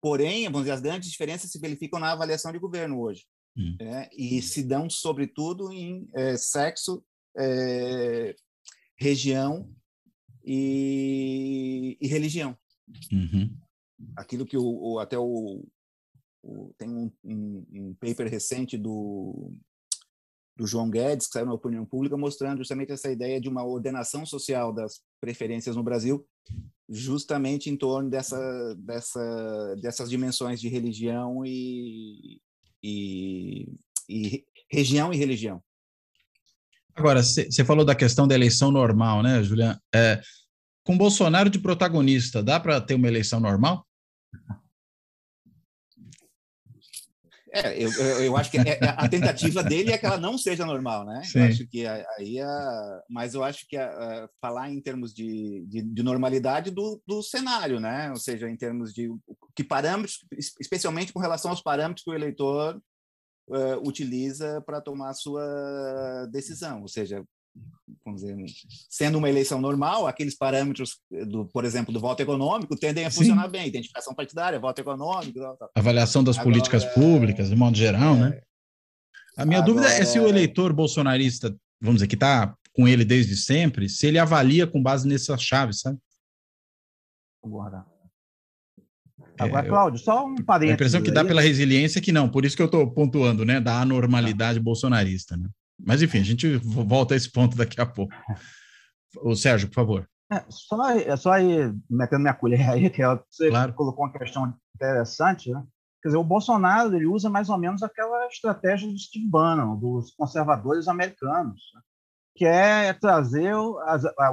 Porém, 0.02 0.46
vamos 0.46 0.62
dizer, 0.62 0.72
as 0.72 0.82
grandes 0.82 1.10
diferenças 1.10 1.52
se 1.52 1.60
verificam 1.60 2.00
na 2.00 2.12
avaliação 2.12 2.52
de 2.52 2.60
governo 2.60 3.00
hoje. 3.00 3.26
Hum. 3.58 3.78
É, 3.80 4.10
e 4.17 4.41
se 4.41 4.63
dão, 4.63 4.89
sobretudo, 4.89 5.72
em 5.72 6.08
é, 6.15 6.38
sexo, 6.38 7.04
é, 7.38 8.36
região 8.98 9.69
e, 10.43 11.98
e 12.02 12.08
religião. 12.08 12.58
Uhum. 13.12 13.56
Aquilo 14.15 14.46
que 14.46 14.58
o, 14.58 14.63
o 14.63 15.00
até 15.00 15.17
o, 15.17 15.65
o, 16.43 16.74
tem 16.78 16.89
um, 16.89 17.12
um, 17.24 17.65
um, 17.72 17.93
paper 17.96 18.30
recente 18.30 18.78
do, 18.78 19.54
do 20.58 20.67
João 20.67 20.89
Guedes, 20.89 21.28
que 21.28 21.34
saiu 21.34 21.46
na 21.46 21.54
opinião 21.54 21.86
pública, 21.86 22.17
mostrando 22.17 22.58
justamente 22.58 22.91
essa 22.91 23.12
ideia 23.12 23.39
de 23.39 23.48
uma 23.48 23.63
ordenação 23.63 24.26
social 24.26 24.74
das 24.74 25.02
preferências 25.22 25.76
no 25.76 25.84
Brasil, 25.84 26.28
justamente 26.93 27.69
em 27.69 27.75
torno 27.75 28.10
dessa, 28.10 28.75
dessa, 28.77 29.75
dessas 29.82 30.10
dimensões 30.10 30.62
de 30.62 30.69
religião 30.69 31.43
e, 31.45 32.39
e, 32.84 33.67
e 34.08 34.45
região 34.71 35.12
e 35.13 35.17
religião. 35.17 35.62
Agora, 36.95 37.23
você 37.23 37.65
falou 37.65 37.84
da 37.84 37.95
questão 37.95 38.27
da 38.27 38.36
eleição 38.36 38.72
normal, 38.72 39.24
né, 39.24 39.41
Juliana? 39.43 39.82
É, 39.93 40.22
com 40.84 40.97
Bolsonaro 40.97 41.49
de 41.49 41.59
protagonista, 41.59 42.43
dá 42.43 42.59
para 42.59 42.80
ter 42.80 42.93
uma 42.93 43.07
eleição 43.07 43.39
normal? 43.39 43.86
É, 47.56 47.84
eu, 47.84 47.91
eu, 48.20 48.36
acho 48.36 48.49
que 48.49 48.58
é, 48.58 48.80
é, 48.82 48.89
a 48.97 49.08
tentativa 49.08 49.64
dele 49.64 49.91
é 49.91 49.97
que 49.97 50.06
ela 50.08 50.18
não 50.18 50.39
seja 50.39 50.66
normal, 50.66 51.06
né? 51.06 51.22
Sim. 51.24 51.39
Eu 51.39 51.45
acho 51.45 51.68
que 51.68 51.86
aí, 51.86 52.41
a, 52.41 53.04
mas 53.08 53.36
eu 53.36 53.43
acho 53.43 53.68
que 53.68 53.78
a, 53.78 53.86
a, 53.89 54.30
falar 54.41 54.72
em 54.72 54.82
termos 54.82 55.14
de, 55.14 55.64
de, 55.68 55.84
de, 55.84 56.01
normalidade 56.01 56.72
do, 56.72 56.99
do 57.06 57.22
cenário, 57.22 57.80
né? 57.80 58.10
Ou 58.10 58.16
seja, 58.16 58.49
em 58.49 58.58
termos 58.58 58.91
de 58.91 59.08
que 59.56 59.64
parâmetros, 59.64 60.26
especialmente 60.60 61.14
com 61.14 61.20
relação 61.20 61.51
aos 61.51 61.62
parâmetros 61.62 62.04
que 62.04 62.10
o 62.10 62.16
eleitor 62.16 62.82
uh, 63.49 63.88
utiliza 63.88 64.60
para 64.66 64.82
tomar 64.82 65.12
a 65.12 65.14
sua 65.14 66.28
decisão, 66.32 66.82
ou 66.82 66.88
seja, 66.88 67.24
dizer, 68.16 68.36
sendo 68.89 69.18
uma 69.18 69.30
eleição 69.30 69.62
normal, 69.62 70.08
aqueles 70.08 70.36
parâmetros, 70.36 70.99
do, 71.10 71.45
por 71.45 71.66
exemplo, 71.66 71.93
do 71.93 71.99
voto 71.99 72.22
econômico 72.22 72.76
tendem 72.76 73.06
a 73.06 73.12
Sim. 73.12 73.20
funcionar 73.20 73.47
bem. 73.47 73.68
Identificação 73.68 74.14
partidária, 74.14 74.60
voto 74.60 74.80
econômico. 74.80 75.39
Tal, 75.39 75.58
tal. 75.58 75.72
Avaliação 75.76 76.24
das 76.24 76.38
Agora, 76.38 76.51
políticas 76.51 76.86
públicas, 76.86 77.49
de 77.49 77.56
modo 77.56 77.78
geral, 77.78 78.16
né? 78.16 78.28
é, 78.28 78.30
né? 78.32 78.41
A 79.38 79.45
minha 79.45 79.60
Agora, 79.60 79.74
dúvida 79.74 79.93
é 79.93 80.06
se 80.06 80.20
o 80.20 80.28
eleitor 80.28 80.74
bolsonarista, 80.74 81.56
vamos 81.82 81.97
dizer, 81.97 82.08
que 82.08 82.16
está 82.16 82.56
com 82.76 82.88
ele 82.88 83.06
desde 83.06 83.36
sempre, 83.36 83.88
se 83.88 84.08
ele 84.08 84.20
avalia 84.20 84.68
com 84.68 84.82
base 84.82 85.08
nessas 85.08 85.41
chaves, 85.41 85.80
sabe? 85.80 85.97
Agora. 87.43 87.86
É, 89.39 89.43
Agora, 89.43 89.66
é, 89.66 89.70
Cláudio, 89.70 89.99
só 89.99 90.26
um 90.26 90.36
parênteses. 90.36 90.72
A 90.72 90.74
impressão 90.76 91.01
que 91.01 91.12
dá 91.12 91.26
pela 91.26 91.41
resiliência 91.41 91.99
é 91.99 92.01
que 92.01 92.12
não, 92.12 92.30
por 92.30 92.45
isso 92.45 92.56
que 92.56 92.62
eu 92.62 92.68
estou 92.68 92.91
pontuando, 92.91 93.43
né, 93.43 93.60
da 93.60 93.82
anormalidade 93.82 94.60
tá. 94.60 94.64
bolsonarista, 94.64 95.36
né? 95.36 95.49
Mas, 95.86 96.01
enfim, 96.01 96.19
a 96.19 96.23
gente 96.23 96.55
volta 96.57 97.13
a 97.13 97.17
esse 97.17 97.31
ponto 97.31 97.57
daqui 97.57 97.79
a 97.79 97.86
pouco. 97.86 98.13
O 99.21 99.36
Sérgio, 99.36 99.67
por 99.67 99.75
favor. 99.75 100.09
É, 100.31 100.43
só, 100.49 100.89
é 100.89 101.15
só 101.15 101.38
ir 101.38 101.75
metendo 101.89 102.21
minha 102.21 102.34
colher 102.34 102.67
aí, 102.69 102.89
que 102.89 103.03
é, 103.03 103.19
você 103.29 103.49
claro. 103.49 103.73
colocou 103.73 104.05
uma 104.05 104.13
questão 104.13 104.53
interessante, 104.75 105.51
né? 105.51 105.63
Quer 106.01 106.09
dizer, 106.09 106.17
o 106.17 106.23
Bolsonaro 106.23 106.93
ele 106.93 107.05
usa 107.05 107.29
mais 107.29 107.49
ou 107.49 107.57
menos 107.57 107.81
aquela 107.81 108.27
estratégia 108.27 108.91
de 108.91 108.99
Steve 108.99 109.25
Bannon, 109.25 109.77
dos 109.77 110.11
conservadores 110.11 110.89
americanos, 110.89 111.61
né? 111.73 111.81
que 112.36 112.45
é 112.45 112.91
trazer 112.91 113.55
o, 113.55 113.77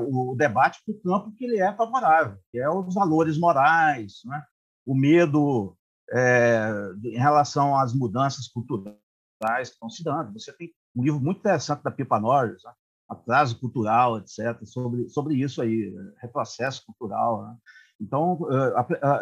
o 0.08 0.34
debate 0.36 0.80
para 0.84 0.94
o 0.94 1.00
campo 1.00 1.36
que 1.36 1.44
ele 1.44 1.60
é 1.60 1.72
favorável, 1.72 2.38
que 2.50 2.58
é 2.58 2.68
os 2.68 2.92
valores 2.92 3.38
morais, 3.38 4.14
né? 4.24 4.42
o 4.84 4.96
medo 4.96 5.76
é, 6.10 6.72
em 7.04 7.18
relação 7.18 7.78
às 7.78 7.94
mudanças 7.94 8.48
culturais 8.48 8.98
que 9.68 9.74
estão 9.74 9.88
se 9.88 10.02
dando. 10.02 10.32
Você 10.32 10.52
tem 10.52 10.72
um 10.94 11.02
livro 11.02 11.20
muito 11.20 11.38
interessante 11.38 11.82
da 11.82 11.90
Pipa 11.90 12.18
Norris, 12.18 12.62
né? 12.64 12.72
Atraso 13.08 13.58
Cultural, 13.58 14.18
etc., 14.18 14.64
sobre, 14.64 15.08
sobre 15.08 15.34
isso 15.34 15.60
aí, 15.60 15.92
retrocesso 16.20 16.84
cultural. 16.86 17.42
Né? 17.42 17.56
Então, 18.00 18.38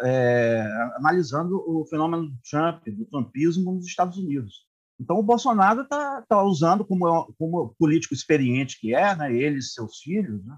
é, 0.03 0.61
analisando 0.95 1.55
o 1.67 1.85
fenômeno 1.85 2.27
do 2.27 2.37
Trump, 2.49 2.87
do 2.87 3.05
trumpismo 3.05 3.73
nos 3.73 3.85
Estados 3.85 4.17
Unidos. 4.17 4.67
Então, 4.99 5.17
o 5.17 5.23
Bolsonaro 5.23 5.81
está 5.81 6.21
tá 6.27 6.43
usando, 6.43 6.85
como, 6.85 7.33
como 7.37 7.75
político 7.79 8.13
experiente 8.13 8.79
que 8.79 8.93
é, 8.93 9.15
né, 9.15 9.33
ele 9.33 9.57
e 9.57 9.63
seus 9.63 9.97
filhos, 9.99 10.45
né, 10.45 10.57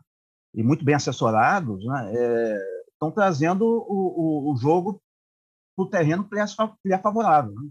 e 0.53 0.63
muito 0.63 0.83
bem 0.83 0.95
assessorados, 0.95 1.85
né, 1.85 2.11
é, 2.13 2.57
estão 2.91 3.11
trazendo 3.11 3.65
o, 3.65 4.49
o, 4.49 4.51
o 4.51 4.57
jogo 4.57 5.01
para 5.75 5.85
o 5.85 5.89
terreno 5.89 6.27
que 6.27 6.35
lhe 6.35 6.93
é 6.93 6.97
favorável. 6.97 7.53
Né? 7.53 7.69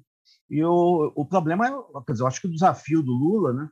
E 0.50 0.64
o, 0.64 1.12
o 1.14 1.24
problema, 1.24 1.66
é, 1.68 1.70
quer 2.04 2.12
dizer, 2.12 2.24
eu 2.24 2.26
acho 2.26 2.40
que 2.40 2.48
o 2.48 2.52
desafio 2.52 3.02
do 3.02 3.12
Lula 3.12 3.52
né, 3.52 3.68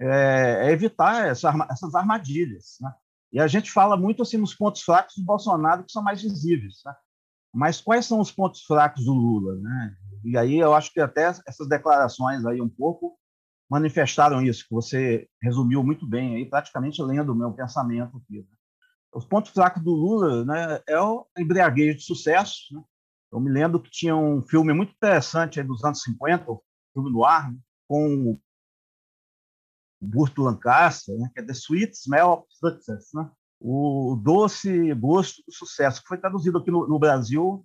é, 0.00 0.68
é 0.68 0.70
evitar 0.70 1.26
essa, 1.26 1.52
essas 1.68 1.94
armadilhas. 1.96 2.76
Né? 2.80 2.92
E 3.32 3.40
a 3.40 3.48
gente 3.48 3.72
fala 3.72 3.96
muito 3.96 4.22
assim 4.22 4.36
nos 4.36 4.54
pontos 4.54 4.82
fracos 4.82 5.16
do 5.16 5.24
Bolsonaro 5.24 5.82
que 5.82 5.90
são 5.90 6.02
mais 6.02 6.22
visíveis. 6.22 6.76
Né? 6.86 6.94
Mas 7.52 7.80
quais 7.80 8.06
são 8.06 8.20
os 8.20 8.30
pontos 8.30 8.62
fracos 8.62 9.04
do 9.04 9.12
Lula? 9.12 9.56
Né? 9.56 9.96
E 10.24 10.38
aí 10.38 10.58
eu 10.58 10.72
acho 10.72 10.92
que 10.92 11.00
até 11.00 11.24
essas 11.46 11.68
declarações 11.68 12.46
aí 12.46 12.60
um 12.60 12.68
pouco 12.68 13.18
manifestaram 13.68 14.42
isso, 14.42 14.64
que 14.68 14.74
você 14.74 15.26
resumiu 15.42 15.82
muito 15.82 16.06
bem 16.06 16.36
aí, 16.36 16.48
praticamente 16.48 17.02
lendo 17.02 17.32
o 17.32 17.34
meu 17.34 17.52
pensamento 17.52 18.18
aqui. 18.18 18.38
Né? 18.38 18.56
Os 19.12 19.24
pontos 19.24 19.50
fracos 19.50 19.82
do 19.82 19.90
Lula 19.90 20.44
né, 20.44 20.80
é 20.86 21.00
o 21.00 21.26
embriaguez 21.36 21.96
de 21.96 22.02
sucesso, 22.02 22.72
né? 22.72 22.82
Eu 23.32 23.40
me 23.40 23.50
lembro 23.50 23.80
que 23.80 23.90
tinha 23.90 24.14
um 24.14 24.42
filme 24.42 24.72
muito 24.72 24.92
interessante 24.92 25.62
dos 25.62 25.82
anos 25.82 26.02
50, 26.02 26.50
o 26.50 26.62
filme 26.92 27.10
do 27.10 27.24
ar, 27.24 27.52
com 27.88 28.32
o 28.32 28.40
Burt 30.00 30.36
Lancaster, 30.36 31.16
né, 31.16 31.30
que 31.32 31.40
é 31.40 31.42
The 31.44 31.52
Sweet 31.52 31.92
Smell 31.96 32.28
of 32.28 32.46
Success, 32.50 33.10
né? 33.14 33.30
o 33.58 34.20
doce 34.20 34.92
gosto 34.94 35.42
do 35.46 35.52
sucesso, 35.52 36.02
que 36.02 36.08
foi 36.08 36.18
traduzido 36.18 36.58
aqui 36.58 36.70
no, 36.70 36.86
no 36.88 36.98
Brasil 36.98 37.64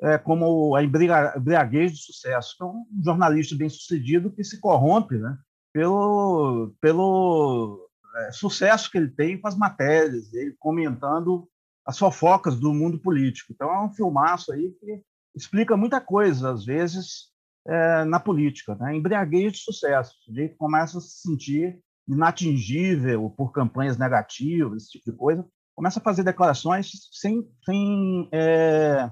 é, 0.00 0.18
como 0.18 0.74
a 0.76 0.82
embriaguez 0.82 1.92
do 1.92 1.98
sucesso, 1.98 2.54
é 2.60 2.64
um 2.64 2.84
jornalista 3.02 3.56
bem-sucedido 3.56 4.30
que 4.30 4.44
se 4.44 4.60
corrompe 4.60 5.16
né, 5.16 5.38
pelo, 5.72 6.74
pelo 6.80 7.88
é, 8.16 8.32
sucesso 8.32 8.90
que 8.90 8.98
ele 8.98 9.08
tem 9.08 9.40
com 9.40 9.48
as 9.48 9.56
matérias, 9.56 10.32
ele 10.34 10.54
comentando 10.58 11.48
as 11.86 11.98
fofocas 11.98 12.58
do 12.58 12.74
mundo 12.74 12.98
político. 12.98 13.52
Então 13.52 13.70
é 13.70 13.84
um 13.84 13.92
filmaço 13.92 14.52
aí 14.52 14.72
que 14.80 15.00
explica 15.34 15.76
muita 15.76 16.00
coisa, 16.00 16.50
às 16.50 16.64
vezes, 16.64 17.30
é, 17.66 18.04
na 18.04 18.18
política. 18.18 18.74
Né? 18.74 18.96
Embriaguez 18.96 19.52
de 19.52 19.58
sucesso. 19.58 20.12
O 20.12 20.24
sujeito 20.24 20.56
começa 20.56 20.98
a 20.98 21.00
se 21.00 21.20
sentir 21.20 21.78
inatingível 22.08 23.30
por 23.30 23.52
campanhas 23.52 23.96
negativas, 23.96 24.82
esse 24.82 24.92
tipo 24.92 25.10
de 25.10 25.16
coisa, 25.16 25.46
começa 25.74 25.98
a 25.98 26.02
fazer 26.02 26.22
declarações 26.22 26.90
sem, 27.12 27.46
sem, 27.64 28.28
é, 28.32 29.10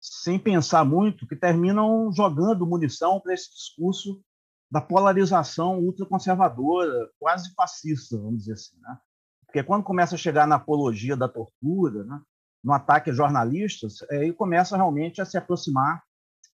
sem 0.00 0.38
pensar 0.38 0.84
muito, 0.84 1.26
que 1.26 1.36
terminam 1.36 2.10
jogando 2.12 2.66
munição 2.66 3.20
para 3.20 3.34
esse 3.34 3.50
discurso 3.50 4.20
da 4.70 4.80
polarização 4.80 5.78
ultraconservadora, 5.78 7.10
quase 7.18 7.52
fascista, 7.54 8.16
vamos 8.16 8.38
dizer 8.38 8.54
assim. 8.54 8.76
Né? 8.80 8.96
Porque 9.52 9.62
quando 9.62 9.84
começa 9.84 10.14
a 10.14 10.18
chegar 10.18 10.46
na 10.46 10.56
apologia 10.56 11.14
da 11.14 11.28
tortura, 11.28 12.04
né, 12.04 12.18
no 12.64 12.72
ataque 12.72 13.10
a 13.10 13.12
jornalistas, 13.12 13.98
aí 14.10 14.32
começa 14.32 14.76
realmente 14.76 15.20
a 15.20 15.26
se 15.26 15.36
aproximar 15.36 16.02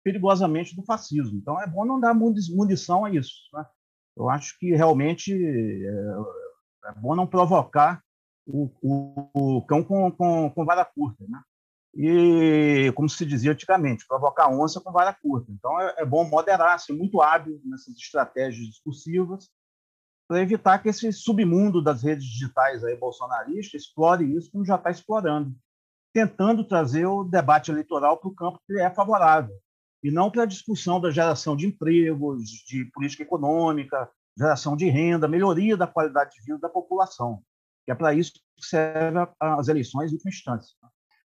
perigosamente 0.02 0.74
do 0.74 0.82
fascismo. 0.84 1.38
Então 1.38 1.60
é 1.62 1.66
bom 1.68 1.84
não 1.84 2.00
dar 2.00 2.12
munição 2.12 3.04
a 3.04 3.10
isso. 3.10 3.32
Né? 3.54 3.64
Eu 4.16 4.28
acho 4.28 4.58
que 4.58 4.74
realmente 4.74 5.32
é, 5.32 6.88
é 6.88 6.92
bom 6.96 7.14
não 7.14 7.24
provocar 7.24 8.02
o, 8.44 8.68
o, 8.82 9.58
o 9.58 9.62
cão 9.62 9.84
com, 9.84 10.10
com, 10.10 10.50
com, 10.50 10.64
vara 10.64 10.84
curta. 10.84 11.24
Né? 11.28 11.40
E, 11.94 12.92
como 12.96 13.08
se 13.08 13.24
dizia 13.24 13.52
antigamente, 13.52 14.08
provocar 14.08 14.50
onça 14.50 14.80
com 14.80 14.90
vara 14.90 15.14
curta. 15.14 15.52
Então 15.52 15.80
é, 15.80 15.94
é 15.98 16.04
bom 16.04 16.24
moderar, 16.24 16.80
ser 16.80 16.94
muito 16.94 17.22
hábil 17.22 17.60
nessas 17.64 17.94
estratégias 17.94 18.66
discursivas 18.66 19.48
para 20.28 20.42
evitar 20.42 20.78
que 20.78 20.90
esse 20.90 21.10
submundo 21.10 21.82
das 21.82 22.02
redes 22.02 22.26
digitais 22.26 22.84
aí 22.84 22.94
bolsonaristas 22.94 23.82
explore 23.82 24.36
isso 24.36 24.50
como 24.52 24.64
já 24.64 24.76
está 24.76 24.90
explorando, 24.90 25.56
tentando 26.12 26.62
trazer 26.62 27.06
o 27.06 27.24
debate 27.24 27.70
eleitoral 27.70 28.18
para 28.18 28.28
o 28.28 28.34
campo 28.34 28.60
que 28.66 28.78
é 28.78 28.90
favorável, 28.90 29.56
e 30.04 30.10
não 30.10 30.30
para 30.30 30.42
a 30.42 30.46
discussão 30.46 31.00
da 31.00 31.10
geração 31.10 31.56
de 31.56 31.66
empregos, 31.66 32.44
de 32.66 32.84
política 32.92 33.22
econômica, 33.22 34.08
geração 34.36 34.76
de 34.76 34.88
renda, 34.88 35.26
melhoria 35.26 35.76
da 35.76 35.86
qualidade 35.86 36.34
de 36.34 36.42
vida 36.42 36.58
da 36.58 36.68
população, 36.68 37.42
que 37.84 37.90
é 37.90 37.94
para 37.94 38.12
isso 38.12 38.34
que 38.34 38.66
servem 38.66 39.26
as 39.40 39.68
eleições 39.68 40.10
em 40.10 40.14
última 40.14 40.30
instância. 40.30 40.76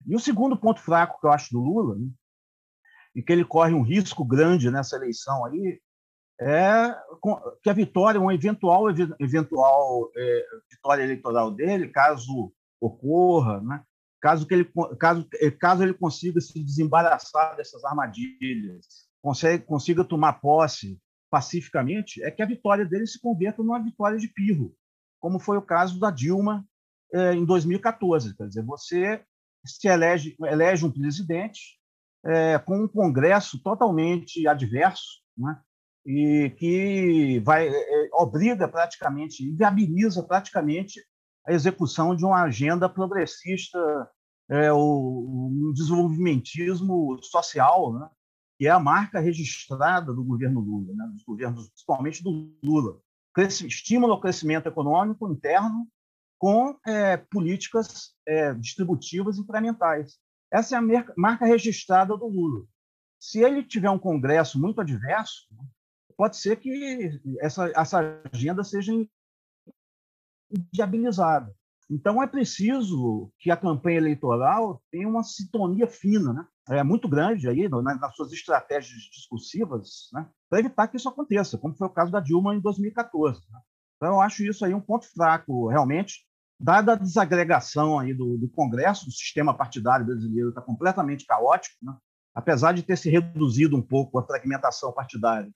E 0.07 0.15
o 0.15 0.21
segundo 0.21 0.57
ponto 0.57 0.81
fraco 0.81 1.19
que 1.19 1.27
eu 1.27 1.33
acho 1.33 1.53
do 1.53 1.61
Lula, 1.61 1.97
né, 1.97 2.07
e 3.15 3.23
que 3.23 3.33
ele 3.33 3.45
corre 3.45 3.73
um 3.73 3.83
risco 3.83 4.25
grande 4.25 4.71
nessa 4.71 4.97
eleição 4.97 5.45
aí, 5.45 5.81
é 6.41 6.97
que 7.63 7.69
a 7.69 7.75
vitória, 7.75 8.21
uma 8.21 8.35
eventual, 8.35 8.89
eventual 9.19 10.11
é, 10.17 10.47
vitória 10.71 11.03
eleitoral 11.03 11.51
dele, 11.51 11.89
caso 11.89 12.53
ocorra, 12.81 13.61
né? 13.61 13.85
caso, 14.21 14.47
que 14.47 14.55
ele, 14.55 14.73
caso, 14.99 15.29
caso 15.59 15.83
ele 15.83 15.95
consiga 15.95 16.41
se 16.41 16.63
desembaraçar 16.63 17.57
dessas 17.57 17.85
armadilhas, 17.85 18.87
consiga, 19.23 19.59
consiga 19.65 20.05
tomar 20.05 20.35
posse 20.35 20.99
pacificamente, 21.31 22.23
é 22.23 22.31
que 22.31 22.43
a 22.43 22.47
vitória 22.47 22.85
dele 22.85 23.07
se 23.07 23.21
converta 23.21 23.63
numa 23.63 23.83
vitória 23.83 24.19
de 24.19 24.29
pirro, 24.29 24.75
como 25.21 25.39
foi 25.39 25.59
o 25.59 25.63
caso 25.63 26.01
da 26.01 26.11
Dilma 26.11 26.67
é, 27.13 27.35
em 27.35 27.45
2014. 27.45 28.35
Quer 28.35 28.49
dizer, 28.49 28.65
você 28.65 29.23
se 29.65 29.89
elege, 29.89 30.37
elege 30.41 30.85
um 30.85 30.91
presidente 30.91 31.79
é, 32.25 32.59
com 32.59 32.85
um 32.85 32.89
Congresso 32.89 33.63
totalmente 33.63 34.47
adverso, 34.47 35.21
né? 35.37 35.61
E 36.11 36.51
que 36.51 37.39
vai 37.41 37.69
é, 37.69 38.09
obriga 38.15 38.67
praticamente, 38.67 39.45
inviabiliza 39.45 40.23
praticamente 40.25 41.01
a 41.47 41.53
execução 41.53 42.17
de 42.17 42.25
uma 42.25 42.43
agenda 42.43 42.89
progressista, 42.89 43.79
é, 44.49 44.73
o, 44.73 45.69
um 45.69 45.73
desenvolvimentismo 45.73 47.17
social, 47.23 47.95
né? 47.95 48.09
que 48.59 48.67
é 48.67 48.71
a 48.71 48.81
marca 48.81 49.21
registrada 49.21 50.13
do 50.13 50.25
governo 50.25 50.61
Lula, 50.61 50.93
né? 50.95 51.07
dos 51.13 51.23
governos, 51.23 51.69
principalmente 51.69 52.23
do 52.25 52.53
Lula. 52.63 53.01
Cresce, 53.33 53.67
estímulo 53.69 54.13
ao 54.13 54.21
crescimento 54.21 54.67
econômico 54.67 55.31
interno 55.31 55.87
com 56.37 56.77
é, 56.85 57.17
políticas 57.17 58.17
é, 58.27 58.53
distributivas 58.55 59.39
incrementais. 59.39 60.19
Essa 60.53 60.75
é 60.75 60.79
a 60.79 61.05
marca 61.17 61.47
registrada 61.47 62.17
do 62.17 62.27
Lula. 62.27 62.67
se 63.21 63.39
ele 63.39 63.63
tiver 63.63 63.91
um 63.91 63.99
Congresso 63.99 64.61
muito 64.61 64.81
adverso, 64.81 65.47
pode 66.21 66.37
ser 66.37 66.57
que 66.57 67.19
essa, 67.41 67.73
essa 67.75 68.23
agenda 68.31 68.63
seja 68.63 68.93
viabilizada. 70.71 71.51
Então, 71.89 72.23
é 72.23 72.27
preciso 72.27 73.33
que 73.39 73.51
a 73.51 73.57
campanha 73.57 73.97
eleitoral 73.97 74.83
tenha 74.91 75.09
uma 75.09 75.23
sintonia 75.23 75.87
fina, 75.87 76.35
né? 76.35 76.47
é 76.69 76.83
muito 76.83 77.09
grande 77.09 77.49
aí 77.49 77.67
nas 77.71 78.15
suas 78.15 78.33
estratégias 78.33 79.01
discursivas, 79.11 80.11
né? 80.13 80.29
para 80.51 80.61
evitar 80.61 80.89
que 80.89 80.99
isso 80.99 81.09
aconteça, 81.09 81.57
como 81.57 81.75
foi 81.75 81.87
o 81.87 81.91
caso 81.91 82.13
da 82.13 82.21
Dilma 82.21 82.55
em 82.55 82.61
2014. 82.61 83.41
Né? 83.51 83.59
Então, 83.97 84.17
eu 84.17 84.21
acho 84.21 84.45
isso 84.45 84.63
aí 84.63 84.75
um 84.75 84.81
ponto 84.81 85.11
fraco, 85.11 85.69
realmente, 85.69 86.27
dada 86.61 86.93
a 86.93 86.97
desagregação 86.97 87.99
aí 87.99 88.13
do, 88.13 88.37
do 88.37 88.49
Congresso, 88.51 89.07
do 89.07 89.13
sistema 89.13 89.55
partidário 89.55 90.05
brasileiro 90.05 90.51
está 90.51 90.61
completamente 90.61 91.25
caótico, 91.25 91.77
né? 91.81 91.97
apesar 92.35 92.73
de 92.73 92.83
ter 92.83 92.99
se 92.99 93.09
reduzido 93.09 93.75
um 93.75 93.83
pouco 93.83 94.19
a 94.19 94.27
fragmentação 94.27 94.93
partidária. 94.93 95.51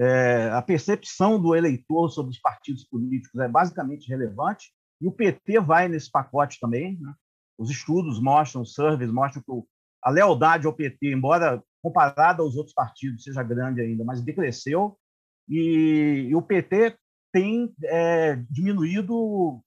É, 0.00 0.48
a 0.52 0.62
percepção 0.62 1.38
do 1.38 1.54
eleitor 1.54 2.08
sobre 2.08 2.32
os 2.32 2.40
partidos 2.40 2.84
políticos 2.84 3.38
é 3.38 3.46
basicamente 3.46 4.08
relevante, 4.08 4.72
e 4.98 5.06
o 5.06 5.12
PT 5.12 5.60
vai 5.60 5.88
nesse 5.88 6.10
pacote 6.10 6.58
também. 6.58 6.98
Né? 6.98 7.12
Os 7.58 7.70
estudos 7.70 8.18
mostram, 8.18 8.62
os 8.62 8.72
surveys 8.72 9.12
mostram 9.12 9.42
que 9.42 9.68
a 10.02 10.10
lealdade 10.10 10.66
ao 10.66 10.72
PT, 10.72 11.12
embora 11.12 11.62
comparada 11.82 12.42
aos 12.42 12.56
outros 12.56 12.74
partidos 12.74 13.24
seja 13.24 13.42
grande 13.42 13.82
ainda, 13.82 14.02
mas 14.02 14.22
decresceu, 14.22 14.98
e, 15.46 16.28
e 16.30 16.34
o 16.34 16.40
PT 16.40 16.96
tem 17.30 17.74
é, 17.84 18.36
diminuído 18.50 19.62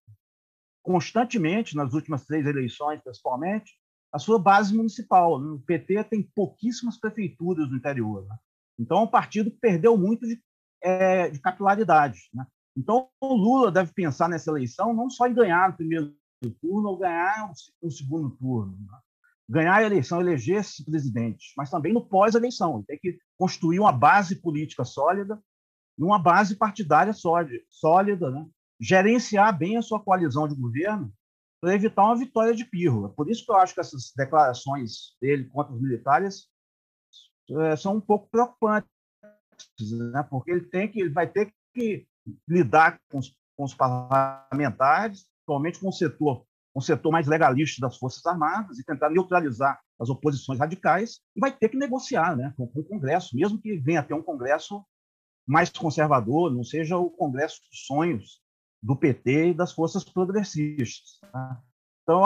constantemente 0.82 1.76
nas 1.76 1.94
últimas 1.94 2.26
três 2.26 2.46
eleições, 2.48 3.02
principalmente, 3.04 3.72
a 4.12 4.18
sua 4.18 4.40
base 4.40 4.76
municipal. 4.76 5.40
O 5.40 5.60
PT 5.60 6.04
tem 6.06 6.24
pouquíssimas 6.36 7.00
prefeituras 7.00 7.70
no 7.70 7.78
interior. 7.78 8.26
Né? 8.28 8.36
Então, 8.80 9.00
é 9.00 9.02
um 9.02 9.08
partido 9.08 9.52
que 9.52 9.58
perdeu 9.58 9.98
muito 9.98 10.26
de, 10.28 10.42
é, 10.82 11.30
de 11.30 11.40
capilaridade. 11.40 12.20
Né? 12.34 12.46
Então, 12.76 13.10
o 13.22 13.34
Lula 13.34 13.72
deve 13.72 13.94
pensar 13.94 14.28
nessa 14.28 14.50
eleição 14.50 14.94
não 14.94 15.10
só 15.10 15.28
em 15.28 15.34
ganhar 15.34 15.70
no 15.70 15.78
primeiro 15.78 16.16
turno 16.62 16.90
ou 16.90 16.98
ganhar 16.98 17.52
no 17.82 17.92
segundo 17.92 18.32
turno. 18.32 18.78
Né? 18.80 18.98
Ganhar 19.50 19.76
a 19.76 19.84
eleição, 19.84 20.20
eleger 20.20 20.62
esse 20.62 20.84
presidente, 20.84 21.54
mas 21.56 21.70
também 21.70 21.94
no 21.94 22.06
pós-eleição. 22.06 22.78
Ele 22.78 22.86
tem 22.86 23.00
que 23.00 23.20
construir 23.38 23.80
uma 23.80 23.92
base 23.92 24.42
política 24.42 24.84
sólida 24.84 25.42
e 25.98 26.04
uma 26.04 26.18
base 26.18 26.56
partidária 26.56 27.14
sólida, 27.14 28.32
né? 28.32 28.46
gerenciar 28.80 29.58
bem 29.58 29.78
a 29.78 29.82
sua 29.82 30.00
coalizão 30.00 30.48
de 30.48 30.56
governo 30.56 31.14
para 31.62 31.76
evitar 31.76 32.04
uma 32.04 32.18
vitória 32.18 32.54
de 32.54 32.66
pirro. 32.66 33.10
Por 33.16 33.30
isso 33.30 33.46
que 33.46 33.52
eu 33.52 33.56
acho 33.56 33.74
que 33.74 33.80
essas 33.80 34.12
declarações 34.18 35.16
dele 35.22 35.46
contra 35.46 35.74
os 35.74 35.82
militares 35.82 36.50
são 37.78 37.96
um 37.98 38.02
pouco 38.02 38.30
preocupantes, 38.30 38.90
né? 40.12 40.24
porque 40.30 40.52
ele 40.52 40.66
tem 40.66 40.90
que, 40.90 41.02
ele 41.02 41.10
vai 41.10 41.28
ter 41.28 41.54
que 41.74 42.08
lidar 42.48 43.00
com 43.10 43.20
os, 43.20 43.36
com 43.56 43.64
os 43.64 43.74
parlamentares, 43.74 45.26
principalmente 45.38 45.80
com 45.80 45.90
o 45.90 45.94
setor, 45.94 46.46
o 46.74 46.82
setor 46.82 47.12
mais 47.12 47.28
legalista 47.28 47.82
das 47.82 47.98
forças 47.98 48.26
armadas 48.26 48.80
e 48.80 48.86
tentar 48.86 49.10
neutralizar 49.10 49.80
as 50.00 50.10
oposições 50.10 50.60
radicais 50.60 51.22
e 51.36 51.40
vai 51.40 51.52
ter 51.52 51.70
que 51.70 51.78
negociar, 51.78 52.36
né, 52.36 52.54
com, 52.58 52.68
com 52.68 52.80
o 52.80 52.86
Congresso, 52.86 53.36
mesmo 53.36 53.60
que 53.60 53.78
venha 53.78 54.00
a 54.00 54.04
ter 54.04 54.14
um 54.14 54.24
Congresso 54.24 54.84
mais 55.46 55.70
conservador, 55.70 56.52
não 56.52 56.64
seja 56.64 56.98
o 56.98 57.10
Congresso 57.10 57.62
dos 57.70 57.86
sonhos 57.86 58.42
do 58.82 58.96
PT 58.96 59.50
e 59.50 59.54
das 59.54 59.72
forças 59.72 60.04
progressistas. 60.04 61.20
Tá? 61.32 61.62
Então, 62.02 62.24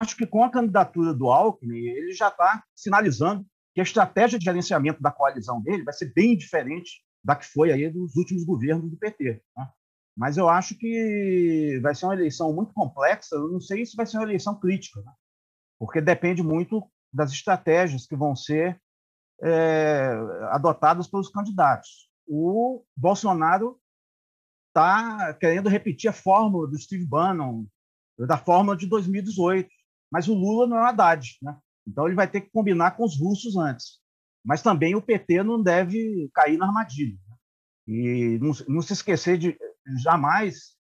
acho 0.00 0.16
que 0.16 0.26
com 0.26 0.44
a 0.44 0.50
candidatura 0.50 1.14
do 1.14 1.30
Alckmin, 1.30 1.76
ele 1.76 2.12
já 2.12 2.28
está 2.28 2.62
sinalizando 2.74 3.46
que 3.74 3.80
a 3.80 3.84
estratégia 3.84 4.38
de 4.38 4.44
gerenciamento 4.44 5.02
da 5.02 5.10
coalizão 5.10 5.60
dele 5.60 5.82
vai 5.82 5.92
ser 5.92 6.12
bem 6.14 6.36
diferente 6.36 7.02
da 7.24 7.34
que 7.34 7.46
foi 7.46 7.72
aí 7.72 7.90
dos 7.90 8.14
últimos 8.16 8.44
governos 8.44 8.90
do 8.90 8.96
PT. 8.96 9.42
Tá? 9.54 9.72
Mas 10.16 10.36
eu 10.36 10.48
acho 10.48 10.76
que 10.78 11.80
vai 11.82 11.94
ser 11.94 12.06
uma 12.06 12.14
eleição 12.14 12.52
muito 12.52 12.72
complexa. 12.72 13.34
Eu 13.34 13.50
não 13.50 13.60
sei 13.60 13.84
se 13.84 13.96
vai 13.96 14.06
ser 14.06 14.18
uma 14.18 14.24
eleição 14.24 14.58
crítica, 14.58 15.00
né? 15.00 15.12
porque 15.78 16.00
depende 16.00 16.42
muito 16.42 16.88
das 17.12 17.32
estratégias 17.32 18.06
que 18.06 18.14
vão 18.14 18.36
ser 18.36 18.80
é, 19.42 20.12
adotadas 20.50 21.08
pelos 21.08 21.28
candidatos. 21.28 22.08
O 22.26 22.84
Bolsonaro 22.96 23.80
está 24.68 25.34
querendo 25.34 25.68
repetir 25.68 26.08
a 26.08 26.12
fórmula 26.12 26.68
do 26.68 26.78
Steve 26.78 27.06
Bannon, 27.06 27.66
da 28.18 28.38
fórmula 28.38 28.76
de 28.76 28.86
2018. 28.86 29.68
Mas 30.10 30.28
o 30.28 30.34
Lula 30.34 30.66
não 30.66 30.76
é 30.76 30.82
o 30.82 30.84
Haddad, 30.84 31.38
né? 31.42 31.58
Então 31.86 32.06
ele 32.06 32.16
vai 32.16 32.28
ter 32.28 32.40
que 32.40 32.50
combinar 32.50 32.92
com 32.92 33.04
os 33.04 33.18
russos 33.18 33.56
antes. 33.56 34.00
Mas 34.44 34.62
também 34.62 34.94
o 34.94 35.02
PT 35.02 35.42
não 35.42 35.62
deve 35.62 36.30
cair 36.34 36.58
na 36.58 36.66
armadilha. 36.66 37.18
Né? 37.28 37.36
E 37.86 38.38
não, 38.40 38.52
não, 38.68 38.82
se 38.82 38.92
esquecer 38.92 39.38
de 39.38 39.56
jamais 40.02 40.74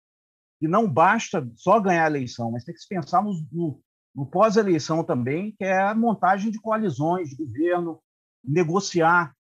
que 0.60 0.68
não 0.68 0.90
basta 0.90 1.50
só 1.56 1.80
ganhar 1.80 2.06
a 2.06 2.10
eleição, 2.10 2.52
mas 2.52 2.64
tem 2.64 2.74
que 2.74 2.88
pensar 2.88 3.22
no, 3.22 3.34
no, 3.52 3.82
no 4.16 4.26
pós-eleição 4.26 5.04
também, 5.04 5.54
que 5.58 5.64
é 5.64 5.82
a 5.82 5.96
montagem 5.96 6.52
de 6.52 6.60
coalizões 6.60 7.30
de 7.30 7.36
governo, 7.36 8.02
negociar 8.44 9.34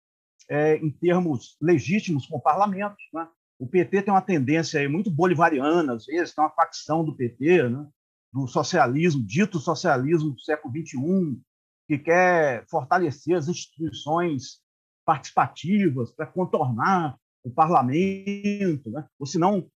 é, 0.49 0.77
em 0.77 0.91
termos 0.91 1.57
legítimos 1.61 2.25
com 2.25 2.37
o 2.37 2.41
parlamento. 2.41 2.97
Né? 3.13 3.27
O 3.59 3.67
PT 3.67 4.03
tem 4.03 4.13
uma 4.13 4.21
tendência 4.21 4.87
muito 4.89 5.09
bolivariana, 5.09 5.93
às 5.93 6.05
vezes, 6.05 6.33
tem 6.33 6.43
uma 6.43 6.51
facção 6.51 7.03
do 7.03 7.15
PT, 7.15 7.69
né? 7.69 7.87
do 8.33 8.47
socialismo, 8.47 9.23
dito 9.23 9.59
socialismo 9.59 10.31
do 10.31 10.41
século 10.41 10.73
XXI, 10.73 11.41
que 11.87 11.97
quer 11.97 12.65
fortalecer 12.67 13.35
as 13.35 13.47
instituições 13.47 14.61
participativas 15.05 16.11
para 16.11 16.25
contornar 16.25 17.17
o 17.43 17.51
parlamento, 17.51 18.89
né? 18.89 19.05
ou 19.19 19.25
se 19.25 19.37
não 19.37 19.69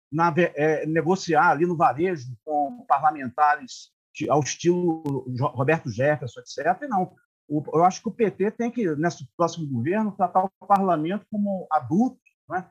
é, 0.54 0.86
negociar 0.86 1.50
ali 1.50 1.66
no 1.66 1.76
varejo 1.76 2.28
com 2.44 2.84
parlamentares 2.86 3.90
ao 4.30 4.40
estilo 4.40 5.02
Roberto 5.38 5.90
Jefferson, 5.90 6.40
etc. 6.40 6.88
Não. 6.88 7.14
eu 7.48 7.84
acho 7.84 8.00
que 8.00 8.08
o 8.08 8.12
PT 8.12 8.52
tem 8.52 8.70
que, 8.70 8.94
nesse 8.96 9.28
próximo 9.36 9.68
governo, 9.68 10.14
tratar 10.16 10.44
o 10.44 10.66
parlamento 10.66 11.26
como 11.30 11.66
adulto, 11.70 12.18
né? 12.48 12.70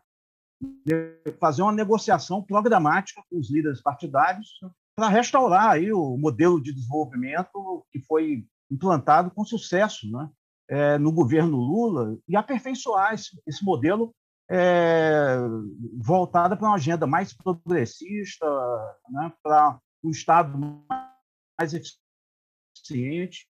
fazer 1.40 1.62
uma 1.62 1.74
negociação 1.74 2.42
programática 2.42 3.22
com 3.30 3.38
os 3.38 3.52
líderes 3.52 3.82
partidários 3.82 4.60
para 4.96 5.10
restaurar 5.10 5.72
aí 5.72 5.92
o 5.92 6.18
modelo 6.18 6.62
de 6.62 6.74
desenvolvimento 6.74 7.86
que 7.92 8.00
foi 8.00 8.48
implantado 8.72 9.32
com 9.32 9.46
sucesso 9.46 10.10
né, 10.12 10.30
é, 10.70 10.98
no 10.98 11.12
governo 11.12 11.58
Lula 11.58 12.18
e 12.28 12.36
aperfeiçoar 12.36 13.14
esse, 13.14 13.40
esse 13.46 13.64
modelo 13.64 14.14
é, 14.50 15.38
voltado 15.98 16.56
para 16.58 16.68
uma 16.68 16.76
agenda 16.76 17.08
mais 17.08 17.34
progressista, 17.34 18.46
né, 19.10 19.32
para 19.42 19.80
um 20.04 20.10
Estado 20.10 20.58
mais 21.60 21.74
eficiente. 21.74 23.48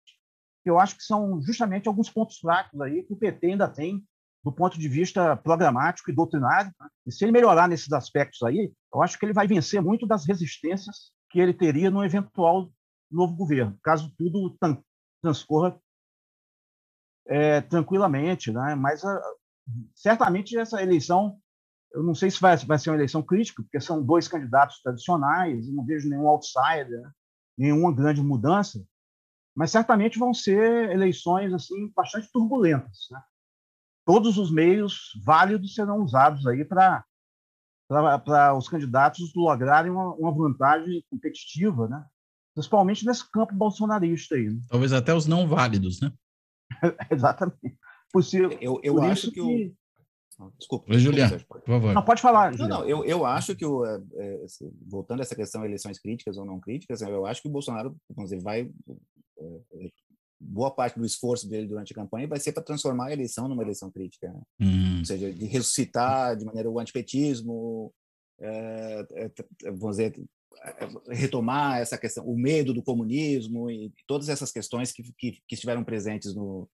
Eu 0.66 0.80
acho 0.80 0.98
que 0.98 1.04
são 1.04 1.42
justamente 1.42 1.88
alguns 1.88 2.10
pontos 2.10 2.38
fracos 2.38 2.80
aí 2.82 3.04
que 3.04 3.14
o 3.14 3.18
PT 3.18 3.48
ainda 3.48 3.68
tem 3.68 4.04
do 4.44 4.52
ponto 4.52 4.80
de 4.80 4.88
vista 4.88 5.36
programático 5.36 6.10
e 6.10 6.16
doutrinário. 6.16 6.72
Né? 6.80 6.88
E 7.08 7.12
se 7.12 7.24
ele 7.24 7.32
melhorar 7.32 7.68
nesses 7.68 7.92
aspectos 7.92 8.42
aí, 8.44 8.72
eu 8.94 9.02
acho 9.02 9.18
que 9.18 9.26
ele 9.26 9.34
vai 9.34 9.48
vencer 9.48 9.82
muito 9.82 10.08
das 10.08 10.26
resistências 10.26 11.12
que 11.30 11.40
ele 11.40 11.54
teria 11.54 11.92
no 11.92 12.04
eventual 12.04 12.72
novo 13.12 13.36
governo, 13.36 13.78
caso 13.84 14.14
tudo 14.18 14.56
transcorra 15.22 15.80
é, 17.28 17.62
tranquilamente. 17.62 18.52
Né? 18.52 18.76
Mas 18.76 19.04
a, 19.04 19.14
ah, 19.14 19.36
certamente 19.96 20.58
essa 20.58 20.82
eleição, 20.82 21.40
eu 21.94 22.04
não 22.04 22.16
sei 22.16 22.32
se 22.32 22.40
vai, 22.40 22.58
vai 22.58 22.80
ser 22.80 22.90
uma 22.90 22.98
eleição 22.98 23.22
crítica, 23.22 23.64
porque 23.64 23.80
são 23.80 24.04
dois 24.04 24.28
candidatos 24.28 24.82
tradicionais, 24.82 25.72
não 25.72 25.86
vejo 25.86 26.10
nenhum 26.10 26.28
outsider, 26.28 27.10
nenhuma 27.58 27.94
grande 27.94 28.22
mudança, 28.22 28.84
mas 29.56 29.72
certamente 29.72 30.18
vão 30.18 30.34
ser 30.34 30.92
eleições 30.92 31.54
assim 31.54 31.92
bastante 31.96 32.32
turbulentas. 32.32 33.08
Né? 33.12 33.22
todos 34.10 34.40
os 34.40 34.52
meios 34.52 35.12
válidos 35.24 35.76
serão 35.76 36.04
usados 36.04 36.48
aí 36.48 36.66
para 36.66 37.06
para 37.88 38.56
os 38.56 38.68
candidatos 38.68 39.34
lograrem 39.36 39.92
uma, 39.92 40.14
uma, 40.16 40.32
vantagem 40.32 41.04
competitiva, 41.10 41.88
né? 41.88 42.06
Principalmente 42.60 43.06
nesse 43.06 43.30
campo 43.32 43.56
bolsonarista 43.56 44.36
aí. 44.36 44.50
Né? 44.50 44.60
Talvez 44.68 44.92
até 44.92 45.14
os 45.14 45.26
não 45.26 45.48
válidos, 45.48 46.02
né? 46.02 46.12
Exatamente. 47.10 47.78
Possível. 48.12 48.52
Eu, 48.60 48.80
eu 48.84 49.02
acho 49.02 49.32
que, 49.32 49.42
que... 49.42 49.76
O... 50.40 50.52
Desculpa. 50.58 50.92
Oi, 50.92 51.00
Juliano, 51.00 51.38
por 51.46 51.62
favor. 51.62 51.94
Não, 51.94 52.04
pode 52.04 52.22
falar. 52.22 52.58
Não, 52.58 52.68
não, 52.68 52.86
eu, 52.86 53.04
eu 53.04 53.26
acho 53.26 53.56
que, 53.56 53.66
o, 53.66 53.86
é, 53.86 54.02
é 54.16 54.46
voltando 54.88 55.20
a 55.20 55.24
essa 55.24 55.36
questão 55.36 55.62
de 55.62 55.68
eleições 55.68 56.00
críticas 56.00 56.38
ou 56.38 56.46
não 56.46 56.60
críticas, 56.60 57.02
eu 57.02 57.26
acho 57.26 57.42
que 57.42 57.48
o 57.50 57.52
Bolsonaro 57.52 57.96
vamos 58.10 58.30
dizer, 58.30 58.42
vai 58.42 58.72
é, 59.38 59.90
boa 60.40 60.72
parte 60.72 60.98
do 60.98 61.06
esforço 61.06 61.48
dele 61.50 61.68
durante 61.68 61.92
a 61.92 61.96
campanha 61.96 62.26
vai 62.26 62.40
ser 62.40 62.54
para 62.54 62.64
transformar 62.64 63.08
a 63.08 63.14
eleição 63.14 63.50
numa 63.50 63.64
eleição 63.64 63.92
crítica, 63.92 64.32
né? 64.32 64.42
Hum. 64.62 65.00
ou 65.00 65.06
seja, 65.06 65.30
de 65.32 65.46
ressuscitar 65.46 66.38
de 66.38 66.46
maneira 66.46 66.70
o 66.70 66.80
antipetismo, 66.80 67.94
é, 68.40 69.06
é, 69.12 69.72
vamos 69.72 69.98
dizer, 69.98 70.16
retomar 71.10 71.80
essa 71.80 71.98
questão, 71.98 72.26
o 72.26 72.38
medo 72.38 72.74
do 72.74 72.84
comunismo 72.84 73.70
e 73.70 73.92
todas 74.08 74.30
essas 74.30 74.52
questões 74.52 74.92
que, 74.92 75.04
que, 75.18 75.32
que 75.48 75.56
estiveram 75.56 75.84
presentes 75.84 76.36
no, 76.36 76.70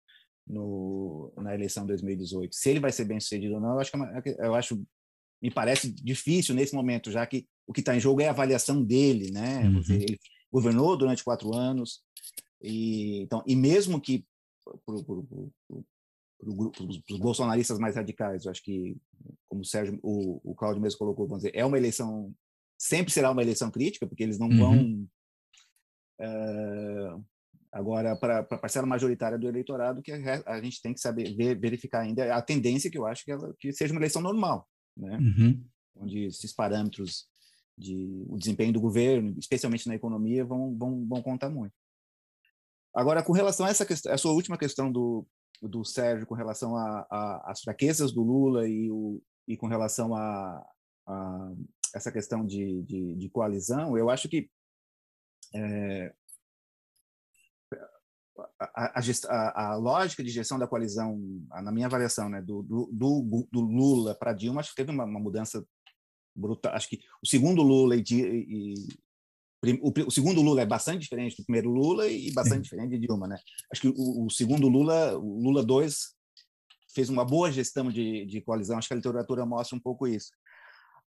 no, 0.47 1.33
na 1.37 1.55
eleição 1.55 1.85
de 1.85 1.89
2018. 1.89 2.55
Se 2.55 2.71
ele 2.71 2.81
vai 2.81 2.93
ser 2.93 3.05
bem 3.05 3.21
sucedido 3.21 3.55
ou 3.55 3.61
não, 3.61 3.75
eu 3.75 3.81
acho, 3.81 3.91
que, 3.91 4.31
é 4.31 4.47
eu 4.47 4.55
acho 4.55 4.83
me 5.43 5.51
parece 5.51 5.91
difícil 5.91 6.55
nesse 6.55 6.75
momento, 6.75 7.11
já 7.11 7.27
que 7.27 7.47
o 7.67 7.73
que 7.73 7.81
está 7.81 7.97
em 7.97 8.01
jogo 8.01 8.21
é 8.21 8.27
a 8.27 8.31
avaliação 8.31 8.83
dele, 8.85 9.31
né? 9.31 9.63
Uhum. 9.69 9.83
Ele 9.89 10.19
governou 10.53 10.97
durante 10.97 11.25
quatro 11.25 11.55
anos 11.55 12.03
e 12.63 13.23
então 13.23 13.43
e 13.47 13.57
mesmo 13.57 14.01
que 14.01 14.25
para 14.85 14.95
os 16.45 17.19
bolsonaristas 17.19 17.79
mais 17.79 17.97
radicais, 17.97 18.45
eu 18.45 18.51
acho 18.51 18.63
que 18.63 18.97
como 19.49 19.63
o 19.63 19.65
Sérgio, 19.65 19.99
o, 20.03 20.41
o 20.51 20.55
Cláudio 20.55 20.83
mesmo 20.83 20.99
colocou, 20.99 21.27
vamos 21.27 21.43
dizer, 21.43 21.57
é 21.57 21.65
uma 21.65 21.79
eleição 21.79 22.35
sempre 22.81 23.13
será 23.13 23.31
uma 23.31 23.43
eleição 23.43 23.71
crítica, 23.71 24.07
porque 24.07 24.23
eles 24.23 24.39
não 24.39 24.49
uhum. 24.49 24.59
vão 24.59 25.09
uh, 26.21 27.25
Agora, 27.73 28.17
para 28.17 28.41
a 28.41 28.59
parcela 28.59 28.87
majoritária 28.87 29.39
do 29.39 29.47
eleitorado, 29.47 30.03
que 30.03 30.11
a, 30.11 30.43
a, 30.45 30.61
gente 30.61 30.83
tem 30.83 30.93
que 30.93 30.99
saber 31.01 31.33
ver, 31.37 31.57
verificar 31.59 32.01
ainda 32.01 32.35
a 32.35 32.43
tendência 32.43 32.91
que 32.91 32.99
eu 32.99 33.07
acho 33.07 33.25
que, 33.25 33.31
ela, 33.31 33.55
que 33.61 33.73
seja 33.73 33.93
uma 33.93 34.01
eleição 34.01 34.21
normal, 34.21 34.69
né? 34.97 35.17
Uhum. 35.19 35.65
Onde 35.95 36.25
esses 36.25 36.53
parâmetros 36.53 37.29
de 37.79 38.25
o 38.29 38.37
desempenho 38.37 38.73
do 38.73 38.81
governo, 38.81 39.37
especialmente 39.39 39.87
na 39.87 39.95
economia, 39.95 40.45
vão, 40.45 40.77
vão, 40.77 41.07
vão 41.07 41.23
contar 41.23 41.49
muito. 41.49 41.73
Agora, 42.93 43.23
com 43.23 43.33
relação 43.33 43.65
a 43.65 43.71
essa 43.71 43.87
questão, 43.87 44.13
a 44.13 44.19
sua 44.19 44.33
última 44.33 44.59
questão 44.59 44.91
do, 44.91 45.25
do 45.63 45.85
Sérgio, 45.85 46.27
com 46.27 46.35
relação 46.35 46.75
às 47.45 47.61
fraquezas 47.61 48.11
do 48.11 48.23
Lula 48.25 48.69
e, 48.69 48.91
o, 48.91 49.23
e 49.47 49.57
com 49.57 49.69
relação 49.69 50.13
a, 50.13 50.67
a 51.07 51.53
essa 51.95 52.13
questão 52.13 52.45
de, 52.45 52.83
de, 52.83 53.15
de, 53.17 53.29
coalizão, 53.29 53.97
eu 53.97 54.11
acho 54.11 54.29
que 54.29 54.49
é, 55.55 56.13
a, 58.59 59.01
a, 59.29 59.73
a, 59.73 59.75
lógica 59.77 60.23
de 60.23 60.31
gestão 60.31 60.59
da 60.59 60.67
coalizão, 60.67 61.19
na 61.63 61.73
minha 61.73 61.87
avaliação, 61.87 62.29
né, 62.29 62.41
do, 62.41 62.63
do, 62.63 63.49
do 63.51 63.61
Lula 63.61 64.15
para 64.15 64.33
Dilma, 64.33 64.61
acho 64.61 64.71
que 64.71 64.77
teve 64.77 64.91
uma, 64.91 65.05
uma, 65.05 65.21
mudança 65.21 65.65
brutal. 66.35 66.73
Acho 66.75 66.89
que 66.89 67.01
o 67.23 67.27
segundo 67.27 67.63
Lula 67.63 67.97
e, 67.97 68.03
e 68.11 68.75
o, 69.83 69.93
o, 70.07 70.11
segundo 70.11 70.41
Lula 70.41 70.63
é 70.63 70.67
bastante 70.67 71.03
diferente 71.03 71.37
do 71.37 71.45
primeiro 71.45 71.71
Lula 71.71 72.09
e 72.09 72.33
bastante 72.33 72.63
diferente 72.65 72.91
de 72.91 73.07
Dilma, 73.07 73.27
né? 73.27 73.39
Acho 73.71 73.83
que 73.83 73.89
o, 73.89 74.27
o, 74.27 74.31
segundo 74.31 74.69
Lula, 74.69 75.19
o 75.19 75.43
Lula 75.43 75.65
2, 75.65 76.15
fez 76.95 77.09
uma 77.09 77.25
boa 77.25 77.51
gestão 77.53 77.91
de, 77.91 78.25
de 78.27 78.41
coalizão. 78.41 78.79
Acho 78.79 78.89
que 78.89 78.95
a 78.95 78.97
literatura 78.97 79.47
mostra 79.47 79.77
um 79.77 79.81
pouco 79.81 80.07
isso. 80.07 80.31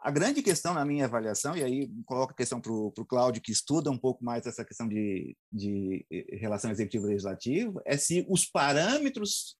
A 0.02 0.10
grande 0.10 0.41
questão 0.41 0.74
na 0.74 0.84
minha 0.84 1.06
avaliação, 1.06 1.56
e 1.56 1.64
aí 1.64 1.91
coloco 2.06 2.34
a 2.34 2.36
questão 2.36 2.60
para 2.60 2.72
o 2.72 3.06
Cláudio, 3.08 3.41
que 3.41 3.52
estuda 3.52 3.91
um 3.91 3.97
pouco 3.97 4.26
mais 4.26 4.45
essa 4.47 4.66
questão 4.66 4.88
de, 4.88 5.38
de 5.52 6.06
eh, 6.12 6.38
relação 6.38 6.72
executivo-legislativo, 6.72 7.80
é 7.86 7.95
se 7.95 8.26
os 8.28 8.43
parâmetros 8.43 9.56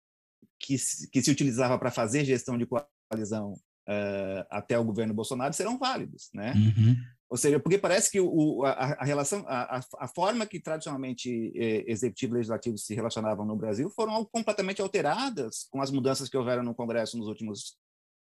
que, 0.60 0.76
que 1.12 1.22
se 1.22 1.30
utilizava 1.30 1.78
para 1.78 1.92
fazer 1.92 2.26
gestão 2.26 2.58
de 2.58 2.66
coalizão 2.66 3.54
uh, 3.88 4.46
até 4.50 4.80
o 4.80 4.84
governo 4.84 5.14
Bolsonaro 5.14 5.54
serão 5.54 5.78
válidos, 5.78 6.30
né? 6.34 6.54
Uhum. 6.56 6.96
Ou 7.30 7.38
seja, 7.38 7.60
porque 7.60 7.78
parece 7.78 8.12
que 8.12 8.20
o, 8.20 8.66
a, 8.66 8.72
a 8.72 9.06
relação, 9.06 9.46
a, 9.48 9.80
a, 10.00 10.08
forma 10.08 10.46
que 10.46 10.60
tradicionalmente 10.60 11.54
eh, 11.56 11.86
executivo 11.88 12.34
e 12.34 12.38
legislativo 12.38 12.78
se 12.78 12.94
relacionavam 12.94 13.46
no 13.46 13.56
Brasil 13.56 13.90
foram 13.90 14.26
completamente 14.26 14.82
alteradas 14.82 15.66
com 15.72 15.82
as 15.82 15.92
mudanças 15.92 16.28
que 16.28 16.36
houveram 16.36 16.62
no 16.62 16.76
Congresso 16.76 17.18
nos 17.18 17.28
últimos 17.28 17.78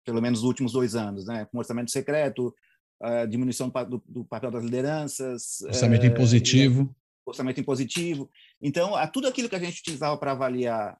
pelo 0.04 0.20
menos 0.20 0.40
nos 0.40 0.48
últimos 0.48 0.72
dois 0.72 0.94
anos, 0.94 1.26
né? 1.26 1.46
com 1.50 1.58
orçamento 1.58 1.90
secreto, 1.90 2.54
a 3.00 3.24
diminuição 3.24 3.70
do, 3.88 4.02
do 4.06 4.24
papel 4.24 4.50
das 4.50 4.64
lideranças, 4.64 5.60
orçamento 5.62 6.04
é, 6.04 6.08
impositivo, 6.08 6.94
orçamento 7.24 7.60
impositivo. 7.60 8.30
Então, 8.60 8.94
a 8.94 9.06
tudo 9.06 9.28
aquilo 9.28 9.48
que 9.48 9.56
a 9.56 9.60
gente 9.60 9.80
utilizava 9.80 10.16
para 10.18 10.32
avaliar 10.32 10.94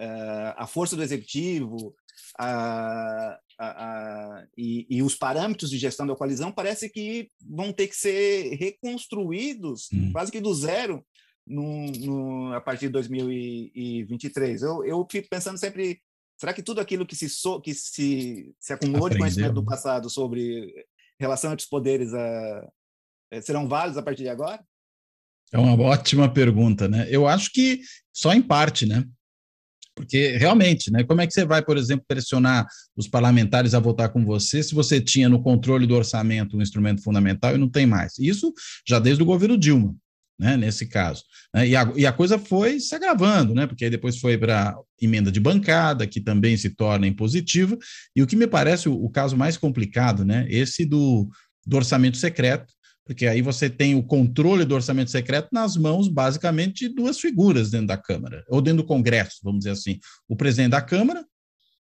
uh, 0.00 0.54
a 0.56 0.66
força 0.66 0.96
do 0.96 1.02
executivo 1.02 1.94
a, 2.38 3.38
a, 3.58 3.66
a, 3.66 4.46
e, 4.56 4.86
e, 4.90 5.02
os 5.02 5.14
parâmetros 5.14 5.70
de 5.70 5.78
gestão 5.78 6.06
da 6.06 6.16
coalizão 6.16 6.50
parece 6.50 6.88
que 6.88 7.30
vão 7.40 7.72
ter 7.72 7.88
que 7.88 7.96
ser 7.96 8.56
reconstruídos 8.56 9.88
hum. 9.92 10.12
quase 10.12 10.32
que 10.32 10.40
do 10.40 10.54
zero 10.54 11.04
no, 11.46 11.86
no, 11.86 12.54
a 12.54 12.60
partir 12.60 12.86
de 12.86 12.92
2023. 12.92 14.62
Eu, 14.62 14.84
eu 14.84 15.06
fico 15.10 15.28
pensando 15.28 15.58
sempre 15.58 16.00
Será 16.38 16.52
que 16.52 16.62
tudo 16.62 16.80
aquilo 16.80 17.06
que 17.06 17.16
se, 17.16 17.28
so, 17.28 17.60
que 17.60 17.74
se, 17.74 18.54
se 18.58 18.72
acumulou 18.72 19.06
Aprendeu. 19.06 19.16
de 19.16 19.22
conhecimento 19.22 19.54
do 19.54 19.64
passado 19.64 20.10
sobre 20.10 20.72
relação 21.18 21.52
entre 21.52 21.64
os 21.64 21.68
poderes 21.68 22.12
a, 22.12 22.68
eh, 23.32 23.40
serão 23.40 23.66
válidos 23.66 23.96
a 23.96 24.02
partir 24.02 24.22
de 24.22 24.28
agora? 24.28 24.62
É 25.52 25.58
uma 25.58 25.80
ótima 25.80 26.32
pergunta, 26.32 26.88
né? 26.88 27.06
Eu 27.08 27.26
acho 27.26 27.50
que 27.52 27.80
só 28.12 28.32
em 28.32 28.42
parte, 28.42 28.84
né? 28.84 29.04
Porque 29.94 30.36
realmente, 30.36 30.92
né? 30.92 31.04
Como 31.04 31.22
é 31.22 31.26
que 31.26 31.32
você 31.32 31.46
vai, 31.46 31.64
por 31.64 31.78
exemplo, 31.78 32.04
pressionar 32.06 32.66
os 32.94 33.08
parlamentares 33.08 33.72
a 33.72 33.80
votar 33.80 34.10
com 34.10 34.24
você 34.24 34.62
se 34.62 34.74
você 34.74 35.00
tinha 35.00 35.28
no 35.28 35.42
controle 35.42 35.86
do 35.86 35.94
orçamento 35.94 36.56
um 36.56 36.62
instrumento 36.62 37.02
fundamental 37.02 37.54
e 37.54 37.58
não 37.58 37.70
tem 37.70 37.86
mais? 37.86 38.18
Isso 38.18 38.52
já 38.86 38.98
desde 38.98 39.22
o 39.22 39.26
governo 39.26 39.56
Dilma 39.56 39.96
né, 40.38 40.56
nesse 40.56 40.86
caso. 40.86 41.22
Né, 41.54 41.68
e, 41.68 41.76
a, 41.76 41.92
e 41.96 42.06
a 42.06 42.12
coisa 42.12 42.38
foi 42.38 42.78
se 42.80 42.94
agravando, 42.94 43.54
né, 43.54 43.66
porque 43.66 43.88
depois 43.90 44.18
foi 44.18 44.36
para 44.36 44.76
emenda 45.00 45.32
de 45.32 45.40
bancada, 45.40 46.06
que 46.06 46.20
também 46.20 46.56
se 46.56 46.70
torna 46.70 47.06
impositiva, 47.06 47.76
e 48.14 48.22
o 48.22 48.26
que 48.26 48.36
me 48.36 48.46
parece 48.46 48.88
o, 48.88 48.94
o 48.94 49.10
caso 49.10 49.36
mais 49.36 49.56
complicado, 49.56 50.24
né, 50.24 50.46
esse 50.48 50.84
do, 50.84 51.28
do 51.66 51.76
orçamento 51.76 52.16
secreto, 52.16 52.72
porque 53.04 53.26
aí 53.26 53.40
você 53.40 53.70
tem 53.70 53.94
o 53.94 54.02
controle 54.02 54.64
do 54.64 54.74
orçamento 54.74 55.12
secreto 55.12 55.48
nas 55.52 55.76
mãos, 55.76 56.08
basicamente, 56.08 56.88
de 56.88 56.94
duas 56.94 57.20
figuras 57.20 57.70
dentro 57.70 57.86
da 57.86 57.96
Câmara, 57.96 58.44
ou 58.48 58.60
dentro 58.60 58.82
do 58.82 58.86
Congresso, 58.86 59.36
vamos 59.44 59.60
dizer 59.60 59.70
assim, 59.70 60.00
o 60.28 60.34
presidente 60.34 60.72
da 60.72 60.82
Câmara 60.82 61.24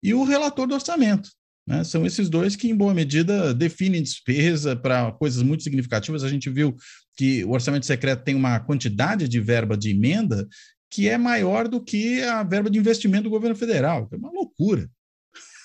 e 0.04 0.14
o 0.14 0.24
relator 0.24 0.68
do 0.68 0.76
orçamento. 0.76 1.30
Né? 1.68 1.84
São 1.84 2.06
esses 2.06 2.30
dois 2.30 2.56
que, 2.56 2.70
em 2.70 2.76
boa 2.76 2.94
medida, 2.94 3.54
definem 3.54 4.02
despesa 4.02 4.76
para 4.76 5.12
coisas 5.12 5.44
muito 5.44 5.64
significativas. 5.64 6.24
A 6.24 6.30
gente 6.30 6.50
viu 6.50 6.76
que 7.18 7.44
o 7.44 7.52
orçamento 7.52 7.86
secreto 7.86 8.24
tem 8.24 8.36
uma 8.36 8.60
quantidade 8.60 9.28
de 9.28 9.40
verba 9.42 9.76
de 9.76 9.92
emenda 9.92 10.48
que 10.90 11.10
é 11.10 11.18
maior 11.18 11.68
do 11.68 11.84
que 11.84 12.24
a 12.24 12.44
verba 12.44 12.70
de 12.70 12.80
investimento 12.80 13.24
do 13.24 13.30
governo 13.30 13.56
federal. 13.56 14.08
É 14.12 14.16
uma 14.16 14.32
loucura. 14.32 14.90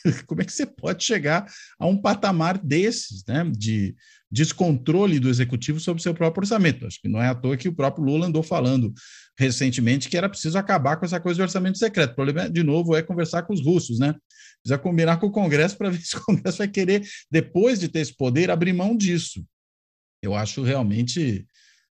Como 0.26 0.42
é 0.42 0.44
que 0.44 0.52
você 0.52 0.66
pode 0.66 1.04
chegar 1.04 1.46
a 1.78 1.86
um 1.86 1.96
patamar 1.96 2.58
desses, 2.58 3.24
né, 3.26 3.44
de 3.56 3.94
descontrole 4.28 5.20
do 5.20 5.28
executivo 5.28 5.78
sobre 5.78 6.00
o 6.00 6.02
seu 6.02 6.12
próprio 6.12 6.42
orçamento? 6.42 6.86
Acho 6.86 7.00
que 7.00 7.08
não 7.08 7.22
é 7.22 7.28
à 7.28 7.34
toa 7.34 7.56
que 7.56 7.68
o 7.68 7.74
próprio 7.74 8.04
Lula 8.04 8.26
andou 8.26 8.42
falando 8.42 8.92
recentemente 9.38 10.08
que 10.08 10.16
era 10.16 10.28
preciso 10.28 10.58
acabar 10.58 10.96
com 10.96 11.04
essa 11.04 11.20
coisa 11.20 11.36
de 11.36 11.42
orçamento 11.42 11.78
secreto. 11.78 12.12
O 12.12 12.14
problema, 12.14 12.50
de 12.50 12.62
novo, 12.62 12.94
é 12.94 13.02
conversar 13.02 13.42
com 13.42 13.52
os 13.52 13.64
russos, 13.64 13.98
né? 13.98 14.14
Precisa 14.62 14.78
combinar 14.78 15.18
com 15.18 15.26
o 15.26 15.32
Congresso 15.32 15.76
para 15.76 15.88
ver 15.90 16.00
se 16.00 16.16
o 16.16 16.24
Congresso 16.24 16.58
vai 16.58 16.68
querer, 16.68 17.06
depois 17.30 17.80
de 17.80 17.88
ter 17.88 18.00
esse 18.00 18.14
poder, 18.14 18.50
abrir 18.50 18.72
mão 18.72 18.96
disso. 18.96 19.44
Eu 20.22 20.34
acho 20.34 20.62
realmente 20.62 21.46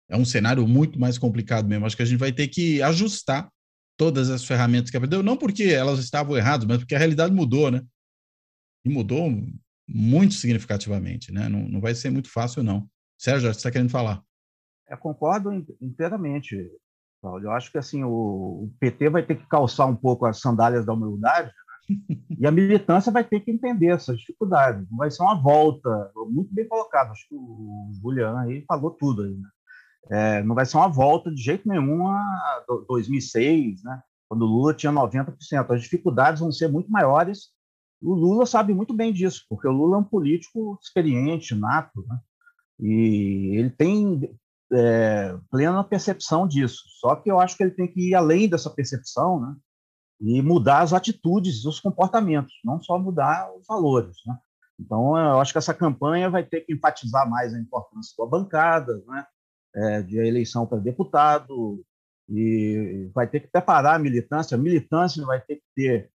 é 0.10 0.18
um 0.18 0.26
cenário 0.26 0.68
muito 0.68 1.00
mais 1.00 1.18
complicado 1.18 1.68
mesmo. 1.68 1.86
Acho 1.86 1.96
que 1.96 2.04
a 2.04 2.06
gente 2.06 2.20
vai 2.20 2.32
ter 2.32 2.48
que 2.48 2.82
ajustar 2.82 3.50
todas 3.98 4.30
as 4.30 4.44
ferramentas 4.46 4.92
que 4.92 4.98
aprendeu, 4.98 5.24
não 5.24 5.36
porque 5.36 5.64
elas 5.64 6.00
estavam 6.00 6.38
erradas, 6.38 6.66
mas 6.68 6.78
porque 6.78 6.96
a 6.96 7.00
realidade 7.00 7.34
mudou, 7.34 7.72
né? 7.72 7.82
E 8.86 8.90
mudou 8.90 9.30
muito 9.88 10.34
significativamente, 10.36 11.32
né? 11.32 11.50
Não, 11.50 11.68
não 11.68 11.82
vai 11.82 11.96
ser 11.96 12.10
muito 12.10 12.30
fácil, 12.30 12.64
não. 12.64 12.88
Sérgio, 13.18 13.52
você 13.52 13.58
está 13.58 13.72
querendo 13.72 13.90
falar? 13.90 14.24
Eu 14.88 14.98
concordo 14.98 15.52
inteiramente, 15.82 16.56
Paulo. 17.22 17.44
Eu 17.44 17.52
acho 17.52 17.72
que 17.72 17.78
assim 17.78 18.04
o, 18.04 18.70
PT 18.80 19.10
vai 19.10 19.24
ter 19.24 19.36
que 19.36 19.48
calçar 19.48 19.86
um 19.86 19.96
pouco 19.96 20.26
as 20.26 20.40
sandálias 20.40 20.86
da 20.86 20.94
humildade 20.94 21.52
e 22.38 22.46
a 22.46 22.52
militância 22.52 23.12
vai 23.12 23.24
ter 23.24 23.40
que 23.40 23.52
entender 23.52 23.88
essas 23.88 24.18
dificuldades. 24.20 24.90
Não 24.90 24.98
vai 24.98 25.10
ser 25.10 25.24
uma 25.24 25.42
volta, 25.42 26.12
muito 26.30 26.54
bem 26.54 26.68
colocado. 26.68 27.12
Acho 27.12 27.28
que 27.28 27.36
o 27.36 27.92
Julian 28.02 28.38
aí 28.40 28.64
falou 28.68 28.92
tudo 28.92 29.24
aí. 29.24 29.36
Né? 29.36 29.50
É, 30.10 30.44
não 30.44 30.54
vai 30.54 30.66
ser 30.66 30.78
uma 30.78 30.90
volta 30.90 31.32
de 31.32 31.42
jeito 31.42 31.68
nenhum 31.68 32.08
a 32.08 32.66
2006, 32.88 33.84
né? 33.84 34.02
quando 34.28 34.42
o 34.44 34.48
Lula 34.48 34.74
tinha 34.74 34.92
90%. 34.92 35.36
As 35.70 35.82
dificuldades 35.82 36.42
vão 36.42 36.52
ser 36.52 36.68
muito 36.68 36.92
maiores. 36.92 37.52
O 38.02 38.14
Lula 38.14 38.46
sabe 38.46 38.74
muito 38.74 38.94
bem 38.94 39.12
disso, 39.12 39.46
porque 39.50 39.68
o 39.68 39.72
Lula 39.72 39.98
é 39.98 40.00
um 40.00 40.04
político 40.04 40.78
experiente, 40.82 41.56
nato, 41.56 42.06
né? 42.08 42.20
e 42.80 43.56
ele 43.58 43.72
tem 43.72 44.38
é, 44.74 45.38
plena 45.50 45.84
percepção 45.84 46.48
disso. 46.48 46.84
Só 47.00 47.16
que 47.16 47.30
eu 47.30 47.40
acho 47.40 47.56
que 47.56 47.64
ele 47.64 47.72
tem 47.72 47.88
que 47.88 48.10
ir 48.10 48.16
além 48.16 48.50
dessa 48.50 48.70
percepção, 48.70 49.40
né? 49.40 49.56
e 50.20 50.42
mudar 50.42 50.82
as 50.82 50.94
atitudes, 50.94 51.64
os 51.66 51.80
comportamentos, 51.80 52.54
não 52.64 52.82
só 52.82 52.98
mudar 52.98 53.54
os 53.56 53.66
valores. 53.68 54.18
Né? 54.26 54.38
Então, 54.80 55.18
eu 55.18 55.40
acho 55.40 55.52
que 55.52 55.58
essa 55.58 55.74
campanha 55.74 56.30
vai 56.30 56.44
ter 56.44 56.62
que 56.62 56.74
enfatizar 56.74 57.30
mais 57.30 57.54
a 57.54 57.60
importância 57.60 58.14
da 58.18 58.26
bancada, 58.26 59.04
né? 59.08 59.26
É, 59.76 60.02
de 60.02 60.18
eleição 60.18 60.66
para 60.66 60.80
deputado, 60.80 61.84
e 62.30 63.10
vai 63.14 63.28
ter 63.28 63.42
que 63.42 63.48
preparar 63.48 63.96
a 63.96 64.00
militância. 64.00 64.56
A 64.56 64.60
militância 64.60 65.24
vai 65.26 65.40
ter 65.40 65.58
que 65.58 65.64
ter 65.76 66.12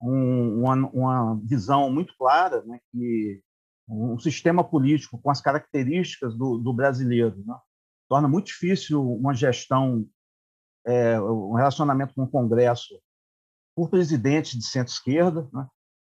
um, 0.00 0.60
uma, 0.60 0.74
uma, 0.90 1.40
visão 1.44 1.90
muito 1.90 2.14
clara, 2.18 2.62
né? 2.64 2.78
que 2.92 3.40
um 3.88 4.18
sistema 4.18 4.62
político 4.62 5.18
com 5.18 5.30
as 5.30 5.40
características 5.40 6.34
do, 6.34 6.58
do 6.58 6.72
brasileiro 6.72 7.42
né? 7.46 7.54
Torna 8.08 8.28
muito 8.28 8.46
difícil 8.46 9.02
uma 9.02 9.34
gestão, 9.34 10.06
é, 10.86 11.20
um 11.20 11.54
relacionamento 11.54 12.14
com 12.14 12.22
o 12.22 12.30
Congresso 12.30 13.00
por 13.74 13.90
presidentes 13.90 14.58
de 14.58 14.64
centro-esquerda. 14.64 15.48
Né? 15.52 15.66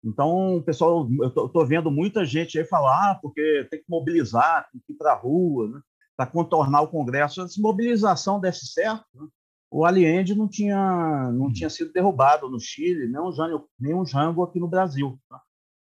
Então, 0.04 0.62
pessoal, 0.66 1.08
eu 1.22 1.46
estou 1.46 1.66
vendo 1.66 1.92
muita 1.92 2.26
gente 2.26 2.58
aí 2.58 2.66
falar 2.66 3.12
ah, 3.12 3.20
porque 3.22 3.68
tem 3.70 3.80
que 3.80 3.90
mobilizar, 3.90 4.70
tem 4.72 4.82
que 4.86 4.94
ir 4.94 4.96
para 4.96 5.14
a 5.14 5.16
rua, 5.18 5.70
né? 5.70 5.82
para 6.18 6.26
contornar 6.26 6.82
o 6.82 6.88
Congresso. 6.88 7.48
Se 7.48 7.62
mobilização 7.62 8.40
desse 8.40 8.68
certo, 8.68 9.06
né? 9.14 9.28
o 9.70 9.86
Allende 9.86 10.36
não 10.36 10.48
tinha, 10.48 11.32
não 11.32 11.52
tinha 11.52 11.70
sido 11.70 11.94
derrubado 11.94 12.50
no 12.50 12.60
Chile, 12.60 13.08
nem 13.08 13.22
um 13.22 13.32
Jango, 13.32 13.70
nem 13.80 13.94
um 13.94 14.06
Jango 14.06 14.44
aqui 14.44 14.60
no 14.60 14.68
Brasil. 14.68 15.20
Né? 15.30 15.40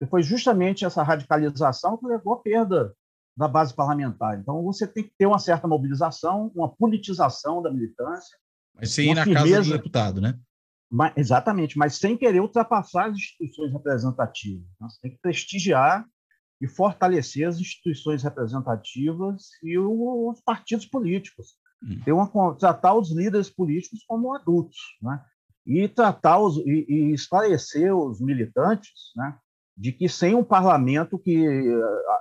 E 0.02 0.06
foi 0.06 0.22
justamente 0.22 0.84
essa 0.84 1.02
radicalização 1.02 1.96
que 1.96 2.06
levou 2.06 2.34
à 2.34 2.42
perda 2.42 2.94
da 3.36 3.48
base 3.48 3.74
parlamentar. 3.74 4.38
Então, 4.38 4.62
você 4.62 4.86
tem 4.86 5.04
que 5.04 5.12
ter 5.16 5.26
uma 5.26 5.38
certa 5.38 5.66
mobilização, 5.66 6.50
uma 6.54 6.68
politização 6.68 7.62
da 7.62 7.70
militância. 7.70 8.36
Mas 8.74 8.92
sem 8.92 9.10
ir 9.10 9.14
na 9.14 9.24
firmeza, 9.24 9.56
casa 9.56 9.70
do 9.70 9.76
deputado, 9.76 10.20
né? 10.20 10.38
Mas, 10.90 11.12
exatamente, 11.16 11.78
mas 11.78 11.94
sem 11.94 12.16
querer 12.16 12.40
ultrapassar 12.40 13.10
as 13.10 13.14
instituições 13.14 13.72
representativas. 13.72 14.66
Né? 14.80 14.88
Você 14.88 15.00
tem 15.00 15.10
que 15.12 15.18
prestigiar 15.22 16.04
e 16.60 16.66
fortalecer 16.66 17.46
as 17.46 17.58
instituições 17.58 18.22
representativas 18.22 19.50
e 19.62 19.78
os 19.78 20.40
partidos 20.42 20.84
políticos. 20.86 21.54
Hum. 21.82 22.00
Tem 22.04 22.12
uma, 22.12 22.54
tratar 22.56 22.94
os 22.94 23.10
líderes 23.10 23.48
políticos 23.48 24.04
como 24.06 24.34
adultos, 24.34 24.76
né? 25.00 25.24
e 25.66 25.88
tratar 25.88 26.38
os, 26.40 26.56
e, 26.58 26.86
e 26.88 27.14
esclarecer 27.14 27.94
os 27.94 28.20
militantes 28.20 29.12
né? 29.14 29.38
De 29.80 29.92
que 29.92 30.10
sem 30.10 30.34
um 30.34 30.44
parlamento 30.44 31.18
que 31.18 31.42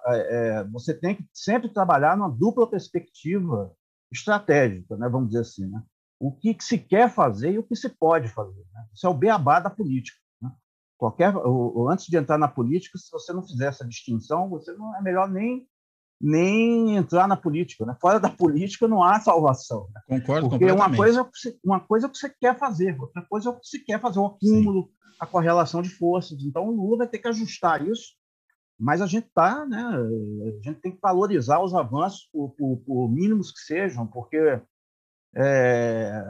é, 0.07 0.63
você 0.71 0.93
tem 0.93 1.13
que 1.13 1.25
sempre 1.33 1.67
trabalhar 1.67 2.15
numa 2.15 2.29
dupla 2.29 2.65
perspectiva 2.65 3.69
estratégica, 4.09 4.95
né? 4.95 5.09
vamos 5.09 5.27
dizer 5.27 5.41
assim, 5.41 5.65
né? 5.67 5.83
o 6.17 6.31
que, 6.31 6.55
se 6.61 6.77
quer 6.77 7.09
fazer 7.09 7.51
e 7.51 7.59
o 7.59 7.63
que 7.63 7.75
se 7.75 7.89
pode 7.89 8.29
fazer. 8.29 8.65
Né? 8.73 8.85
Isso 8.93 9.05
é 9.05 9.09
o 9.09 9.13
beabá 9.13 9.59
da 9.59 9.69
política. 9.69 10.17
Né? 10.41 10.49
Qualquer, 10.97 11.35
o, 11.35 11.89
antes 11.89 12.05
de 12.05 12.15
entrar 12.15 12.37
na 12.37 12.47
política, 12.47 12.97
se 12.97 13.11
você 13.11 13.33
não 13.33 13.45
fizer 13.45 13.67
essa 13.67 13.85
distinção, 13.85 14.47
você 14.47 14.71
não 14.71 14.95
é 14.95 15.01
melhor 15.01 15.29
nem 15.29 15.67
nem 16.21 16.97
entrar 16.97 17.27
na 17.27 17.37
política. 17.37 17.85
Né? 17.85 17.95
Fora 18.01 18.19
da 18.19 18.29
política 18.29 18.87
não 18.87 19.03
há 19.03 19.19
salvação. 19.19 19.87
Né? 19.93 20.19
Concordo 20.19 20.49
Porque 20.49 20.71
uma 20.71 20.93
coisa, 20.93 21.21
é 21.21 21.53
uma 21.63 21.79
coisa 21.79 22.07
é 22.07 22.09
o 22.09 22.11
que 22.11 22.17
você 22.17 22.29
quer 22.29 22.57
fazer, 22.57 22.99
outra 22.99 23.25
coisa 23.29 23.49
é 23.49 23.51
o 23.51 23.59
que 23.59 23.65
você 23.65 23.79
quer 23.79 23.99
fazer, 24.01 24.19
o 24.19 24.25
acúmulo, 24.25 24.83
Sim. 24.83 24.98
A 25.19 25.27
correlação 25.27 25.81
de 25.81 25.89
forças. 25.89 26.41
Então, 26.43 26.67
o 26.67 26.71
Lula 26.71 26.99
vai 26.99 27.07
ter 27.07 27.19
que 27.19 27.27
ajustar 27.27 27.85
isso, 27.85 28.13
mas 28.79 29.01
a 29.01 29.05
gente 29.05 29.29
tá, 29.33 29.65
né? 29.65 29.83
A 29.83 30.67
gente 30.67 30.79
tem 30.79 30.91
que 30.91 31.01
valorizar 31.01 31.59
os 31.59 31.73
avanços, 31.73 32.29
por, 32.31 32.51
por, 32.51 32.77
por 32.77 33.09
mínimos 33.09 33.51
que 33.51 33.59
sejam, 33.59 34.07
porque 34.07 34.61
é, 35.35 36.23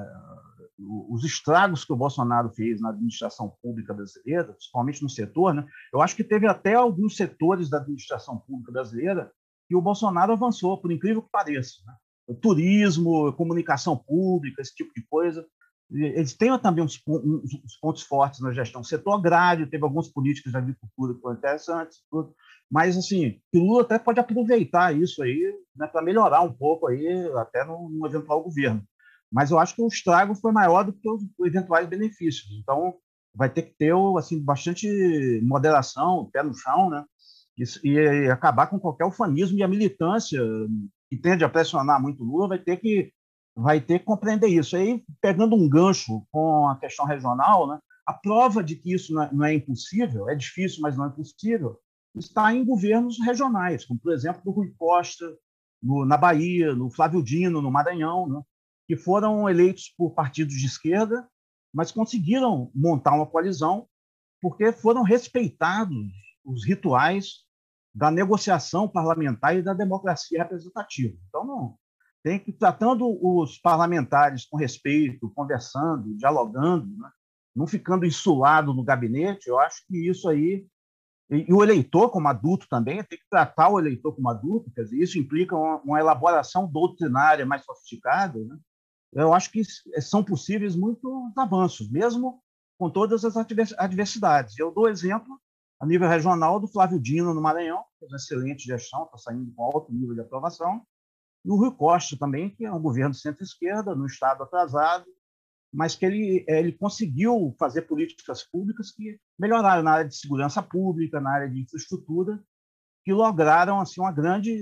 os 1.10 1.24
estragos 1.24 1.86
que 1.86 1.94
o 1.94 1.98
Bolsonaro 1.98 2.50
fez 2.50 2.82
na 2.82 2.90
administração 2.90 3.54
pública 3.62 3.94
brasileira, 3.94 4.54
principalmente 4.54 5.04
no 5.04 5.10
setor, 5.10 5.54
né? 5.54 5.66
Eu 5.94 6.02
acho 6.02 6.16
que 6.16 6.24
teve 6.24 6.48
até 6.48 6.74
alguns 6.74 7.16
setores 7.16 7.70
da 7.70 7.78
administração 7.78 8.40
pública 8.40 8.72
brasileira 8.72 9.32
que 9.68 9.76
o 9.76 9.82
Bolsonaro 9.82 10.34
avançou, 10.34 10.82
por 10.82 10.92
incrível 10.92 11.22
que 11.22 11.30
pareça. 11.30 11.76
Né? 11.86 12.36
Turismo, 12.42 13.32
comunicação 13.34 13.96
pública, 13.96 14.62
esse 14.62 14.74
tipo 14.74 14.92
de 14.96 15.06
coisa. 15.08 15.46
Eles 15.92 16.34
têm 16.36 16.58
também 16.60 16.84
uns, 16.84 17.02
uns 17.08 17.78
pontos 17.82 18.04
fortes 18.04 18.42
na 18.42 18.52
gestão. 18.52 18.82
O 18.82 18.86
setor 18.86 19.14
agrário, 19.14 19.70
teve 19.70 19.84
algumas 19.84 20.08
políticas 20.08 20.52
de 20.52 20.58
agricultura 20.58 21.16
que 21.16 21.22
foram 21.22 21.38
interessantes, 21.38 22.04
tudo. 22.12 22.34
mas 22.70 22.96
assim, 22.96 23.40
o 23.54 23.60
Lula 23.60 23.82
até 23.82 23.98
pode 23.98 24.20
aproveitar 24.20 24.96
isso 24.96 25.24
aí 25.24 25.42
né, 25.76 25.88
para 25.88 26.04
melhorar 26.04 26.42
um 26.42 26.54
pouco 26.54 26.88
aí, 26.88 27.08
até 27.38 27.66
no, 27.66 27.90
no, 27.90 28.06
eventual 28.06 28.44
governo. 28.44 28.84
Mas 29.32 29.50
eu 29.50 29.58
acho 29.58 29.76
que 29.76 29.82
o 29.82 29.88
estrago 29.88 30.36
foi 30.36 30.52
maior 30.52 30.84
do 30.84 30.94
que 30.94 31.10
os 31.10 31.24
eventuais 31.44 31.88
benefícios. 31.88 32.52
Então, 32.62 32.96
vai 33.34 33.50
ter 33.50 33.64
que 33.64 33.76
ter 33.76 33.94
assim, 34.18 34.44
bastante 34.44 35.42
moderação, 35.44 36.30
pé 36.32 36.44
no 36.44 36.54
chão, 36.54 36.90
né? 36.90 37.04
e, 37.84 37.90
e 37.90 38.30
acabar 38.30 38.68
com 38.68 38.80
qualquer 38.80 39.06
ufanismo 39.06 39.58
e 39.58 39.64
a 39.64 39.68
militância 39.68 40.42
que 41.10 41.18
tende 41.18 41.44
a 41.44 41.50
pressionar 41.50 42.02
muito 42.02 42.24
Lula 42.24 42.48
vai 42.48 42.60
ter 42.60 42.78
que 42.78 43.12
vai 43.56 43.82
ter 43.82 44.00
que 44.00 44.06
compreender 44.06 44.48
isso. 44.48 44.76
Aí, 44.76 45.04
pegando 45.22 45.56
um 45.56 45.68
gancho 45.68 46.26
com 46.32 46.68
a 46.68 46.78
questão 46.78 47.06
regional, 47.06 47.68
né, 47.68 47.80
a 48.06 48.14
prova 48.14 48.64
de 48.64 48.76
que 48.76 48.94
isso 48.94 49.14
não 49.14 49.24
é, 49.24 49.34
não 49.34 49.46
é 49.46 49.54
impossível, 49.54 50.30
é 50.30 50.36
difícil, 50.36 50.82
mas 50.82 50.98
não 50.98 51.06
é 51.06 51.08
impossível, 51.10 51.80
está 52.16 52.54
em 52.54 52.66
governos 52.66 53.20
regionais, 53.20 53.86
como, 53.86 54.00
por 54.00 54.14
exemplo, 54.14 54.42
do 54.44 54.52
Rui 54.52 54.74
Costa, 54.78 55.26
no, 55.82 56.06
na 56.06 56.18
Bahia, 56.18 56.74
no 56.74 56.90
Flávio 56.90 57.24
Dino, 57.24 57.62
no 57.62 57.72
Maranhão, 57.72 58.28
né, 58.28 58.42
que 58.88 58.98
foram 58.98 59.48
eleitos 59.48 59.94
por 59.98 60.12
partidos 60.12 60.56
de 60.56 60.66
esquerda, 60.66 61.28
mas 61.74 61.92
conseguiram 61.92 62.72
montar 62.74 63.14
uma 63.14 63.28
coalizão 63.28 63.88
porque 64.42 64.72
foram 64.72 65.04
respeitados 65.04 65.96
os 66.44 66.66
rituais 66.66 67.44
da 67.94 68.10
negociação 68.10 68.88
parlamentar 68.88 69.56
e 69.56 69.62
da 69.62 69.74
democracia 69.74 70.42
representativa. 70.42 71.16
Então, 71.28 71.46
não, 71.46 71.78
tem 72.24 72.40
que 72.40 72.52
tratando 72.52 73.06
os 73.22 73.58
parlamentares 73.58 74.46
com 74.46 74.58
respeito, 74.58 75.32
conversando, 75.34 76.16
dialogando, 76.16 76.88
né? 76.98 77.10
não 77.56 77.66
ficando 77.66 78.06
insulado 78.06 78.74
no 78.74 78.84
gabinete. 78.84 79.48
Eu 79.48 79.60
acho 79.60 79.86
que 79.88 80.10
isso 80.10 80.28
aí 80.28 80.68
e, 81.30 81.54
o 81.54 81.64
eleitor 81.64 82.10
como 82.10 82.28
adulto 82.28 82.68
também 82.68 83.04
tem 83.04 83.20
que 83.20 83.30
tratar 83.30 83.70
o 83.70 83.80
eleitor 83.80 84.16
como 84.16 84.30
adulto. 84.30 84.72
Quer 84.72 84.84
dizer, 84.84 84.98
isso 84.98 85.20
implica 85.20 85.56
uma, 85.56 85.78
uma 85.82 86.00
elaboração 86.00 86.68
doutrinária 86.68 87.46
mais 87.46 87.64
sofisticada. 87.64 88.40
Né? 88.40 88.58
Eu 89.14 89.34
acho 89.34 89.52
que 89.52 89.62
são 90.02 90.24
possíveis 90.24 90.76
muitos 90.76 91.12
avanços, 91.38 91.90
mesmo 91.90 92.42
com 92.78 92.90
todas 92.90 93.24
as 93.24 93.36
adversidades. 93.78 94.58
Eu 94.58 94.72
dou 94.72 94.90
exemplo 94.90 95.40
a 95.80 95.86
nível 95.86 96.10
regional 96.10 96.60
do 96.60 96.68
Flávio 96.68 97.00
Dino 97.00 97.34
no 97.34 97.42
Maranhão, 97.42 97.84
que 97.84 98.00
fez 98.00 98.12
uma 98.12 98.18
excelente 98.18 98.66
gestão, 98.66 99.04
está 99.04 99.18
saindo 99.18 99.52
com 99.54 99.64
alto 99.64 99.94
nível 99.94 100.14
de 100.14 100.22
aprovação, 100.22 100.86
e 101.44 101.52
o 101.52 101.56
Rui 101.56 101.72
Costa 101.76 102.18
também, 102.18 102.50
que 102.50 102.66
é 102.66 102.72
um 102.72 102.82
governo 102.82 103.14
centro-esquerda, 103.14 103.96
no 103.96 104.06
estado 104.06 104.44
atrasado, 104.44 105.06
mas 105.72 105.96
que 105.96 106.06
ele, 106.06 106.46
ele 106.48 106.72
conseguiu 106.74 107.56
fazer 107.58 107.84
políticas 107.84 108.44
públicas 108.44 108.92
que 108.92 109.20
melhoraram 109.38 109.84
na 109.84 109.92
área 109.92 110.08
de 110.08 110.16
segurança 110.16 110.62
pública, 110.62 111.22
na 111.22 111.32
área 111.32 111.50
de 111.50 111.62
infraestrutura, 111.62 112.44
que 113.06 113.14
lograram 113.14 113.80
assim 113.80 114.02
uma 114.02 114.12
grande 114.12 114.58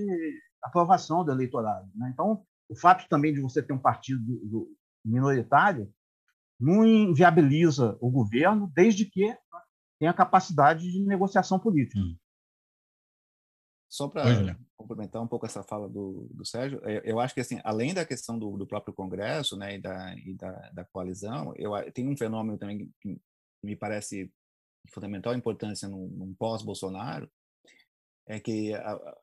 aprovação 0.62 1.24
do 1.24 1.32
eleitorado. 1.32 1.90
Né? 1.96 2.12
Então, 2.14 2.44
o 2.70 2.76
fato 2.76 3.08
também 3.08 3.34
de 3.34 3.42
você 3.42 3.64
ter 3.64 3.74
um 3.74 3.80
partido 3.80 4.22
minoritário 5.04 5.92
não 6.60 6.86
inviabiliza 6.86 7.98
o 8.02 8.10
governo, 8.10 8.72
desde 8.74 9.06
que 9.06 9.36
tem 10.00 10.08
a 10.08 10.14
capacidade 10.14 10.92
de 10.92 11.06
negociação 11.06 11.60
política. 11.60 12.00
Hum. 12.00 12.16
Só 13.90 14.08
para 14.08 14.24
complementar 14.76 15.22
um 15.22 15.28
pouco 15.28 15.46
essa 15.46 15.64
fala 15.64 15.88
do, 15.88 16.28
do 16.32 16.46
Sérgio, 16.46 16.82
é, 16.84 17.02
eu 17.06 17.20
acho 17.20 17.34
que 17.34 17.40
assim, 17.40 17.60
além 17.64 17.94
da 17.94 18.06
questão 18.06 18.38
do, 18.38 18.58
do 18.58 18.68
próprio 18.68 18.94
Congresso, 18.94 19.56
né, 19.56 19.76
e 19.76 19.82
da, 19.82 20.16
e 20.18 20.34
da, 20.34 20.52
da 20.72 20.86
coalizão, 20.86 21.54
eu 21.56 21.72
tem 21.94 22.08
um 22.08 22.18
fenômeno 22.18 22.58
também 22.58 22.92
que 23.02 23.22
me 23.64 23.76
parece 23.76 24.26
de 24.86 24.92
fundamental 24.92 25.34
importância 25.34 25.88
num, 25.88 26.08
num 26.08 26.34
pós-Bolsonaro, 26.34 27.30
é 28.28 28.40
que 28.40 28.74
a, 28.74 28.94
a, 28.94 29.18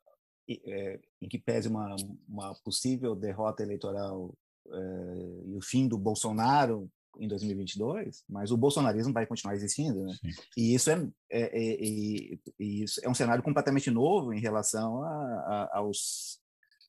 é, 0.48 1.00
em 1.20 1.28
que 1.28 1.38
pese 1.38 1.68
uma, 1.68 1.94
uma 2.28 2.54
possível 2.62 3.14
derrota 3.14 3.62
eleitoral 3.62 4.34
é, 4.66 5.46
e 5.46 5.56
o 5.56 5.60
fim 5.62 5.86
do 5.86 5.98
Bolsonaro 5.98 6.90
em 7.18 7.28
2022, 7.28 8.24
mas 8.28 8.50
o 8.50 8.56
bolsonarismo 8.56 9.12
vai 9.12 9.26
continuar 9.26 9.54
existindo, 9.54 10.04
né? 10.04 10.14
E 10.56 10.74
isso 10.74 10.90
é, 10.90 11.08
é, 11.30 11.60
é, 11.62 12.38
isso 12.58 13.00
é 13.02 13.08
um 13.08 13.14
cenário 13.14 13.42
completamente 13.42 13.90
novo 13.90 14.32
em 14.32 14.40
relação 14.40 15.02
a, 15.02 15.08
a, 15.08 15.78
aos, 15.78 16.40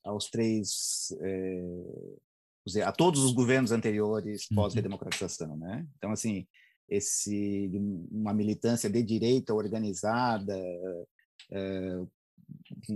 aos 0.03 0.29
três, 0.29 1.13
é, 1.21 2.81
a 2.83 2.91
todos 2.91 3.23
os 3.23 3.33
governos 3.33 3.71
anteriores 3.71 4.47
uhum. 4.49 4.55
pós-redemocratização, 4.55 5.55
né? 5.57 5.85
Então, 5.97 6.11
assim, 6.11 6.47
esse 6.89 7.71
uma 8.11 8.33
militância 8.33 8.89
de 8.89 9.01
direita 9.03 9.53
organizada, 9.53 10.57
é, 11.51 12.05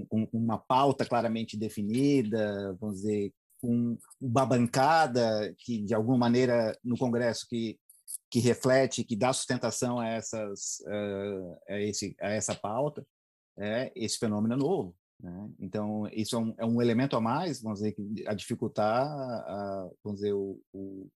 com, 0.08 0.26
com 0.28 0.38
uma 0.38 0.58
pauta 0.58 1.06
claramente 1.06 1.58
definida, 1.58 2.76
vamos 2.80 2.98
dizer, 2.98 3.34
com 3.60 3.98
uma 4.20 4.46
bancada 4.46 5.54
que, 5.60 5.82
de 5.82 5.94
alguma 5.94 6.18
maneira, 6.18 6.78
no 6.84 6.98
Congresso, 6.98 7.46
que, 7.48 7.78
que 8.30 8.40
reflete, 8.40 9.04
que 9.04 9.16
dá 9.16 9.34
sustentação 9.34 10.00
a, 10.00 10.08
essas, 10.08 10.82
a, 11.68 11.80
esse, 11.82 12.16
a 12.22 12.30
essa 12.30 12.56
pauta, 12.56 13.06
é 13.58 13.92
esse 13.96 14.18
fenômeno 14.18 14.54
é 14.54 14.58
novo. 14.58 14.96
Né? 15.22 15.50
Então, 15.60 16.08
isso 16.14 16.36
é 16.36 16.40
um, 16.40 16.56
é 16.60 16.66
um, 16.66 16.82
elemento 16.82 17.16
a 17.16 17.22
mais, 17.22 17.62
vamos 17.62 17.80
dizer, 17.80 17.96
a 18.26 18.34
dificultar 18.34 19.06
a, 19.06 19.90
vamos 20.04 20.22
dizer, 20.22 20.34
o, 20.34 20.62
o, 20.74 21.10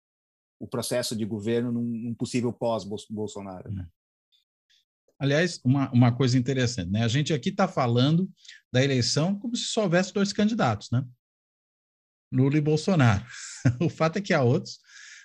o, 0.58 0.66
processo 0.66 1.14
de 1.14 1.26
governo 1.26 1.70
num, 1.70 1.82
num 1.82 2.14
possível 2.14 2.52
pós-Bolsonaro. 2.52 3.70
Né? 3.70 3.86
Aliás, 5.18 5.60
uma, 5.62 5.90
uma 5.92 6.12
coisa 6.16 6.38
interessante, 6.38 6.90
né? 6.90 7.04
A 7.04 7.08
gente 7.08 7.34
aqui 7.34 7.50
está 7.50 7.68
falando 7.68 8.30
da 8.72 8.82
eleição 8.82 9.38
como 9.38 9.54
se 9.54 9.64
só 9.64 9.82
houvesse 9.82 10.14
dois 10.14 10.32
candidatos, 10.32 10.90
né? 10.90 11.04
Lula 12.32 12.58
e 12.58 12.60
Bolsonaro. 12.60 13.24
o 13.80 13.88
fato 13.88 14.18
é 14.18 14.20
que 14.20 14.32
há 14.32 14.42
outros, 14.42 14.78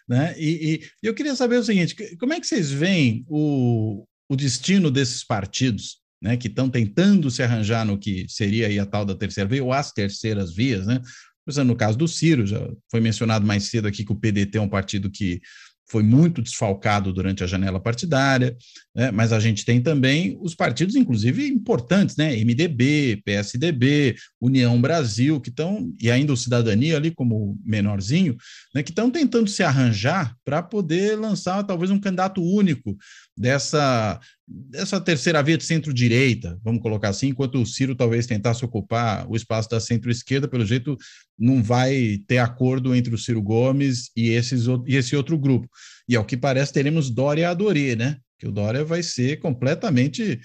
Né? 0.08 0.36
E, 0.38 0.82
e, 1.02 1.08
eu 1.08 1.14
queria 1.14 1.36
saber 1.36 1.58
o 1.58 1.64
seguinte: 1.64 1.96
como 2.18 2.34
é 2.34 2.40
que 2.40 2.48
vocês 2.48 2.72
veem 2.72 3.26
o, 3.28 4.06
o 4.30 4.36
destino 4.36 4.92
desses 4.92 5.24
partidos? 5.24 6.04
Né, 6.22 6.38
que 6.38 6.48
estão 6.48 6.70
tentando 6.70 7.30
se 7.30 7.44
arranjar 7.44 7.86
no 7.86 8.00
que 8.00 8.26
seria 8.30 8.82
a 8.82 8.86
tal 8.86 9.06
da 9.06 9.14
terceira 9.14 9.48
via, 9.48 9.64
ou 9.64 9.72
as 9.72 9.92
terceiras 9.92 10.56
vias, 10.56 10.88
né? 10.88 11.00
Por 11.46 11.52
exemplo, 11.52 11.68
no 11.68 11.76
caso 11.76 11.96
do 11.96 12.08
Ciro, 12.08 12.48
já 12.48 12.68
foi 12.90 13.00
mencionado 13.00 13.46
mais 13.46 13.66
cedo 13.66 13.88
aqui 13.88 14.04
que 14.04 14.12
o 14.12 14.16
PDT 14.16 14.58
é 14.58 14.62
um 14.62 14.70
partido 14.70 15.12
que 15.12 15.40
foi 15.88 16.04
muito 16.04 16.42
desfalcado 16.42 17.14
durante 17.14 17.44
a 17.44 17.48
janela 17.48 17.80
partidária, 17.80 18.56
né? 18.96 19.12
mas 19.12 19.32
a 19.32 19.40
gente 19.40 19.64
tem 19.64 19.82
também 19.82 20.38
os 20.42 20.56
partidos, 20.56 20.96
inclusive, 20.96 21.48
importantes, 21.48 22.16
né? 22.16 22.36
MDB, 22.36 23.22
PSDB, 23.24 24.16
União 24.42 24.80
Brasil, 24.82 25.40
que 25.40 25.50
estão, 25.50 25.94
e 26.02 26.10
ainda 26.10 26.34
o 26.34 26.38
Cidadania 26.38 26.98
ali 26.98 27.12
como 27.12 27.58
menorzinho, 27.64 28.36
né? 28.74 28.82
que 28.82 28.92
estão 28.92 29.12
tentando 29.12 29.50
se 29.50 29.64
arranjar 29.64 30.36
para 30.44 30.64
poder 30.64 31.18
lançar 31.18 31.64
talvez 31.64 31.92
um 31.92 32.00
candidato 32.00 32.42
único 32.42 32.98
dessa, 33.38 34.20
dessa 34.48 35.02
terceira 35.02 35.42
via 35.42 35.58
de 35.58 35.64
centro-direita, 35.64 36.60
vamos 36.64 36.82
colocar 36.82 37.10
assim, 37.10 37.30
enquanto 37.30 37.60
o 37.60 37.66
Ciro 37.66 37.96
talvez 37.96 38.28
tentasse 38.28 38.64
ocupar 38.64 39.30
o 39.30 39.36
espaço 39.36 39.70
da 39.70 39.80
centro-esquerda, 39.80 40.48
pelo 40.48 40.66
jeito 40.66 40.98
não 41.38 41.64
vai 41.64 42.22
ter 42.28 42.38
acordo 42.38 42.94
entre 42.94 43.14
o 43.14 43.18
Ciro 43.18 43.42
Gomes 43.42 44.12
e, 44.16 44.30
esses, 44.30 44.66
e 44.86 44.96
esse 44.96 45.16
outro 45.16 45.38
grupo. 45.38 45.68
E 46.08 46.16
ao 46.16 46.26
que 46.26 46.38
parece, 46.38 46.74
teremos 46.74 47.10
Dória 47.10 47.50
Adorê, 47.50 47.96
né? 47.96 48.18
Que 48.38 48.48
o 48.48 48.52
Dória 48.52 48.84
vai 48.84 49.02
ser 49.02 49.40
completamente 49.40 50.40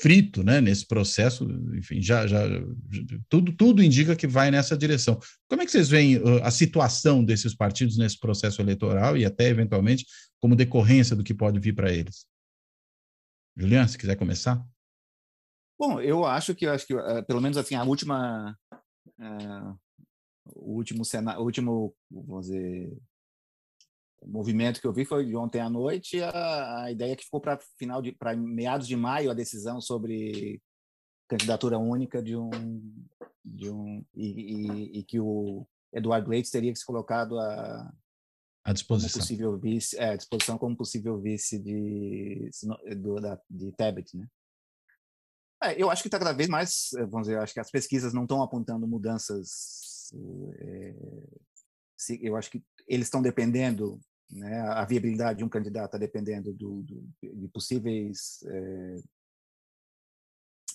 frito, 0.00 0.42
né, 0.42 0.60
nesse 0.60 0.84
processo, 0.84 1.46
enfim, 1.78 2.02
já, 2.02 2.26
já 2.26 2.42
tudo, 3.28 3.52
tudo 3.52 3.82
indica 3.82 4.16
que 4.16 4.26
vai 4.26 4.50
nessa 4.50 4.76
direção. 4.76 5.20
Como 5.48 5.62
é 5.62 5.64
que 5.64 5.70
vocês 5.70 5.88
veem 5.88 6.16
uh, 6.16 6.42
a 6.42 6.50
situação 6.50 7.24
desses 7.24 7.54
partidos 7.54 7.96
nesse 7.96 8.18
processo 8.18 8.60
eleitoral 8.60 9.16
e 9.16 9.24
até 9.24 9.48
eventualmente 9.48 10.04
como 10.40 10.56
decorrência 10.56 11.14
do 11.14 11.22
que 11.22 11.32
pode 11.32 11.60
vir 11.60 11.74
para 11.74 11.92
eles? 11.92 12.26
Juliana, 13.56 13.88
se 13.88 13.98
quiser 13.98 14.16
começar. 14.16 14.64
Bom, 15.78 16.00
eu 16.00 16.24
acho 16.24 16.54
que, 16.54 16.66
eu 16.66 16.72
acho 16.72 16.86
que 16.86 16.94
uh, 16.94 17.24
pelo 17.26 17.40
menos 17.40 17.56
assim 17.56 17.74
a 17.74 17.84
última, 17.84 18.56
uh, 19.18 19.78
o 20.54 20.74
último 20.74 21.04
cenário, 21.04 21.42
último, 21.42 21.94
vamos 22.10 22.46
dizer, 22.46 22.96
movimento 24.26 24.80
que 24.80 24.86
eu 24.86 24.92
vi 24.92 25.04
foi 25.04 25.26
de 25.26 25.36
ontem 25.36 25.60
à 25.60 25.68
noite 25.68 26.22
a, 26.22 26.84
a 26.84 26.90
ideia 26.90 27.14
que 27.14 27.24
ficou 27.24 27.40
para 27.40 27.58
final 27.78 28.00
de 28.00 28.12
para 28.12 28.34
meados 28.34 28.86
de 28.86 28.96
maio 28.96 29.30
a 29.30 29.34
decisão 29.34 29.80
sobre 29.80 30.62
candidatura 31.28 31.78
única 31.78 32.22
de 32.22 32.36
um 32.36 32.50
de 33.44 33.70
um 33.70 34.04
e, 34.14 34.26
e, 34.26 34.98
e 35.00 35.04
que 35.04 35.20
o 35.20 35.66
Eduardo 35.92 36.30
Leite 36.30 36.50
teria 36.50 36.72
que 36.72 36.78
se 36.78 36.86
colocado 36.86 37.38
a 37.38 37.92
à 38.64 38.72
disposição 38.72 39.20
possível 39.20 39.58
vice 39.58 39.96
é, 39.98 40.10
à 40.10 40.16
disposição 40.16 40.56
como 40.56 40.76
possível 40.76 41.20
vice 41.20 41.58
de 41.58 42.50
do, 42.96 43.20
da, 43.20 43.38
de 43.48 43.70
Tebet, 43.72 44.16
né? 44.16 44.26
É, 45.62 45.80
eu 45.80 45.90
acho 45.90 46.02
que 46.02 46.08
está 46.08 46.18
cada 46.18 46.32
vez 46.32 46.48
mais, 46.48 46.90
vamos 47.08 47.28
dizer, 47.28 47.38
acho 47.38 47.54
que 47.54 47.60
as 47.60 47.70
pesquisas 47.70 48.12
não 48.12 48.22
estão 48.24 48.42
apontando 48.42 48.86
mudanças. 48.86 50.12
É, 50.58 50.94
se, 51.96 52.18
eu 52.22 52.36
acho 52.36 52.50
que 52.50 52.62
eles 52.86 53.06
estão 53.06 53.22
dependendo 53.22 53.98
né? 54.30 54.60
A 54.60 54.84
viabilidade 54.84 55.38
de 55.38 55.44
um 55.44 55.48
candidato 55.48 55.86
está 55.86 55.98
dependendo 55.98 56.52
do, 56.52 56.82
do, 56.82 57.08
de 57.22 57.48
possíveis 57.48 58.42
é, 58.46 58.96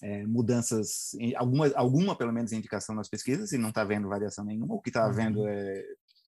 é, 0.02 0.26
mudanças, 0.26 1.12
alguma, 1.36 1.68
alguma 1.76 2.18
pelo 2.18 2.32
menos 2.32 2.54
indicação 2.54 2.96
nas 2.96 3.10
pesquisas, 3.10 3.52
e 3.52 3.58
não 3.58 3.70
está 3.70 3.82
havendo 3.82 4.08
variação 4.08 4.46
nenhuma. 4.46 4.76
O 4.76 4.82
que 4.82 4.90
está 4.90 5.06
havendo 5.06 5.42
uhum. 5.42 5.48
é, 5.48 5.86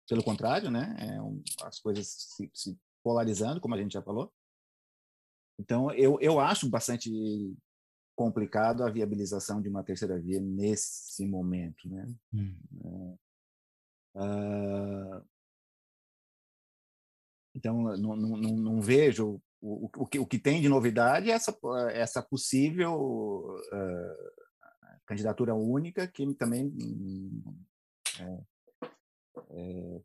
pelo 0.08 0.22
contrário, 0.22 0.70
né? 0.70 0.96
É 0.98 1.20
um, 1.20 1.42
as 1.62 1.78
coisas 1.78 2.06
se, 2.06 2.50
se, 2.52 2.78
polarizando, 3.02 3.60
como 3.60 3.74
a 3.74 3.78
gente 3.78 3.92
já 3.92 4.02
falou. 4.02 4.32
Então, 5.58 5.90
eu, 5.92 6.18
eu 6.20 6.40
acho 6.40 6.68
bastante 6.68 7.10
complicado 8.16 8.82
a 8.82 8.90
viabilização 8.90 9.60
de 9.60 9.68
uma 9.68 9.82
terceira 9.82 10.18
via 10.18 10.40
nesse 10.40 11.26
momento, 11.26 11.88
né? 11.88 12.14
Hum. 12.32 13.16
Uh, 14.14 15.24
então, 17.54 17.96
não, 17.96 18.16
não, 18.16 18.36
não 18.36 18.80
vejo 18.80 19.40
o, 19.62 19.88
o, 19.96 20.06
que, 20.06 20.18
o 20.18 20.26
que 20.26 20.38
tem 20.38 20.60
de 20.60 20.68
novidade 20.68 21.30
é 21.30 21.34
essa, 21.34 21.56
essa 21.92 22.22
possível 22.22 23.56
uh, 23.72 24.32
candidatura 25.06 25.54
única, 25.54 26.06
que 26.08 26.34
também 26.34 26.74
é, 28.18 28.40
é, 29.50 30.00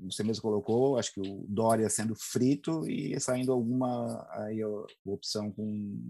você 0.00 0.22
mesmo 0.22 0.42
colocou, 0.42 0.98
acho 0.98 1.12
que 1.12 1.20
o 1.20 1.44
Dória 1.48 1.88
sendo 1.88 2.14
frito 2.14 2.88
e 2.88 3.18
saindo 3.20 3.52
alguma 3.52 4.26
aí, 4.32 4.60
opção 5.04 5.50
com 5.52 6.00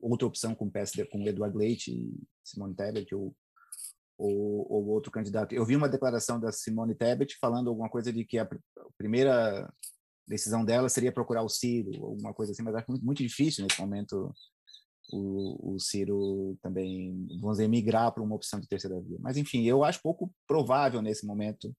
outra 0.00 0.26
opção 0.26 0.54
com 0.54 0.66
o 0.66 0.70
PSD, 0.70 1.04
com 1.06 1.26
Eduardo 1.26 1.58
Leite 1.58 1.92
e 1.92 2.22
Simone 2.44 2.74
Tebet 2.74 3.14
ou 3.14 3.34
ou, 4.20 4.66
ou, 4.68 4.86
outro 4.88 5.12
candidato. 5.12 5.54
Eu 5.54 5.64
vi 5.64 5.76
uma 5.76 5.88
declaração 5.88 6.40
da 6.40 6.50
Simone 6.50 6.92
Tebet 6.92 7.36
falando 7.40 7.68
alguma 7.68 7.88
coisa 7.88 8.12
de 8.12 8.24
que 8.24 8.36
a, 8.36 8.48
primeira 8.96 9.72
decisão 10.26 10.64
dela 10.64 10.88
seria 10.88 11.12
procurar 11.12 11.42
o 11.42 11.48
Ciro, 11.48 12.04
alguma 12.04 12.34
coisa 12.34 12.50
assim, 12.50 12.62
mas 12.62 12.74
acho 12.74 12.90
muito, 12.90 13.04
muito 13.04 13.22
difícil 13.22 13.64
nesse 13.64 13.80
momento 13.80 14.34
o, 15.12 15.74
o 15.74 15.78
Ciro 15.78 16.56
também, 16.62 17.26
vamos 17.40 17.56
dizer, 17.56 17.68
migrar 17.68 18.12
para 18.12 18.22
uma 18.22 18.34
opção 18.34 18.60
de 18.60 18.68
terceira 18.68 19.00
via. 19.00 19.18
Mas, 19.20 19.36
enfim, 19.36 19.64
eu 19.64 19.84
acho 19.84 20.02
pouco 20.02 20.32
provável 20.46 21.00
nesse 21.02 21.26
momento 21.26 21.74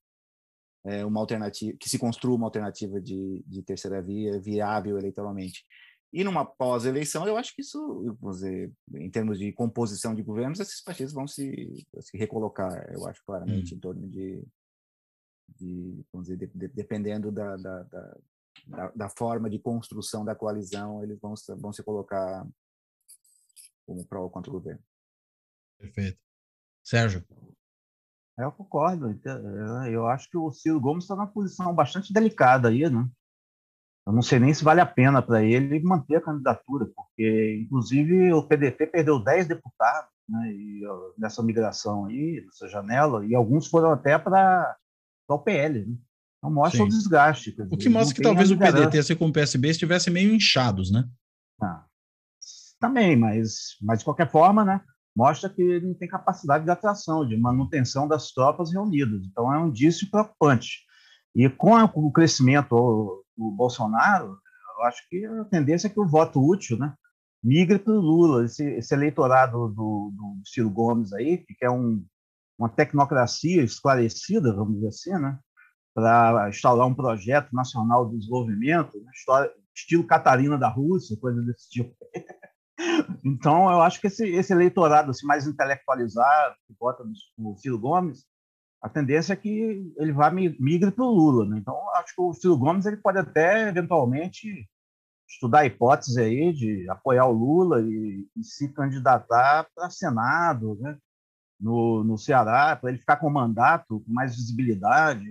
é, 0.86 1.06
uma 1.06 1.20
alternativa, 1.20 1.76
que 1.80 1.90
se 1.90 2.00
construa 2.00 2.36
uma 2.36 2.48
alternativa 2.48 3.00
de, 3.02 3.44
de 3.46 3.62
terceira 3.64 4.02
via 4.02 4.40
viável 4.40 4.98
eleitoralmente. 4.98 5.66
E 6.12 6.24
numa 6.24 6.44
pós-eleição, 6.44 7.28
eu 7.28 7.38
acho 7.38 7.56
que 7.56 7.62
isso, 7.62 8.18
vamos 8.20 8.38
dizer, 8.38 8.72
em 8.96 9.12
termos 9.12 9.38
de 9.38 9.54
composição 9.54 10.16
de 10.16 10.24
governos, 10.24 10.60
esses 10.60 10.82
partidos 10.82 11.14
vão 11.14 11.28
se, 11.28 11.86
se 12.00 12.18
recolocar, 12.18 12.92
eu 12.92 13.06
acho 13.08 13.22
claramente, 13.24 13.74
hum. 13.74 13.78
em 13.78 13.80
torno 13.80 14.08
de, 14.08 14.44
de 15.60 16.04
vamos 16.12 16.28
dizer, 16.28 16.38
de, 16.38 16.48
de, 16.48 16.68
dependendo 16.70 17.32
da, 17.32 17.56
da, 17.58 17.84
da, 17.84 18.92
da, 18.96 19.10
forma 19.10 19.50
de 19.50 19.60
construção 19.60 20.26
da 20.26 20.34
coalizão, 20.34 21.04
eles 21.04 21.20
vão, 21.20 21.36
vão 21.60 21.72
se 21.72 21.84
colocar 21.84 22.48
como 23.90 24.06
pró 24.06 24.24
ou 24.24 24.30
contra 24.30 24.52
o 24.52 24.54
governo. 24.54 24.82
Perfeito. 25.80 26.20
Sérgio? 26.84 27.26
Eu 28.38 28.52
concordo. 28.52 29.20
Eu 29.92 30.08
acho 30.08 30.30
que 30.30 30.38
o 30.38 30.52
Ciro 30.52 30.80
Gomes 30.80 31.04
está 31.04 31.16
numa 31.16 31.28
posição 31.28 31.74
bastante 31.74 32.14
delicada 32.14 32.70
aí, 32.70 32.88
né? 32.90 33.10
Eu 34.06 34.14
não 34.14 34.22
sei 34.22 34.40
nem 34.40 34.54
se 34.54 34.64
vale 34.64 34.80
a 34.80 34.86
pena 34.86 35.22
para 35.22 35.44
ele 35.44 35.80
manter 35.82 36.16
a 36.16 36.22
candidatura, 36.22 36.90
porque, 36.96 37.62
inclusive, 37.64 38.32
o 38.34 38.44
PDT 38.48 38.88
perdeu 38.88 39.24
10 39.24 39.48
deputados 39.48 40.10
né, 40.28 40.52
e, 40.52 40.82
nessa 41.18 41.44
migração 41.44 42.06
aí, 42.06 42.44
nessa 42.46 42.68
janela, 42.68 43.26
e 43.26 43.36
alguns 43.36 43.68
foram 43.68 43.92
até 43.92 44.18
para 44.18 44.78
o 45.28 45.40
PL. 45.40 45.86
Né? 45.86 45.98
Então, 46.38 46.52
mostra 46.52 46.80
Sim. 46.80 46.86
o 46.86 46.90
desgaste. 46.90 47.52
Dizer, 47.52 47.68
o 47.70 47.78
que 47.78 47.90
mostra 47.90 48.16
que 48.16 48.22
talvez 48.22 48.50
o 48.52 48.58
PDT, 48.58 49.00
assim 49.00 49.16
como 49.16 49.32
o 49.32 49.34
PSB, 49.34 49.70
estivesse 49.70 50.10
meio 50.10 50.34
inchados, 50.34 50.92
né? 50.92 51.08
Ah, 51.62 51.86
também, 52.80 53.16
mas, 53.16 53.76
mas, 53.82 54.00
de 54.00 54.06
qualquer 54.06 54.30
forma, 54.32 54.64
né, 54.64 54.82
mostra 55.16 55.50
que 55.50 55.62
ele 55.62 55.88
não 55.88 55.94
tem 55.94 56.08
capacidade 56.08 56.64
de 56.64 56.72
atração, 56.72 57.28
de 57.28 57.38
manutenção 57.38 58.08
das 58.08 58.32
tropas 58.32 58.72
reunidas. 58.72 59.26
Então, 59.26 59.54
é 59.54 59.60
um 59.60 59.68
indício 59.68 60.10
preocupante. 60.10 60.80
E 61.36 61.50
com 61.50 61.76
o 61.84 62.12
crescimento 62.12 63.24
do 63.38 63.52
Bolsonaro, 63.52 64.38
eu 64.78 64.86
acho 64.86 65.08
que 65.10 65.26
a 65.26 65.46
tendência 65.46 65.88
é 65.88 65.90
que 65.90 66.00
o 66.00 66.08
voto 66.08 66.42
útil 66.42 66.78
né, 66.78 66.94
migre 67.44 67.80
para 67.80 67.94
o 67.94 68.00
Lula, 68.00 68.46
esse, 68.46 68.64
esse, 68.64 68.94
eleitorado 68.94 69.70
do, 69.70 70.12
do 70.16 70.42
Ciro 70.46 70.70
Gomes 70.70 71.14
aí, 71.14 71.38
que 71.38 71.66
é 71.66 71.70
um, 71.70 72.04
uma 72.58 72.70
tecnocracia 72.70 73.64
esclarecida, 73.64 74.54
vamos 74.54 74.76
dizer 74.76 74.88
assim, 74.88 75.22
né, 75.22 75.38
para 75.94 76.50
instaurar 76.50 76.88
um 76.88 76.94
projeto 76.94 77.54
nacional 77.54 78.10
de 78.10 78.18
desenvolvimento, 78.18 78.98
né, 79.02 79.12
história, 79.14 79.52
estilo 79.76 80.06
Catarina 80.06 80.58
da 80.58 80.70
Rússia, 80.70 81.18
coisa 81.20 81.42
desse 81.42 81.70
tipo. 81.70 81.96
então, 83.24 83.70
eu 83.70 83.82
acho 83.82 84.00
que 84.00 84.08
esse, 84.08 84.28
esse 84.28 84.54
eleitorado 84.54 85.12
assim, 85.12 85.26
mais 85.26 85.46
intelectualizado, 85.46 86.56
que 86.68 86.74
vota 86.80 87.04
no 87.38 87.58
Ciro 87.58 87.80
Gomes, 87.80 88.26
a 88.82 88.88
tendência 88.88 89.34
é 89.34 89.36
que 89.36 89.94
ele 89.98 90.14
vá 90.14 90.32
migre 90.32 90.92
para 90.92 91.04
o 91.04 91.12
Lula. 91.12 91.46
Né? 91.46 91.58
Então, 91.58 91.76
acho 91.96 92.16
que 92.16 92.22
o 92.22 92.34
Ciro 92.34 92.58
Gomes 92.58 92.86
ele 92.86 92.98
pode 92.98 93.18
até, 93.18 93.68
eventualmente, 93.68 94.68
estudar 95.28 95.60
a 95.60 95.66
hipótese 95.66 96.20
aí 96.20 96.54
de 96.54 96.90
apoiar 96.90 97.26
o 97.26 97.34
Lula 97.34 97.82
e, 97.82 98.28
e 98.36 98.44
se 98.44 98.72
candidatar 98.74 99.68
para 99.76 99.90
Senado 99.90 100.78
né? 100.80 100.98
no, 101.60 102.04
no 102.04 102.18
Ceará, 102.18 102.76
para 102.76 102.90
ele 102.90 103.00
ficar 103.00 103.18
com 103.18 103.30
mandato, 103.30 104.00
com 104.00 104.14
mais 104.14 104.36
visibilidade, 104.36 105.26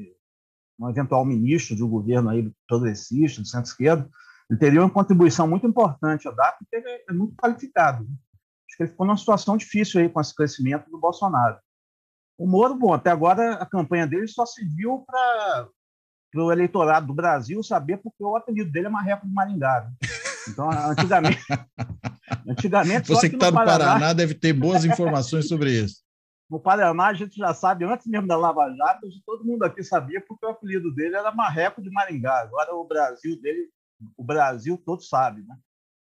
um 0.78 0.88
eventual 0.88 1.24
ministro 1.24 1.74
de 1.74 1.82
um 1.82 1.88
governo 1.88 2.28
aí 2.28 2.52
progressista, 2.68 3.40
do 3.40 3.48
centro-esquerda. 3.48 4.08
Ele 4.50 4.58
teria 4.58 4.80
uma 4.80 4.90
contribuição 4.90 5.46
muito 5.46 5.66
importante 5.66 6.26
a 6.26 6.30
dar, 6.30 6.52
porque 6.52 6.76
ele 6.76 7.04
é 7.08 7.12
muito 7.12 7.36
qualificado. 7.36 8.04
Acho 8.04 8.76
que 8.76 8.82
ele 8.82 8.90
ficou 8.90 9.06
numa 9.06 9.16
situação 9.16 9.56
difícil 9.56 10.00
aí 10.00 10.08
com 10.08 10.20
esse 10.20 10.34
crescimento 10.34 10.90
do 10.90 10.98
Bolsonaro. 10.98 11.58
O 12.38 12.46
Moro, 12.46 12.74
bom, 12.74 12.94
até 12.94 13.10
agora 13.10 13.54
a 13.54 13.66
campanha 13.66 14.06
dele 14.06 14.28
só 14.28 14.46
serviu 14.46 15.04
para 15.06 15.68
para 16.30 16.42
o 16.42 16.52
eleitorado 16.52 17.06
do 17.06 17.14
Brasil 17.14 17.62
saber 17.62 17.98
porque 17.98 18.22
o 18.22 18.36
apelido 18.36 18.70
dele 18.70 18.86
é 18.86 18.90
Marreco 18.90 19.26
de 19.26 19.32
Maringá. 19.32 19.82
Né? 19.82 20.08
Então, 20.48 20.70
antigamente. 20.70 21.40
antigamente 22.46 23.08
Você 23.08 23.28
que 23.28 23.36
está 23.36 23.50
no 23.50 23.56
Paraná, 23.56 23.84
Paraná 23.84 24.12
deve 24.12 24.34
ter 24.34 24.52
boas 24.52 24.84
informações 24.84 25.48
sobre 25.48 25.72
isso. 25.72 26.02
No 26.50 26.58
Paraná, 26.58 27.08
a 27.08 27.12
gente 27.12 27.36
já 27.36 27.52
sabe, 27.52 27.84
antes 27.84 28.06
mesmo 28.06 28.26
da 28.26 28.34
Lava 28.34 28.74
Jato, 28.74 29.06
todo 29.26 29.44
mundo 29.44 29.64
aqui 29.64 29.84
sabia 29.84 30.18
porque 30.26 30.46
o 30.46 30.48
apelido 30.48 30.90
dele 30.94 31.14
era 31.14 31.30
Marreco 31.30 31.82
de 31.82 31.90
Maringá. 31.90 32.40
Agora, 32.40 32.74
o 32.74 32.86
Brasil 32.86 33.38
dele, 33.38 33.68
o 34.16 34.24
Brasil 34.24 34.76
todo 34.78 35.02
sabe, 35.02 35.42
né? 35.42 35.56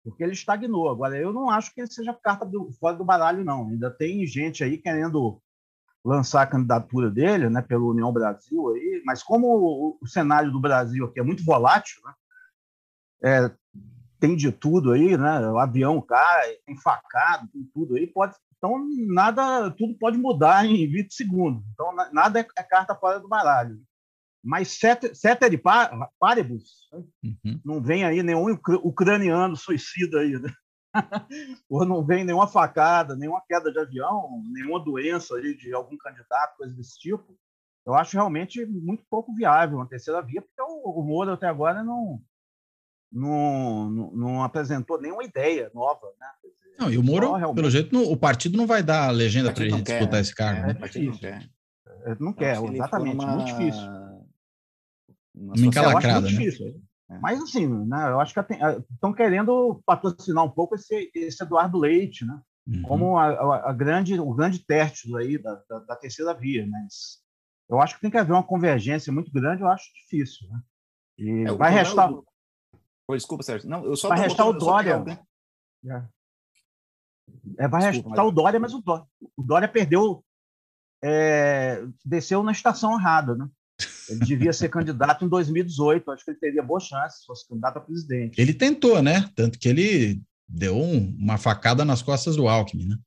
Porque 0.03 0.23
ele 0.23 0.33
estagnou. 0.33 0.89
Agora, 0.89 1.17
eu 1.17 1.33
não 1.33 1.49
acho 1.49 1.73
que 1.73 1.81
ele 1.81 1.91
seja 1.91 2.13
carta 2.13 2.45
do, 2.45 2.71
fora 2.79 2.95
do 2.95 3.03
baralho, 3.03 3.43
não. 3.43 3.69
Ainda 3.69 3.89
tem 3.89 4.25
gente 4.27 4.63
aí 4.63 4.77
querendo 4.77 5.41
lançar 6.05 6.43
a 6.43 6.47
candidatura 6.47 7.09
dele, 7.09 7.49
né, 7.49 7.63
pela 7.63 7.83
União 7.83 8.13
Brasil 8.13 8.69
aí, 8.69 9.01
mas 9.03 9.23
como 9.23 9.47
o, 9.47 9.97
o 9.99 10.07
cenário 10.07 10.51
do 10.51 10.61
Brasil 10.61 11.05
aqui 11.05 11.19
é 11.19 11.23
muito 11.23 11.43
volátil, 11.43 11.99
né, 12.05 12.13
é, 13.23 13.51
tem 14.19 14.35
de 14.35 14.51
tudo 14.51 14.91
aí, 14.91 15.17
né, 15.17 15.49
o 15.49 15.57
avião 15.57 15.99
cai, 15.99 16.57
tem 16.63 16.77
facado, 16.77 17.47
tem 17.51 17.63
tudo 17.73 17.95
aí, 17.95 18.05
pode, 18.05 18.35
então 18.55 18.87
nada, 19.07 19.71
tudo 19.71 19.97
pode 19.97 20.15
mudar 20.19 20.63
em 20.63 20.87
20 20.87 21.11
segundos, 21.11 21.63
então 21.73 21.91
nada 22.13 22.39
é, 22.39 22.47
é 22.55 22.63
carta 22.63 22.93
fora 22.93 23.19
do 23.19 23.27
baralho. 23.27 23.81
Mas 24.45 24.79
ceteris 25.13 25.59
paribus, 26.19 26.87
uhum. 27.23 27.59
não 27.65 27.81
vem 27.81 28.05
aí 28.05 28.21
nenhum 28.21 28.51
ucraniano 28.83 29.55
suicida 29.55 30.19
aí, 30.19 30.39
né? 30.39 30.53
ou 31.67 31.83
não 31.83 32.05
vem 32.05 32.23
nenhuma 32.23 32.47
facada, 32.47 33.15
nenhuma 33.15 33.41
queda 33.47 33.71
de 33.71 33.79
avião, 33.79 34.43
nenhuma 34.51 34.79
doença 34.79 35.35
aí 35.35 35.57
de 35.57 35.73
algum 35.73 35.97
candidato, 35.97 36.57
coisa 36.57 36.75
desse 36.75 36.99
tipo, 36.99 37.35
eu 37.87 37.95
acho 37.95 38.15
realmente 38.15 38.63
muito 38.67 39.03
pouco 39.09 39.33
viável 39.33 39.77
uma 39.77 39.89
terceira 39.89 40.21
via, 40.21 40.43
porque 40.43 40.61
o, 40.61 40.99
o 40.99 41.03
Moro 41.03 41.33
até 41.33 41.47
agora 41.47 41.83
não, 41.83 42.21
não, 43.11 43.89
não, 43.89 44.11
não, 44.11 44.43
apresentou 44.43 45.01
nenhuma 45.01 45.23
ideia 45.23 45.71
nova. 45.73 46.07
Né? 46.19 46.27
Dizer, 46.43 46.75
não, 46.79 46.91
e 46.91 46.97
o 46.99 47.03
Moro, 47.03 47.33
realmente... 47.33 47.55
pelo 47.55 47.71
jeito, 47.71 47.93
não, 47.93 48.03
o 48.03 48.15
partido 48.15 48.57
não 48.57 48.67
vai 48.67 48.83
dar 48.83 49.07
a 49.07 49.11
legenda 49.11 49.51
para 49.51 49.63
ele 49.63 49.81
disputar 49.81 50.09
quer, 50.09 50.19
esse 50.19 50.35
cargo. 50.35 50.61
É, 50.61 50.73
né? 50.73 50.79
é 50.79 50.87
difícil. 50.87 51.11
Não 51.11 51.17
quer, 51.17 51.49
é, 52.05 52.15
não 52.19 52.33
quer 52.33 52.63
exatamente, 52.73 53.15
uma... 53.15 53.35
muito 53.35 53.45
difícil. 53.45 54.04
Uma, 55.35 55.53
uma 55.53 55.65
encalacrada, 55.65 56.21
né? 56.21 56.27
Difícil. 56.27 56.81
É. 57.09 57.19
Mas, 57.19 57.41
assim, 57.41 57.67
né, 57.67 58.09
eu 58.09 58.19
acho 58.19 58.33
que 58.33 58.39
estão 58.93 59.13
querendo 59.13 59.81
patrocinar 59.85 60.43
um 60.43 60.49
pouco 60.49 60.75
esse, 60.75 61.11
esse 61.13 61.43
Eduardo 61.43 61.77
Leite, 61.77 62.25
né? 62.25 62.39
Uhum. 62.67 62.81
Como 62.81 63.17
a, 63.17 63.27
a, 63.27 63.69
a, 63.69 63.73
grande, 63.73 64.19
o 64.19 64.33
grande 64.33 64.59
término 64.59 65.17
aí 65.17 65.37
da, 65.37 65.61
da, 65.69 65.79
da, 65.79 65.95
terceira 65.95 66.33
via. 66.33 66.65
Mas 66.65 67.21
eu 67.69 67.79
acho 67.79 67.95
que 67.95 68.01
tem 68.01 68.09
que 68.09 68.17
haver 68.17 68.33
uma 68.33 68.43
convergência 68.43 69.13
muito 69.13 69.31
grande, 69.31 69.61
eu 69.61 69.67
acho 69.67 69.85
difícil. 69.93 70.47
Né? 70.49 70.61
E 71.19 71.43
é, 71.47 71.51
vai 71.53 71.71
restar. 71.71 72.09
Do... 72.09 72.25
Oh, 73.07 73.15
desculpa, 73.15 73.43
Sérgio. 73.43 73.69
Não, 73.69 73.85
eu 73.85 73.95
só 73.95 74.09
vai 74.09 74.19
restar 74.19 74.47
o 74.47 74.53
Dória. 74.53 75.03
É. 75.85 76.03
é, 77.59 77.67
vai 77.67 77.81
Desculpa, 77.81 78.09
restar 78.09 78.25
mas... 78.25 78.27
o 78.27 78.31
Dória, 78.31 78.59
mas 78.59 78.73
o 78.73 78.81
Dória, 78.81 79.05
o 79.37 79.43
Dória 79.43 79.67
perdeu, 79.67 80.25
é, 81.03 81.83
desceu 82.03 82.41
na 82.41 82.51
estação 82.51 82.97
errada, 82.97 83.35
né? 83.35 83.47
Ele 84.09 84.19
devia 84.19 84.53
ser 84.53 84.69
candidato 84.69 85.25
em 85.25 85.29
2018. 85.29 86.11
Acho 86.11 86.25
que 86.25 86.31
ele 86.31 86.39
teria 86.39 86.63
boa 86.63 86.79
chance 86.79 87.19
se 87.19 87.25
fosse 87.25 87.47
candidato 87.47 87.77
a 87.77 87.81
presidente. 87.81 88.39
Ele 88.39 88.53
tentou, 88.53 89.01
né? 89.01 89.29
Tanto 89.35 89.57
que 89.57 89.67
ele 89.67 90.21
deu 90.47 90.75
um, 90.75 91.15
uma 91.17 91.37
facada 91.37 91.83
nas 91.83 92.01
costas 92.01 92.35
do 92.35 92.47
Alckmin, 92.47 92.87
né? 92.87 92.97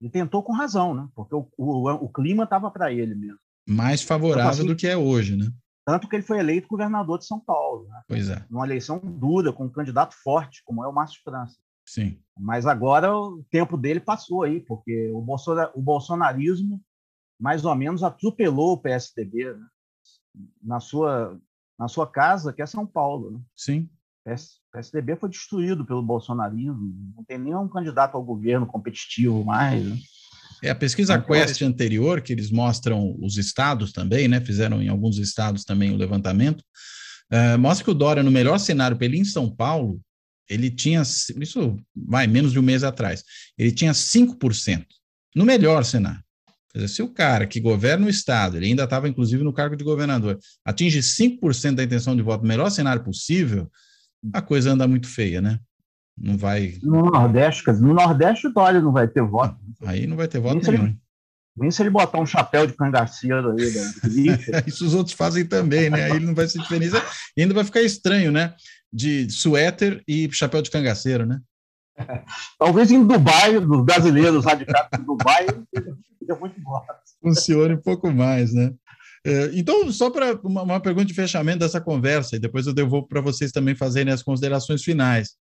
Ele 0.00 0.10
tentou 0.10 0.42
com 0.42 0.52
razão, 0.52 0.94
né? 0.94 1.08
Porque 1.14 1.34
o, 1.34 1.48
o, 1.56 1.90
o 1.90 2.08
clima 2.08 2.44
estava 2.44 2.70
para 2.70 2.92
ele 2.92 3.14
mesmo. 3.14 3.38
Mais 3.68 4.02
favorável 4.02 4.50
assim, 4.50 4.66
do 4.66 4.74
que 4.74 4.86
é 4.86 4.96
hoje, 4.96 5.36
né? 5.36 5.48
Tanto 5.84 6.08
que 6.08 6.16
ele 6.16 6.22
foi 6.22 6.38
eleito 6.38 6.68
governador 6.68 7.18
de 7.18 7.26
São 7.26 7.40
Paulo. 7.40 7.88
Né? 7.88 8.02
Pois 8.08 8.28
é. 8.28 8.44
Numa 8.50 8.66
eleição 8.66 8.98
dura, 8.98 9.52
com 9.52 9.64
um 9.64 9.70
candidato 9.70 10.14
forte, 10.22 10.62
como 10.64 10.84
é 10.84 10.88
o 10.88 10.92
Márcio 10.92 11.20
França. 11.24 11.56
Sim. 11.86 12.18
Mas 12.38 12.66
agora 12.66 13.16
o 13.16 13.44
tempo 13.50 13.76
dele 13.76 14.00
passou 14.00 14.42
aí, 14.42 14.60
porque 14.60 15.10
o, 15.12 15.20
Bolsonaro, 15.20 15.72
o 15.74 15.82
bolsonarismo 15.82 16.80
mais 17.40 17.64
ou 17.64 17.74
menos 17.74 18.02
atropelou 18.02 18.72
o 18.72 18.78
PSDB. 18.78 19.52
Né? 19.52 19.66
Na 20.62 20.80
sua, 20.80 21.38
na 21.78 21.88
sua 21.88 22.06
casa, 22.06 22.52
que 22.52 22.62
é 22.62 22.66
São 22.66 22.86
Paulo. 22.86 23.32
Né? 23.32 23.40
Sim. 23.56 23.88
O 24.24 24.72
PSDB 24.72 25.16
foi 25.16 25.28
destruído 25.28 25.84
pelo 25.84 26.02
bolsonarismo, 26.02 26.94
não 27.16 27.24
tem 27.24 27.38
nenhum 27.38 27.68
candidato 27.68 28.16
ao 28.16 28.22
governo 28.22 28.66
competitivo 28.66 29.44
mais. 29.44 29.84
Né? 29.84 29.98
É, 30.62 30.70
a 30.70 30.74
pesquisa 30.76 31.14
então, 31.14 31.26
Quest 31.26 31.60
anterior, 31.62 32.20
que 32.20 32.32
eles 32.32 32.50
mostram 32.50 33.16
os 33.20 33.36
estados 33.36 33.92
também, 33.92 34.28
né? 34.28 34.40
Fizeram 34.40 34.80
em 34.80 34.88
alguns 34.88 35.18
estados 35.18 35.64
também 35.64 35.90
o 35.90 35.96
levantamento, 35.96 36.62
uh, 37.32 37.58
mostra 37.58 37.84
que 37.84 37.90
o 37.90 37.94
Dória, 37.94 38.22
no 38.22 38.30
melhor 38.30 38.58
cenário 38.58 38.96
para 38.96 39.06
ele 39.06 39.18
em 39.18 39.24
São 39.24 39.50
Paulo, 39.50 40.00
ele 40.48 40.70
tinha, 40.70 41.02
isso 41.02 41.76
vai 41.96 42.28
menos 42.28 42.52
de 42.52 42.60
um 42.60 42.62
mês 42.62 42.84
atrás, 42.84 43.24
ele 43.58 43.72
tinha 43.72 43.92
5%, 43.92 44.86
no 45.34 45.44
melhor 45.44 45.84
cenário. 45.84 46.22
Dizer, 46.74 46.88
se 46.88 47.02
o 47.02 47.08
cara 47.08 47.46
que 47.46 47.60
governa 47.60 48.06
o 48.06 48.10
Estado, 48.10 48.56
ele 48.56 48.66
ainda 48.66 48.84
estava 48.84 49.08
inclusive 49.08 49.44
no 49.44 49.52
cargo 49.52 49.76
de 49.76 49.84
governador, 49.84 50.38
atinge 50.64 51.00
5% 51.00 51.74
da 51.74 51.84
intenção 51.84 52.16
de 52.16 52.22
voto, 52.22 52.42
no 52.42 52.48
melhor 52.48 52.70
cenário 52.70 53.04
possível, 53.04 53.70
a 54.32 54.40
coisa 54.40 54.70
anda 54.70 54.88
muito 54.88 55.08
feia, 55.08 55.42
né? 55.42 55.58
Não 56.16 56.36
vai. 56.36 56.78
No 56.82 57.02
Nordeste, 57.10 57.70
no 57.72 57.94
Nordeste 57.94 58.46
o 58.46 58.52
Dória 58.52 58.80
não 58.80 58.92
vai 58.92 59.08
ter 59.08 59.22
voto. 59.22 59.56
Aí 59.84 60.06
não 60.06 60.16
vai 60.16 60.28
ter 60.28 60.38
voto 60.38 60.54
nem 60.54 60.70
nenhum. 60.70 60.84
Ele, 60.84 60.98
nem 61.56 61.70
se 61.70 61.82
ele 61.82 61.90
botar 61.90 62.20
um 62.20 62.26
chapéu 62.26 62.66
de 62.66 62.74
cangaceiro 62.74 63.52
aí. 63.52 63.70
Né? 63.70 64.62
Isso 64.66 64.86
os 64.86 64.94
outros 64.94 65.14
fazem 65.14 65.44
também, 65.44 65.90
né? 65.90 66.12
Aí 66.12 66.20
não 66.20 66.34
vai 66.34 66.46
ser 66.48 66.60
diferença. 66.60 67.02
E 67.36 67.42
ainda 67.42 67.54
vai 67.54 67.64
ficar 67.64 67.82
estranho, 67.82 68.30
né? 68.30 68.54
De 68.92 69.28
suéter 69.30 70.02
e 70.06 70.28
chapéu 70.32 70.62
de 70.62 70.70
cangaceiro, 70.70 71.26
né? 71.26 71.40
Talvez 72.58 72.90
em 72.90 73.06
Dubai, 73.06 73.56
os 73.56 73.84
brasileiros 73.84 74.44
radicados 74.44 74.98
em 74.98 75.04
Dubai, 75.04 75.46
seja 75.74 76.38
muito 76.38 76.58
embora. 76.58 76.86
Funcione 77.20 77.74
um 77.74 77.80
pouco 77.80 78.10
mais, 78.10 78.52
né? 78.52 78.72
É, 79.24 79.50
então, 79.54 79.90
só 79.92 80.10
para 80.10 80.34
uma, 80.42 80.62
uma, 80.62 80.80
pergunta 80.80 81.06
de 81.06 81.14
fechamento 81.14 81.60
dessa 81.60 81.80
conversa, 81.80 82.36
e 82.36 82.40
depois 82.40 82.66
eu 82.66 82.74
devolvo 82.74 83.06
para 83.06 83.20
vocês 83.20 83.52
também 83.52 83.74
fazerem 83.74 84.12
as 84.12 84.22
considerações 84.22 84.82
finais. 84.82 85.36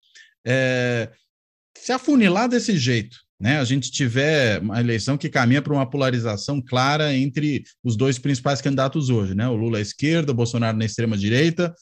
É, 0.45 1.09
se 1.77 1.93
afunilar 1.93 2.49
desse 2.49 2.77
jeito, 2.77 3.17
né, 3.39 3.57
a 3.57 3.63
gente 3.63 3.89
tiver 3.89 4.59
uma 4.59 4.81
eleição 4.81 5.17
que 5.17 5.29
caminha 5.29 5.61
para 5.61 5.71
uma 5.71 5.89
polarização 5.89 6.61
clara 6.61 7.15
entre 7.15 7.63
os 7.81 7.95
dois 7.95 8.19
principais 8.19 8.61
candidatos 8.61 9.09
hoje, 9.09 9.33
né, 9.33 9.47
o 9.47 9.55
Lula 9.55 9.77
à 9.77 9.81
esquerda, 9.81 10.33
o 10.33 10.35
Bolsonaro 10.35 10.77
na 10.77 10.83
extrema 10.83 11.17
direita, 11.17 11.73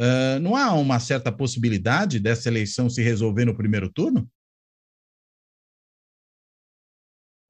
uh, 0.00 0.40
não 0.40 0.56
há 0.56 0.72
uma 0.72 0.98
certa 0.98 1.30
possibilidade 1.30 2.18
dessa 2.18 2.48
eleição 2.48 2.88
se 2.88 3.02
resolver 3.02 3.44
no 3.44 3.56
primeiro 3.56 3.88
turno? 3.88 4.28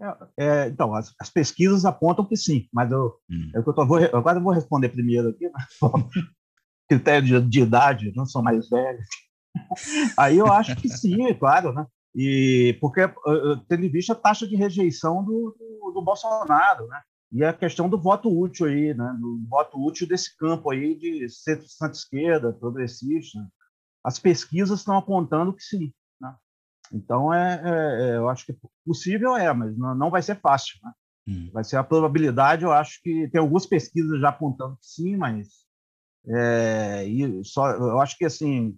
É, 0.01 0.44
é, 0.44 0.68
então, 0.68 0.94
as, 0.94 1.14
as, 1.20 1.28
pesquisas 1.28 1.84
apontam 1.84 2.24
que 2.24 2.34
sim, 2.34 2.66
mas 2.72 2.90
eu, 2.90 3.14
hum. 3.30 3.51
eu, 3.55 3.62
eu 3.66 3.86
vou, 3.86 3.98
agora 3.98 4.38
eu 4.38 4.42
vou 4.42 4.53
responder 4.53 4.88
primeiro 4.88 5.28
aqui, 5.28 5.51
mas, 5.53 5.66
critério 6.88 7.42
de, 7.42 7.48
de, 7.48 7.61
idade, 7.61 8.12
não 8.16 8.24
sou 8.24 8.42
mais 8.42 8.68
velho. 8.68 8.98
Aí 10.18 10.38
eu 10.38 10.51
acho 10.51 10.74
que 10.76 10.88
sim, 10.88 11.26
é 11.26 11.34
claro, 11.34 11.72
né? 11.72 11.86
E 12.14 12.76
porque 12.80 13.03
tendo 13.68 13.84
em 13.84 13.90
vista 13.90 14.14
a 14.14 14.16
taxa 14.16 14.46
de 14.46 14.57
rejeição 14.57 15.22
do, 15.22 15.55
do, 15.57 15.92
do, 15.92 16.03
Bolsonaro, 16.03 16.86
né? 16.88 17.01
E 17.32 17.44
a 17.44 17.52
questão 17.52 17.88
do 17.88 18.00
voto 18.00 18.28
útil 18.28 18.66
aí, 18.66 18.92
né? 18.92 19.16
Do 19.20 19.40
voto 19.48 19.78
útil 19.78 20.06
desse 20.06 20.36
campo 20.36 20.70
aí 20.70 20.96
de 20.96 21.28
centro-esquerda, 21.28 22.52
progressista. 22.52 23.38
As 24.02 24.18
pesquisas 24.18 24.80
estão 24.80 24.96
apontando 24.96 25.52
que 25.52 25.62
sim. 25.62 25.92
Então, 26.92 27.32
é, 27.32 27.62
é, 27.64 28.02
é, 28.10 28.16
eu 28.16 28.28
acho 28.28 28.46
que 28.46 28.56
possível 28.84 29.36
é, 29.36 29.52
mas 29.52 29.76
não, 29.76 29.94
não 29.94 30.10
vai 30.10 30.22
ser 30.22 30.40
fácil. 30.40 30.78
Né? 30.82 30.92
Hum. 31.28 31.50
Vai 31.52 31.62
ser 31.62 31.76
a 31.76 31.84
probabilidade, 31.84 32.64
eu 32.64 32.72
acho 32.72 33.00
que 33.02 33.28
tem 33.28 33.40
algumas 33.40 33.66
pesquisas 33.66 34.20
já 34.20 34.30
apontando 34.30 34.76
que 34.76 34.86
sim, 34.86 35.16
mas 35.16 35.48
é, 36.26 37.06
e 37.06 37.44
só, 37.44 37.70
eu 37.70 38.00
acho 38.00 38.16
que 38.18 38.24
assim 38.24 38.76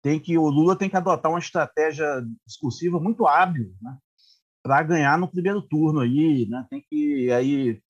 tem 0.00 0.18
que 0.20 0.36
o 0.36 0.48
Lula 0.48 0.76
tem 0.76 0.88
que 0.88 0.96
adotar 0.96 1.30
uma 1.30 1.38
estratégia 1.38 2.24
discursiva 2.46 3.00
muito 3.00 3.26
hábil, 3.26 3.74
né, 3.80 3.96
para 4.62 4.82
ganhar 4.82 5.18
no 5.18 5.30
primeiro 5.30 5.60
turno 5.62 6.00
aí, 6.00 6.46
né? 6.48 6.66
Tem 6.70 6.84
que 6.88 7.30
aí 7.32 7.80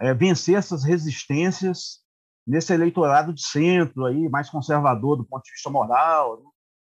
é, 0.00 0.14
vencer 0.14 0.56
essas 0.56 0.84
resistências 0.84 2.00
nesse 2.46 2.72
eleitorado 2.72 3.32
de 3.32 3.42
centro 3.42 4.06
aí, 4.06 4.28
mais 4.28 4.48
conservador 4.48 5.16
do 5.16 5.24
ponto 5.24 5.44
de 5.44 5.52
vista 5.52 5.68
moral, 5.68 6.38
né? 6.38 6.50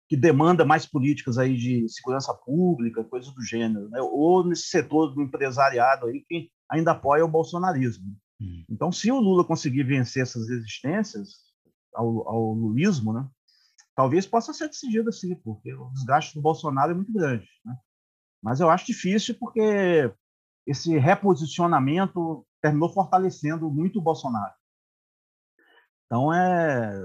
que 0.07 0.17
demanda 0.17 0.65
mais 0.65 0.85
políticas 0.85 1.37
aí 1.37 1.55
de 1.55 1.87
segurança 1.89 2.33
pública, 2.33 3.03
coisas 3.03 3.33
do 3.33 3.41
gênero, 3.41 3.89
né? 3.89 3.99
ou 4.01 4.45
nesse 4.45 4.63
setor 4.63 5.13
do 5.13 5.21
empresariado 5.21 6.05
aí 6.05 6.23
que 6.27 6.49
ainda 6.69 6.91
apoia 6.91 7.25
o 7.25 7.29
bolsonarismo. 7.29 8.15
Hum. 8.39 8.63
Então, 8.69 8.91
se 8.91 9.11
o 9.11 9.19
Lula 9.19 9.43
conseguir 9.43 9.83
vencer 9.83 10.23
essas 10.23 10.47
resistências 10.47 11.35
ao, 11.93 12.27
ao 12.27 12.53
lulismo, 12.53 13.13
né? 13.13 13.27
talvez 13.95 14.25
possa 14.25 14.53
ser 14.53 14.67
decidido 14.67 15.09
assim, 15.09 15.35
porque 15.35 15.73
o 15.73 15.89
desgaste 15.91 16.33
do 16.35 16.41
Bolsonaro 16.41 16.91
é 16.91 16.95
muito 16.95 17.11
grande. 17.11 17.47
Né? 17.65 17.75
Mas 18.41 18.59
eu 18.59 18.69
acho 18.69 18.85
difícil 18.85 19.35
porque 19.39 20.11
esse 20.65 20.97
reposicionamento 20.97 22.45
terminou 22.61 22.89
fortalecendo 22.89 23.69
muito 23.69 23.99
o 23.99 24.01
Bolsonaro. 24.01 24.53
Então, 26.05 26.33
é, 26.33 27.01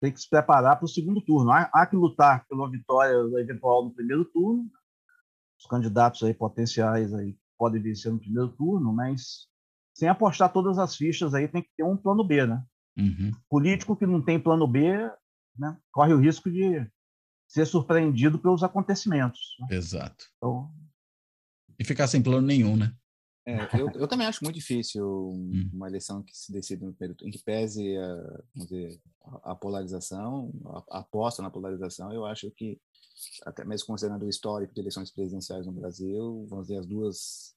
tem 0.00 0.12
que 0.12 0.20
se 0.20 0.28
preparar 0.28 0.76
para 0.76 0.84
o 0.84 0.88
segundo 0.88 1.20
turno. 1.20 1.50
Há, 1.50 1.70
há, 1.72 1.86
que 1.86 1.96
lutar 1.96 2.46
pela 2.48 2.70
vitória 2.70 3.14
eventual 3.40 3.84
no 3.84 3.94
primeiro 3.94 4.24
turno. 4.24 4.68
Os 5.58 5.66
candidatos 5.66 6.22
aí 6.22 6.34
potenciais 6.34 7.12
aí 7.14 7.36
podem 7.58 7.80
vencer 7.80 8.10
no 8.10 8.18
primeiro 8.18 8.48
turno, 8.56 8.92
mas 8.92 9.48
sem 9.94 10.08
apostar 10.08 10.52
todas 10.52 10.78
as 10.78 10.96
fichas 10.96 11.34
aí 11.34 11.46
tem 11.46 11.62
que 11.62 11.70
ter 11.76 11.84
um 11.84 11.96
plano 11.96 12.26
B, 12.26 12.46
né? 12.46 12.64
Uhum. 12.98 13.30
Político 13.48 13.94
que 13.94 14.06
não 14.06 14.22
tem 14.22 14.40
plano 14.40 14.66
B 14.66 15.10
né, 15.60 15.76
corre 15.92 16.14
o 16.14 16.18
risco 16.18 16.50
de 16.50 16.90
ser 17.50 17.66
surpreendido 17.66 18.38
pelos 18.38 18.62
acontecimentos. 18.62 19.56
Né? 19.58 19.76
Exato. 19.76 20.24
Então... 20.36 20.72
E 21.76 21.84
ficar 21.84 22.06
sem 22.06 22.22
plano 22.22 22.46
nenhum, 22.46 22.76
né? 22.76 22.94
É, 23.44 23.80
eu, 23.80 23.90
eu, 23.94 24.06
também 24.06 24.26
acho 24.26 24.44
muito 24.44 24.54
difícil 24.54 25.04
hum. 25.04 25.70
uma 25.72 25.88
eleição 25.88 26.22
que 26.22 26.36
se 26.36 26.52
decide 26.52 26.84
no 26.84 26.92
primeiro 26.92 27.16
em 27.26 27.30
que 27.30 27.42
pese 27.42 27.96
a, 27.96 28.42
dizer, 28.54 29.00
a, 29.42 29.54
polarização, 29.56 30.52
a, 30.66 30.98
a 30.98 31.00
aposta 31.00 31.42
na 31.42 31.50
polarização, 31.50 32.12
eu 32.12 32.24
acho 32.24 32.50
que, 32.52 32.78
até 33.44 33.64
mesmo 33.64 33.86
considerando 33.88 34.26
o 34.26 34.28
histórico 34.28 34.72
de 34.72 34.80
eleições 34.80 35.10
presidenciais 35.10 35.66
no 35.66 35.72
Brasil, 35.72 36.46
vamos 36.48 36.68
dizer, 36.68 36.78
as 36.78 36.86
duas 36.86 37.56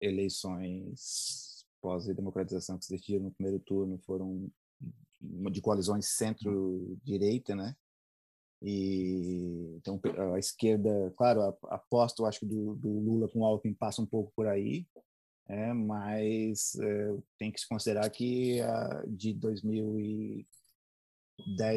eleições 0.00 1.66
pós-democratização 1.82 2.78
que 2.78 2.86
se 2.86 2.92
decidiram 2.92 3.24
no 3.24 3.32
primeiro 3.32 3.58
turno 3.58 3.98
foram 4.06 4.48
de 5.20 5.60
coalizões 5.60 6.06
centro-direita, 6.16 7.54
né? 7.54 7.76
E 8.62 9.76
então 9.76 10.00
a 10.34 10.38
esquerda, 10.38 11.12
claro, 11.16 11.42
aposto, 11.64 12.24
acho 12.24 12.38
que 12.40 12.46
do, 12.46 12.76
do 12.76 12.88
Lula 12.88 13.28
com 13.28 13.40
o 13.40 13.44
Alckmin 13.44 13.74
passa 13.74 14.00
um 14.00 14.06
pouco 14.06 14.32
por 14.36 14.46
aí, 14.46 14.86
é, 15.48 15.72
mas 15.72 16.76
é, 16.76 17.16
tem 17.38 17.50
que 17.50 17.60
se 17.60 17.68
considerar 17.68 18.08
que 18.08 18.60
a, 18.60 19.02
de 19.08 19.34
2010 19.34 20.46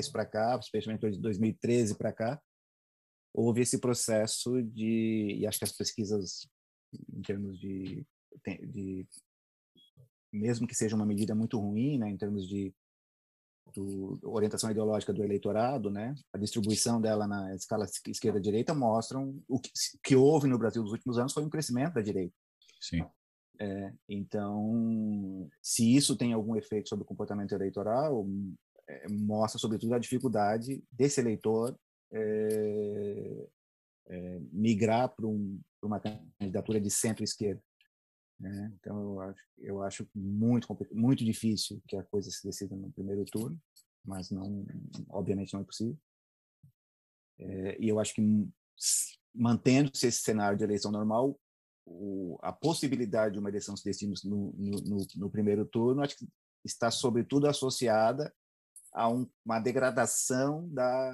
para 0.10 0.28
cá, 0.28 0.60
especialmente 0.62 1.10
de 1.10 1.20
2013 1.20 1.96
para 1.96 2.14
cá, 2.14 2.40
houve 3.34 3.62
esse 3.62 3.80
processo 3.80 4.62
de, 4.62 5.38
e 5.40 5.48
acho 5.48 5.58
que 5.58 5.66
as 5.66 5.72
pesquisas 5.72 6.48
em 7.12 7.22
termos 7.24 7.60
de, 7.60 8.06
de 8.68 9.08
mesmo 10.32 10.68
que 10.68 10.76
seja 10.76 10.96
uma 10.96 11.06
medida 11.06 11.34
muito 11.34 11.60
ruim, 11.60 11.98
né, 11.98 12.10
em 12.10 12.18
termos 12.18 12.48
de 12.48 12.74
orientação 14.24 14.72
ideológica 14.72 15.14
do 15.14 15.24
eleitorado, 15.24 15.90
né, 15.90 16.16
a 16.34 16.38
distribuição 16.38 17.02
dela 17.02 17.28
na 17.28 17.54
escala 17.56 17.86
esquerda-direita 18.08 18.74
mostram 18.74 19.40
o 19.48 19.60
que, 19.60 19.72
que, 20.04 20.16
houve 20.16 20.48
no 20.48 20.58
Brasil 20.58 20.82
nos 20.82 20.92
últimos 20.92 21.18
anos 21.18 21.34
foi 21.34 21.44
um 21.44 21.50
crescimento 21.50 21.94
da 21.94 22.02
direita. 22.02 22.34
Sim. 22.80 23.06
É, 23.60 23.94
então, 24.10 25.50
se 25.62 25.96
isso 25.96 26.16
tem 26.16 26.34
algum 26.34 26.56
efeito 26.56 26.90
sobre 26.90 27.04
o 27.04 27.08
comportamento 27.08 27.54
eleitoral, 27.54 28.26
é, 28.88 29.08
mostra 29.10 29.60
sobretudo 29.60 29.94
a 29.94 30.00
dificuldade 30.00 30.84
desse 30.92 31.20
eleitor 31.20 31.78
é, 32.14 33.48
é 34.08 34.40
migrar 34.52 35.10
para 35.10 35.26
um, 35.26 35.60
uma 35.82 36.00
candidatura 36.00 36.80
de 36.80 36.90
centro-esquerda. 36.90 37.62
Né? 38.40 38.74
Então, 38.80 39.00
eu 39.00 39.20
acho, 39.22 39.44
eu 39.58 39.82
acho 39.84 40.10
muito, 40.14 40.68
muito 40.92 41.24
difícil 41.24 41.82
que 41.88 41.96
a 41.96 42.04
coisa 42.04 42.30
se 42.30 42.46
decida 42.46 42.76
no 42.76 42.92
primeiro 42.92 43.24
turno, 43.26 43.58
mas 44.04 44.30
não, 44.30 44.66
obviamente 45.10 45.54
não 45.54 45.62
é 45.62 45.64
possível. 45.64 45.98
É, 47.40 47.78
e 47.80 47.90
eu 47.90 48.00
acho 48.00 48.14
que 48.14 48.22
mantendo-se 49.34 50.08
esse 50.08 50.22
cenário 50.22 50.58
de 50.58 50.64
eleição 50.64 50.92
normal, 50.92 51.38
o, 51.86 52.38
a 52.42 52.52
possibilidade 52.52 53.34
de 53.34 53.40
uma 53.40 53.50
eleição 53.50 53.76
se 53.76 53.84
decidir 53.84 54.14
no, 54.28 54.54
no, 54.58 55.08
no, 55.16 55.30
primeiro 55.30 55.66
turno, 55.66 56.02
acho 56.02 56.18
que 56.18 56.28
está 56.64 56.90
sobretudo 56.90 57.48
associada 57.48 58.34
a 58.92 59.10
um, 59.10 59.30
uma 59.46 59.60
degradação 59.60 60.68
da 60.70 61.14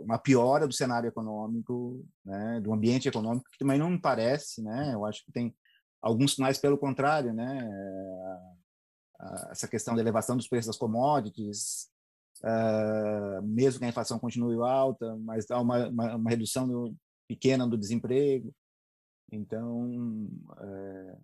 uma 0.00 0.18
piora 0.18 0.66
do 0.66 0.74
cenário 0.74 1.08
econômico, 1.08 2.04
né, 2.24 2.60
do 2.60 2.72
ambiente 2.72 3.08
econômico 3.08 3.48
que 3.50 3.58
também 3.58 3.78
não 3.78 3.90
me 3.90 4.00
parece, 4.00 4.60
né? 4.60 4.92
Eu 4.92 5.06
acho 5.06 5.24
que 5.24 5.32
tem 5.32 5.54
alguns 6.02 6.34
sinais 6.34 6.58
pelo 6.58 6.76
contrário, 6.76 7.32
né? 7.32 7.68
Essa 9.50 9.68
questão 9.68 9.94
da 9.94 10.00
elevação 10.00 10.36
dos 10.36 10.48
preços 10.48 10.66
das 10.66 10.76
commodities, 10.76 11.88
uh, 12.42 13.40
mesmo 13.42 13.78
que 13.78 13.84
a 13.84 13.88
inflação 13.88 14.18
continue 14.18 14.56
alta, 14.56 15.16
mas 15.18 15.48
há 15.50 15.60
uma, 15.60 15.88
uma, 15.88 16.16
uma 16.16 16.30
redução 16.30 16.66
do, 16.66 16.96
pequena 17.28 17.66
do 17.66 17.78
desemprego. 17.78 18.52
Então, 19.30 20.26
uh, 20.50 21.22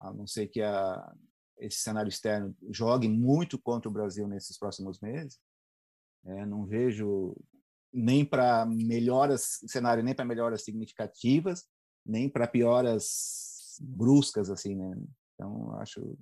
a 0.00 0.12
não 0.12 0.26
ser 0.26 0.48
que 0.48 0.60
a, 0.60 1.14
esse 1.58 1.78
cenário 1.78 2.10
externo 2.10 2.54
jogue 2.70 3.08
muito 3.08 3.58
contra 3.58 3.88
o 3.88 3.92
Brasil 3.92 4.28
nesses 4.28 4.58
próximos 4.58 5.00
meses, 5.00 5.40
é, 6.26 6.44
não 6.44 6.66
vejo 6.66 7.34
nem 7.92 8.24
para 8.24 8.66
melhoras 8.66 9.60
cenário 9.66 10.02
nem 10.02 10.14
para 10.14 10.24
melhoras 10.24 10.64
significativas 10.64 11.64
nem 12.04 12.28
para 12.28 12.46
pioras 12.46 13.45
bruscas, 13.80 14.50
assim, 14.50 14.74
né? 14.74 14.96
Então, 15.34 15.72
acho. 15.80 16.18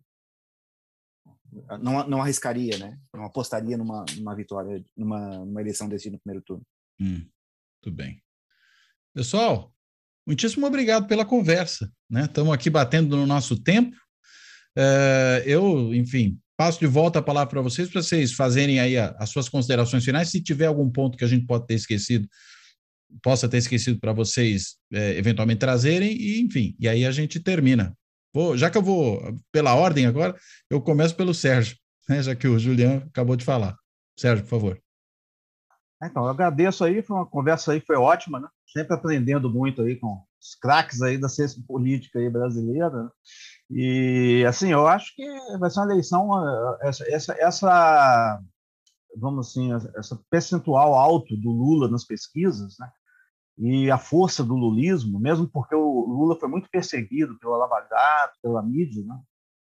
Não, 1.81 2.07
não 2.09 2.23
arriscaria, 2.23 2.77
né? 2.79 2.99
Não 3.15 3.25
apostaria 3.25 3.77
numa, 3.77 4.05
numa 4.17 4.35
vitória, 4.35 4.85
numa, 4.97 5.39
numa 5.45 5.61
eleição 5.61 5.89
desse 5.89 6.11
no 6.11 6.19
primeiro 6.19 6.45
turno. 6.45 6.67
Hum, 7.01 7.27
tudo 7.81 7.97
bem. 7.97 8.23
Pessoal, 9.15 9.73
muitíssimo 10.27 10.67
obrigado 10.67 11.07
pela 11.07 11.25
conversa, 11.25 11.91
né? 12.11 12.25
Estamos 12.25 12.53
aqui 12.53 12.69
batendo 12.69 13.17
no 13.17 13.27
nosso 13.27 13.63
tempo. 13.63 13.97
É, 14.77 15.45
eu, 15.47 15.95
enfim, 15.95 16.39
passo 16.57 16.81
de 16.81 16.87
volta 16.87 17.21
a 17.21 17.23
palavra 17.23 17.51
para 17.51 17.63
vocês, 17.63 17.89
para 17.89 18.03
vocês 18.03 18.33
fazerem 18.33 18.81
aí 18.81 18.99
a, 18.99 19.11
as 19.19 19.31
suas 19.31 19.49
considerações 19.49 20.05
finais. 20.05 20.31
Se 20.31 20.43
tiver 20.43 20.67
algum 20.67 20.91
ponto 20.91 21.17
que 21.17 21.25
a 21.25 21.29
gente 21.29 21.47
pode 21.47 21.67
ter 21.67 21.75
esquecido, 21.75 22.29
possa 23.23 23.49
ter 23.49 23.59
esquecido 23.59 23.99
para 23.99 24.13
vocês 24.13 24.77
é, 24.93 25.17
eventualmente 25.17 25.61
trazerem, 25.61 26.13
e 26.13 26.41
enfim, 26.41 26.75
e 26.79 26.89
aí 26.89 27.05
a 27.05 27.11
gente 27.11 27.41
termina. 27.41 27.97
Vou, 28.33 28.57
já 28.57 28.71
que 28.71 28.77
eu 28.77 28.83
vou 28.83 29.37
pela 29.53 29.75
ordem 29.75 30.07
agora, 30.07 30.37
eu 30.69 30.81
começo 30.81 31.15
pelo 31.15 31.33
Sérgio, 31.33 31.77
né, 32.09 32.23
já 32.23 32.35
que 32.35 32.49
o 32.49 32.59
Juliano 32.59 33.07
acabou 33.07 33.37
de 33.37 33.45
falar. 33.45 33.77
Sérgio, 34.19 34.45
por 34.45 34.51
favor. 34.51 34.81
Então, 36.03 36.25
eu 36.25 36.31
agradeço 36.31 36.85
aí, 36.85 37.03
foi 37.03 37.17
uma 37.17 37.27
conversa 37.27 37.73
aí, 37.73 37.81
foi 37.81 37.97
ótima, 37.97 38.41
né? 38.41 38.49
Sempre 38.67 38.95
aprendendo 38.95 39.49
muito 39.49 39.83
aí 39.83 39.97
com 39.97 40.23
os 40.41 40.55
craques 40.61 41.01
aí 41.01 41.17
da 41.17 41.29
ciência 41.29 41.63
política 41.67 42.19
aí 42.19 42.29
brasileira. 42.29 42.91
Né? 42.91 43.09
E, 43.71 44.45
assim, 44.47 44.71
eu 44.71 44.87
acho 44.87 45.15
que 45.15 45.25
vai 45.59 45.71
ser 45.71 45.81
uma 45.81 45.93
eleição, 45.93 46.47
eh, 46.47 46.89
essa, 46.89 47.05
essa, 47.11 47.37
essa 47.39 48.43
vamos 49.17 49.49
assim, 49.49 49.73
essa 49.97 50.21
percentual 50.31 50.95
alto 50.95 51.37
do 51.37 51.51
Lula 51.51 51.89
nas 51.89 52.05
pesquisas, 52.05 52.75
né? 52.79 52.89
E 53.57 53.91
a 53.91 53.99
força 53.99 54.43
do 54.43 54.55
lulismo, 54.55 55.21
mesmo 55.21 55.49
porque 55.49 55.75
o 55.75 56.07
Lula 56.07 56.39
foi 56.39 56.49
muito 56.49 56.69
perseguido 56.69 57.39
pela 57.39 57.57
Lava 57.57 57.87
Jato, 57.89 58.39
pela 58.43 58.63
mídia, 58.63 59.05
né? 59.05 59.19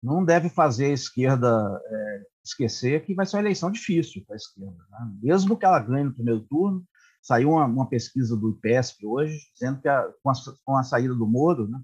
não 0.03 0.25
deve 0.25 0.49
fazer 0.49 0.87
a 0.87 0.95
esquerda 0.95 1.81
é, 1.85 2.23
esquecer 2.45 3.05
que 3.05 3.15
vai 3.15 3.27
ser 3.27 3.37
uma 3.37 3.43
eleição 3.43 3.71
difícil 3.71 4.25
para 4.27 4.35
a 4.35 4.37
esquerda. 4.37 4.79
Né? 4.91 5.13
Mesmo 5.23 5.57
que 5.57 5.65
ela 5.65 5.79
ganhe 5.81 6.05
no 6.05 6.15
primeiro 6.15 6.41
turno, 6.41 6.85
saiu 7.23 7.51
uma, 7.51 7.67
uma 7.67 7.89
pesquisa 7.89 8.37
do 8.37 8.51
IPESP 8.51 9.07
hoje, 9.07 9.39
dizendo 9.53 9.81
que 9.81 9.89
a, 9.89 10.09
com, 10.23 10.31
a, 10.31 10.35
com, 10.65 10.77
a, 10.77 10.83
saída 10.83 11.15
do 11.15 11.27
Moro, 11.27 11.69
né, 11.69 11.81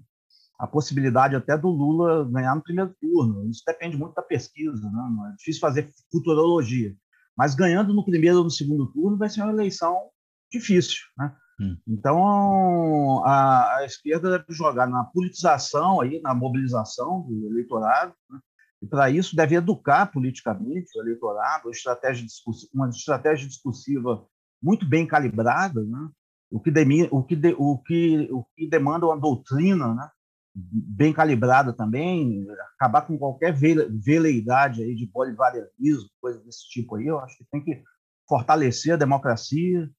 a 0.59 0.65
possibilidade 0.65 1.35
até 1.35 1.57
do 1.57 1.69
Lula 1.69 2.29
ganhar 2.29 2.55
no 2.55 2.63
primeiro 2.63 2.95
turno. 2.99 3.49
Isso 3.49 3.61
depende 3.65 3.97
muito 3.97 4.15
da 4.15 4.21
pesquisa, 4.21 4.89
né? 4.89 5.31
é 5.31 5.35
difícil 5.35 5.61
fazer 5.61 5.91
futurologia. 6.11 6.95
Mas 7.37 7.53
ganhando 7.53 7.93
no 7.93 8.05
primeiro 8.05 8.37
ou 8.37 8.43
no 8.45 8.51
segundo 8.51 8.91
turno 8.91 9.17
vai 9.17 9.29
ser 9.29 9.41
uma 9.41 9.51
eleição 9.51 10.09
difícil. 10.51 11.03
Né? 11.17 11.35
Hum. 11.59 11.77
Então, 11.87 13.23
a, 13.25 13.77
a, 13.77 13.85
esquerda 13.85 14.37
deve 14.37 14.53
jogar 14.53 14.87
na 14.87 15.05
politização, 15.05 16.01
aí, 16.01 16.19
na 16.21 16.33
mobilização 16.33 17.21
do 17.21 17.47
eleitorado, 17.47 18.13
né? 18.29 18.39
e 18.81 18.87
para 18.87 19.09
isso 19.09 19.35
deve 19.35 19.55
educar 19.55 20.07
politicamente 20.07 20.97
o 20.97 21.01
eleitorado, 21.01 21.67
uma 21.67 21.71
estratégia, 21.71 22.25
uma 22.73 22.89
estratégia 22.89 23.47
discursiva 23.47 24.25
muito 24.61 24.85
bem 24.85 25.07
calibrada, 25.07 25.81
né? 25.81 26.09
o, 26.51 26.59
que 26.59 26.71
o, 27.09 27.23
que 27.23 27.35
de, 27.35 27.55
o, 27.57 27.77
que, 27.77 28.29
o 28.31 28.43
que 28.55 28.69
demanda 28.69 29.05
uma 29.05 29.17
doutrina 29.17 29.93
né? 29.93 30.09
bem 30.53 31.13
calibrada 31.13 31.71
também, 31.71 32.45
acabar 32.75 33.01
com 33.01 33.17
qualquer 33.17 33.53
veleidade 33.53 34.83
aí 34.83 34.93
de 34.93 35.05
bolivarianismo, 35.05 36.09
coisa 36.21 36.39
desse 36.43 36.67
tipo 36.69 36.95
aí, 36.95 37.07
eu 37.07 37.19
acho 37.19 37.37
que 37.37 37.45
tem 37.49 37.63
que 37.63 37.81
fortalecer 38.27 38.93
a 38.93 38.97
democracia 38.97 39.89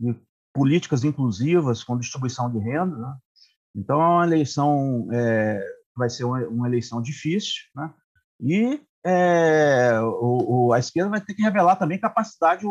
e 0.00 0.14
políticas 0.54 1.02
inclusivas 1.02 1.82
com 1.82 1.98
distribuição 1.98 2.50
de 2.50 2.58
renda. 2.58 2.96
Né? 2.96 3.14
Então, 3.76 4.00
é 4.00 4.06
uma 4.06 4.24
eleição, 4.24 5.08
é, 5.12 5.62
vai 5.96 6.08
ser 6.08 6.24
uma, 6.24 6.40
uma, 6.46 6.68
eleição 6.68 7.02
difícil, 7.02 7.64
né? 7.74 7.92
e 8.40 8.80
é, 9.04 10.00
o, 10.00 10.68
o, 10.68 10.72
a 10.72 10.78
esquerda 10.78 11.10
vai 11.10 11.20
ter 11.20 11.34
que 11.34 11.42
revelar 11.42 11.76
também 11.76 12.00
capacidade, 12.00 12.64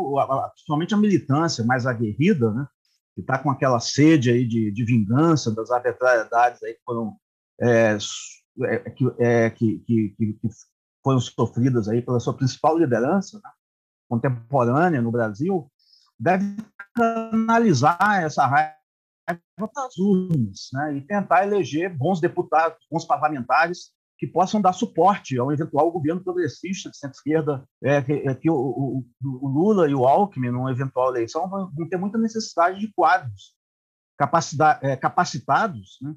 principalmente 0.54 0.94
a 0.94 0.98
militância 0.98 1.64
mais 1.64 1.86
aguerrida, 1.86 2.52
né? 2.52 2.66
que 3.14 3.22
está 3.22 3.38
com 3.38 3.52
aquela 3.52 3.80
sede 3.80 4.32
aí 4.32 4.48
de, 4.48 4.72
de 4.72 4.86
vingança 4.86 5.54
das 5.54 5.70
arbitrariedades 5.70 6.64
aí 6.64 6.74
que 6.74 6.82
foram 6.84 7.16
é, 7.62 7.98
é, 8.62 8.90
que, 8.90 9.06
é, 9.20 9.50
que, 9.50 9.80
que, 9.80 10.16
que, 10.18 10.50
foram 11.04 11.20
sofridas 11.20 11.90
aí 11.90 12.02
pela 12.02 12.20
sua 12.20 12.36
principal 12.36 12.78
liderança, 12.78 13.40
né? 13.44 13.50
contemporânea 14.10 15.02
no 15.02 15.12
Brasil, 15.12 15.70
deve 16.24 16.56
analisar 16.98 18.24
essa 18.24 18.46
raiva 18.46 18.74
para 19.58 19.86
as 19.86 19.98
urnas 19.98 20.70
né, 20.74 20.98
e 20.98 21.02
tentar 21.02 21.46
eleger 21.46 21.96
bons 21.96 22.20
deputados, 22.20 22.78
bons 22.90 23.06
parlamentares 23.06 23.92
que 24.18 24.28
possam 24.28 24.62
dar 24.62 24.74
suporte 24.74 25.38
ao 25.38 25.52
eventual 25.52 25.92
governo 25.92 26.24
progressista 26.24 26.90
de 26.90 26.98
centro-esquerda, 26.98 27.68
é, 27.84 28.02
que, 28.02 28.14
é, 28.14 28.36
que 28.36 28.50
o, 28.50 28.56
o, 28.56 29.06
o, 29.22 29.48
Lula 29.48 29.90
e 29.90 29.94
o 29.94 30.06
Alckmin, 30.06 30.50
numa 30.50 30.72
eventual 30.72 31.10
eleição, 31.10 31.50
vão, 31.50 31.70
vão 31.74 31.90
ter 31.90 31.98
muita 31.98 32.18
necessidade 32.18 32.80
de 32.80 32.92
quadros 32.94 33.54
é, 34.82 34.96
capacitados 34.96 35.98
né, 36.02 36.16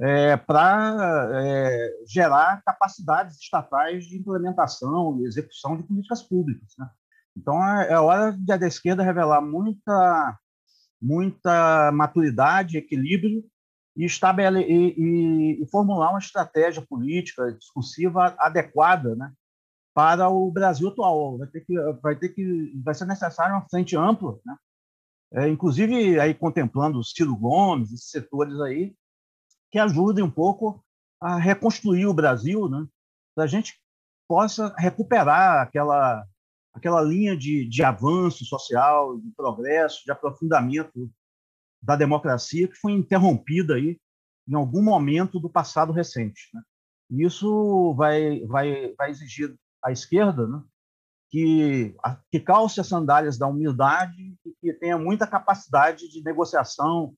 é, 0.00 0.36
para 0.36 1.30
é, 1.44 1.90
gerar 2.08 2.60
capacidades 2.64 3.38
estatais 3.38 4.04
de 4.06 4.18
implementação 4.18 5.20
e 5.20 5.26
execução 5.26 5.76
de 5.76 5.84
políticas 5.84 6.22
públicas. 6.22 6.74
Né? 6.76 6.88
Então, 7.36 7.62
é, 7.80 7.92
é 7.92 7.98
hora 7.98 8.32
de 8.32 8.52
a 8.52 8.56
esquerda 8.56 9.02
revelar 9.02 9.40
muita, 9.40 10.38
muita 11.00 11.90
maturidade, 11.92 12.78
equilíbrio 12.78 13.44
e, 13.96 14.04
estabele, 14.04 14.60
e, 14.60 14.94
e, 14.96 15.62
e, 15.62 15.66
formular 15.70 16.10
uma 16.10 16.18
estratégia 16.18 16.82
política, 16.82 17.52
discursiva 17.52 18.34
adequada 18.38 19.14
né, 19.16 19.32
para 19.92 20.28
o 20.28 20.50
Brasil 20.50 20.88
atual. 20.88 21.38
Vai 21.38 21.48
ter 21.48 21.60
que, 21.62 21.74
vai 22.02 22.16
ter 22.16 22.28
que, 22.30 22.72
vai 22.84 22.94
ser 22.94 23.06
necessário 23.06 23.54
uma 23.54 23.68
frente 23.68 23.96
ampla, 23.96 24.38
né? 24.44 24.56
É, 25.36 25.48
inclusive 25.48 26.20
aí 26.20 26.32
contemplando 26.32 26.98
o 26.98 27.02
Ciro 27.02 27.34
Gomes, 27.36 27.92
esses 27.92 28.08
setores 28.08 28.60
aí, 28.60 28.94
que 29.72 29.80
ajudem 29.80 30.22
um 30.22 30.30
pouco 30.30 30.84
a 31.20 31.36
reconstruir 31.36 32.06
o 32.06 32.14
Brasil, 32.14 32.68
né? 32.68 32.86
Para 33.34 33.44
a 33.44 33.46
gente 33.48 33.74
possa 34.28 34.72
recuperar 34.78 35.62
aquela 35.62 36.24
aquela 36.74 37.00
linha 37.00 37.36
de, 37.36 37.66
de 37.68 37.82
avanço 37.84 38.44
social, 38.44 39.18
de 39.18 39.30
progresso, 39.30 40.04
de 40.04 40.10
aprofundamento 40.10 41.10
da 41.80 41.94
democracia 41.96 42.66
que 42.66 42.74
foi 42.74 42.92
interrompida 42.92 43.76
aí 43.76 43.98
em 44.46 44.54
algum 44.54 44.82
momento 44.82 45.38
do 45.38 45.48
passado 45.48 45.92
recente. 45.92 46.50
Né? 46.52 46.62
E 47.10 47.24
isso 47.24 47.94
vai, 47.94 48.40
vai, 48.46 48.92
vai 48.94 49.10
exigir 49.10 49.54
à 49.82 49.92
esquerda 49.92 50.46
né, 50.46 50.62
que, 51.30 51.96
que 52.30 52.40
calce 52.40 52.80
as 52.80 52.88
sandálias 52.88 53.38
da 53.38 53.46
humildade 53.46 54.36
e 54.44 54.52
que 54.60 54.72
tenha 54.74 54.98
muita 54.98 55.26
capacidade 55.26 56.08
de 56.08 56.22
negociação, 56.22 57.14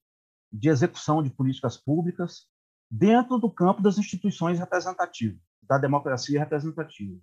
de 0.52 0.68
execução 0.68 1.22
de 1.22 1.30
políticas 1.30 1.76
públicas 1.76 2.46
dentro 2.90 3.38
do 3.38 3.50
campo 3.50 3.82
das 3.82 3.98
instituições 3.98 4.58
representativas, 4.58 5.40
da 5.62 5.78
democracia 5.78 6.38
representativa. 6.38 7.18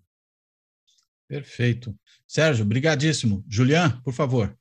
Perfeito. 1.27 1.97
Sérgio, 2.27 2.65
brigadíssimo. 2.65 3.43
Julian, 3.47 4.01
por 4.01 4.13
favor. 4.13 4.57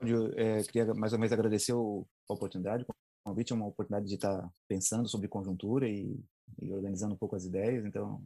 Eu 0.00 0.32
é, 0.36 0.62
queria 0.64 0.92
mais 0.94 1.12
uma 1.12 1.20
vez 1.20 1.32
agradecer 1.32 1.72
a 1.72 2.32
oportunidade, 2.32 2.84
o 2.84 2.94
convite 3.24 3.52
é 3.52 3.56
uma 3.56 3.66
oportunidade 3.66 4.06
de 4.06 4.16
estar 4.16 4.50
pensando 4.68 5.08
sobre 5.08 5.28
conjuntura 5.28 5.88
e, 5.88 6.18
e 6.60 6.72
organizando 6.72 7.14
um 7.14 7.16
pouco 7.16 7.36
as 7.36 7.44
ideias, 7.44 7.84
então 7.84 8.22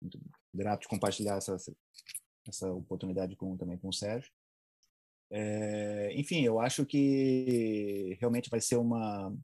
muito 0.00 0.18
grato 0.52 0.82
de 0.82 0.88
compartilhar 0.88 1.36
essa, 1.36 1.56
essa 2.46 2.72
oportunidade 2.72 3.36
com, 3.36 3.56
também 3.56 3.78
com 3.78 3.88
o 3.88 3.92
Sérgio. 3.92 4.30
É, 5.30 6.12
enfim, 6.14 6.42
eu 6.42 6.60
acho 6.60 6.84
que 6.84 8.16
realmente 8.20 8.50
vai 8.50 8.60
ser 8.60 8.76
uma. 8.76 9.34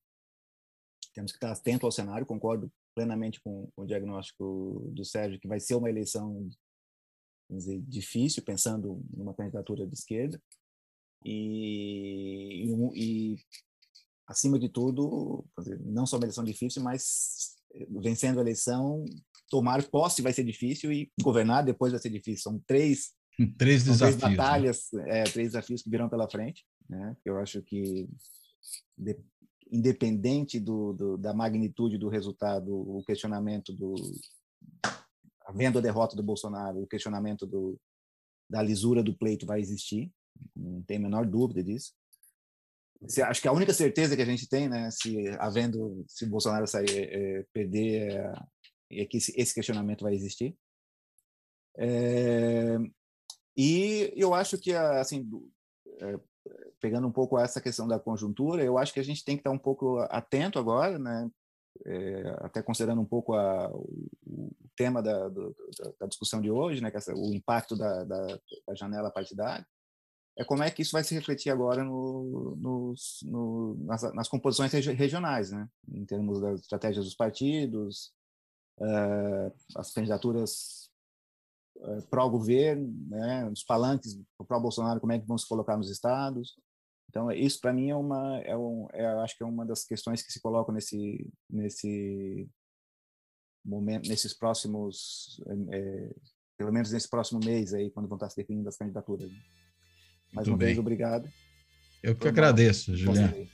Temos 1.14 1.32
que 1.32 1.38
estar 1.38 1.52
atento 1.52 1.86
ao 1.86 1.92
cenário, 1.92 2.26
concordo 2.26 2.70
plenamente 2.98 3.40
com 3.40 3.70
o 3.76 3.86
diagnóstico 3.86 4.90
do 4.92 5.04
Sérgio, 5.04 5.38
que 5.38 5.46
vai 5.46 5.60
ser 5.60 5.76
uma 5.76 5.88
eleição 5.88 6.50
dizer, 7.48 7.80
difícil, 7.82 8.42
pensando 8.42 9.00
numa 9.16 9.32
candidatura 9.32 9.86
de 9.86 9.94
esquerda. 9.94 10.42
E, 11.24 12.66
e, 12.66 13.34
e 13.34 13.38
acima 14.26 14.58
de 14.58 14.68
tudo, 14.68 15.46
não 15.84 16.06
só 16.06 16.16
uma 16.16 16.24
eleição 16.24 16.42
difícil, 16.42 16.82
mas 16.82 17.56
vencendo 17.88 18.38
a 18.38 18.42
eleição, 18.42 19.04
tomar 19.48 19.80
posse 19.84 20.20
vai 20.20 20.32
ser 20.32 20.42
difícil 20.42 20.92
e 20.92 21.12
governar 21.22 21.64
depois 21.64 21.92
vai 21.92 22.00
ser 22.00 22.10
difícil. 22.10 22.42
São 22.42 22.58
três, 22.66 23.12
três 23.56 23.84
desafios, 23.84 24.16
três 24.16 24.32
né? 24.32 24.36
batalhas, 24.36 24.88
né? 24.92 25.20
é, 25.20 25.22
três 25.22 25.52
desafios 25.52 25.82
que 25.82 25.90
virão 25.90 26.08
pela 26.08 26.28
frente. 26.28 26.66
Né? 26.88 27.16
Eu 27.24 27.38
acho 27.38 27.62
que 27.62 28.08
de, 28.96 29.16
independente 29.70 30.58
do, 30.58 30.92
do, 30.92 31.16
da 31.18 31.34
magnitude 31.34 31.98
do 31.98 32.08
resultado, 32.08 32.72
o 32.72 33.02
questionamento 33.04 33.72
do 33.72 33.94
havendo 35.44 35.78
a 35.78 35.82
derrota 35.82 36.14
do 36.14 36.22
Bolsonaro, 36.22 36.82
o 36.82 36.86
questionamento 36.86 37.46
do, 37.46 37.80
da 38.50 38.60
lisura 38.60 39.02
do 39.02 39.16
pleito 39.16 39.46
vai 39.46 39.60
existir, 39.60 40.12
não 40.54 40.82
tem 40.82 40.98
a 40.98 41.00
menor 41.00 41.26
dúvida 41.26 41.64
disso. 41.64 41.94
Se, 43.06 43.22
acho 43.22 43.40
que 43.40 43.48
a 43.48 43.52
única 43.52 43.72
certeza 43.72 44.14
que 44.14 44.22
a 44.22 44.26
gente 44.26 44.48
tem, 44.48 44.68
né, 44.68 44.90
se 44.90 45.28
havendo, 45.38 46.04
se 46.06 46.26
Bolsonaro 46.26 46.66
sair, 46.66 46.90
é, 46.90 47.46
perder, 47.52 48.12
é, 48.90 49.02
é 49.02 49.06
que 49.06 49.16
esse, 49.18 49.32
esse, 49.40 49.54
questionamento 49.54 50.02
vai 50.02 50.14
existir. 50.14 50.56
É, 51.78 52.76
e 53.56 54.12
eu 54.16 54.34
acho 54.34 54.58
que, 54.58 54.74
assim, 54.74 55.28
é, 56.00 56.20
pegando 56.80 57.06
um 57.06 57.12
pouco 57.12 57.38
essa 57.38 57.60
questão 57.60 57.86
da 57.86 57.98
conjuntura, 57.98 58.62
eu 58.64 58.78
acho 58.78 58.92
que 58.92 59.00
a 59.00 59.04
gente 59.04 59.24
tem 59.24 59.36
que 59.36 59.40
estar 59.40 59.50
um 59.50 59.58
pouco 59.58 59.98
atento 60.10 60.58
agora, 60.58 60.98
né? 60.98 61.30
É, 61.86 62.36
até 62.40 62.62
considerando 62.62 63.00
um 63.00 63.06
pouco 63.06 63.34
a, 63.34 63.70
o, 63.72 64.50
tema 64.76 65.02
da, 65.02 65.28
do, 65.28 65.54
da, 66.00 66.06
discussão 66.06 66.40
de 66.40 66.50
hoje, 66.50 66.80
né? 66.80 66.90
Que 66.90 66.96
essa, 66.96 67.14
o 67.14 67.32
impacto 67.32 67.76
da, 67.76 68.04
da, 68.04 68.26
da, 68.66 68.74
janela 68.74 69.10
partidária, 69.10 69.66
é 70.36 70.44
como 70.44 70.62
é 70.62 70.70
que 70.70 70.82
isso 70.82 70.92
vai 70.92 71.02
se 71.04 71.14
refletir 71.14 71.50
agora 71.50 71.84
no, 71.84 72.56
nos, 72.56 73.20
no, 73.24 73.76
nas, 73.84 74.02
nas, 74.14 74.28
composições 74.28 74.72
regionais, 74.72 75.50
né? 75.50 75.68
Em 75.88 76.04
termos 76.04 76.40
das 76.40 76.60
estratégias 76.60 77.04
dos 77.04 77.14
partidos, 77.14 78.12
uh, 78.78 79.52
as 79.76 79.92
candidaturas 79.92 80.90
uh, 81.76 82.06
pró-governo, 82.08 82.92
né? 83.08 83.48
Os 83.50 83.64
palanques 83.64 84.18
pró-Bolsonaro, 84.46 85.00
como 85.00 85.12
é 85.12 85.18
que 85.18 85.26
vão 85.26 85.38
se 85.38 85.48
colocar 85.48 85.76
nos 85.76 85.90
estados, 85.90 86.56
então, 87.08 87.32
isso 87.32 87.60
para 87.60 87.72
mim 87.72 87.88
é 87.88 87.96
uma, 87.96 88.38
é 88.44 88.56
um, 88.56 88.86
é, 88.92 89.06
acho 89.22 89.36
que 89.36 89.42
é 89.42 89.46
uma 89.46 89.64
das 89.64 89.84
questões 89.84 90.22
que 90.22 90.32
se 90.32 90.40
colocam 90.40 90.74
nesse, 90.74 91.26
nesse 91.48 92.46
momento, 93.64 94.08
nesses 94.08 94.34
próximos, 94.34 95.40
é, 95.72 96.10
pelo 96.58 96.72
menos 96.72 96.92
nesse 96.92 97.08
próximo 97.08 97.40
mês 97.42 97.72
aí, 97.72 97.90
quando 97.90 98.08
vão 98.08 98.16
estar 98.16 98.28
se 98.28 98.36
definindo 98.36 98.68
as 98.68 98.76
candidaturas. 98.76 99.30
Mais 100.32 100.46
Muito 100.46 100.50
uma 100.50 100.58
bem. 100.58 100.66
vez, 100.66 100.78
obrigado. 100.78 101.28
Eu 102.02 102.14
que 102.14 102.28
agradeço, 102.28 102.94
Juliano. 102.94 103.48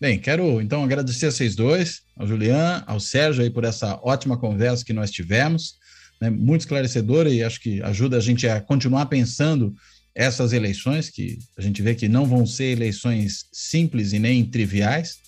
Bem, 0.00 0.20
quero 0.20 0.60
então 0.60 0.84
agradecer 0.84 1.26
a 1.26 1.32
vocês 1.32 1.56
dois, 1.56 2.02
ao 2.14 2.26
Julian, 2.26 2.84
ao 2.86 3.00
Sérgio 3.00 3.42
aí 3.42 3.50
por 3.50 3.64
essa 3.64 3.98
ótima 4.02 4.38
conversa 4.38 4.84
que 4.84 4.92
nós 4.92 5.10
tivemos, 5.10 5.76
né, 6.20 6.30
muito 6.30 6.60
esclarecedora 6.60 7.28
e 7.30 7.42
acho 7.42 7.60
que 7.60 7.82
ajuda 7.82 8.18
a 8.18 8.20
gente 8.20 8.46
a 8.46 8.60
continuar 8.60 9.06
pensando 9.06 9.74
essas 10.18 10.52
eleições, 10.52 11.08
que 11.08 11.38
a 11.56 11.62
gente 11.62 11.80
vê 11.80 11.94
que 11.94 12.08
não 12.08 12.26
vão 12.26 12.44
ser 12.44 12.72
eleições 12.72 13.44
simples 13.52 14.12
e 14.12 14.18
nem 14.18 14.44
triviais. 14.44 15.18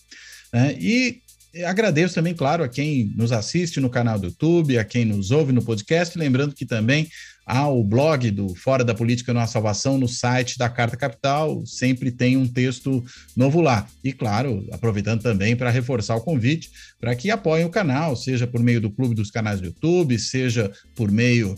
Né? 0.53 0.77
E 0.81 1.23
agradeço 1.65 2.17
também, 2.17 2.35
claro, 2.35 2.65
a 2.65 2.69
quem 2.69 3.13
nos 3.17 3.31
assiste 3.31 3.79
no 3.79 3.89
canal 3.89 4.19
do 4.19 4.27
YouTube, 4.27 4.77
a 4.77 4.85
quem 4.85 5.05
nos 5.05 5.31
ouve 5.31 5.53
no 5.53 5.63
podcast, 5.63 6.19
lembrando 6.19 6.57
que 6.57 6.67
também 6.67 7.09
há 7.47 7.69
o 7.69 7.85
blog 7.85 8.33
do 8.33 8.53
Fora 8.57 8.85
da 8.85 8.93
Política 8.93 9.33
Nossa 9.33 9.53
Salvação 9.53 9.97
no 9.97 10.09
site 10.09 10.59
da 10.59 10.69
Carta 10.69 10.97
Capital, 10.97 11.65
sempre 11.65 12.11
tem 12.11 12.37
um 12.37 12.49
texto 12.49 13.05
novo 13.37 13.61
lá. 13.61 13.87
E 14.03 14.13
claro, 14.13 14.67
aproveitando 14.73 15.23
também 15.23 15.55
para 15.55 15.71
reforçar 15.71 16.17
o 16.17 16.21
convite 16.21 16.69
para 17.01 17.15
que 17.15 17.31
apoiem 17.31 17.65
o 17.65 17.71
canal, 17.71 18.17
seja 18.17 18.45
por 18.45 18.61
meio 18.61 18.81
do 18.81 18.91
Clube 18.91 19.15
dos 19.15 19.31
Canais 19.31 19.61
do 19.61 19.67
YouTube, 19.67 20.19
seja 20.19 20.71
por 20.97 21.13
meio 21.13 21.57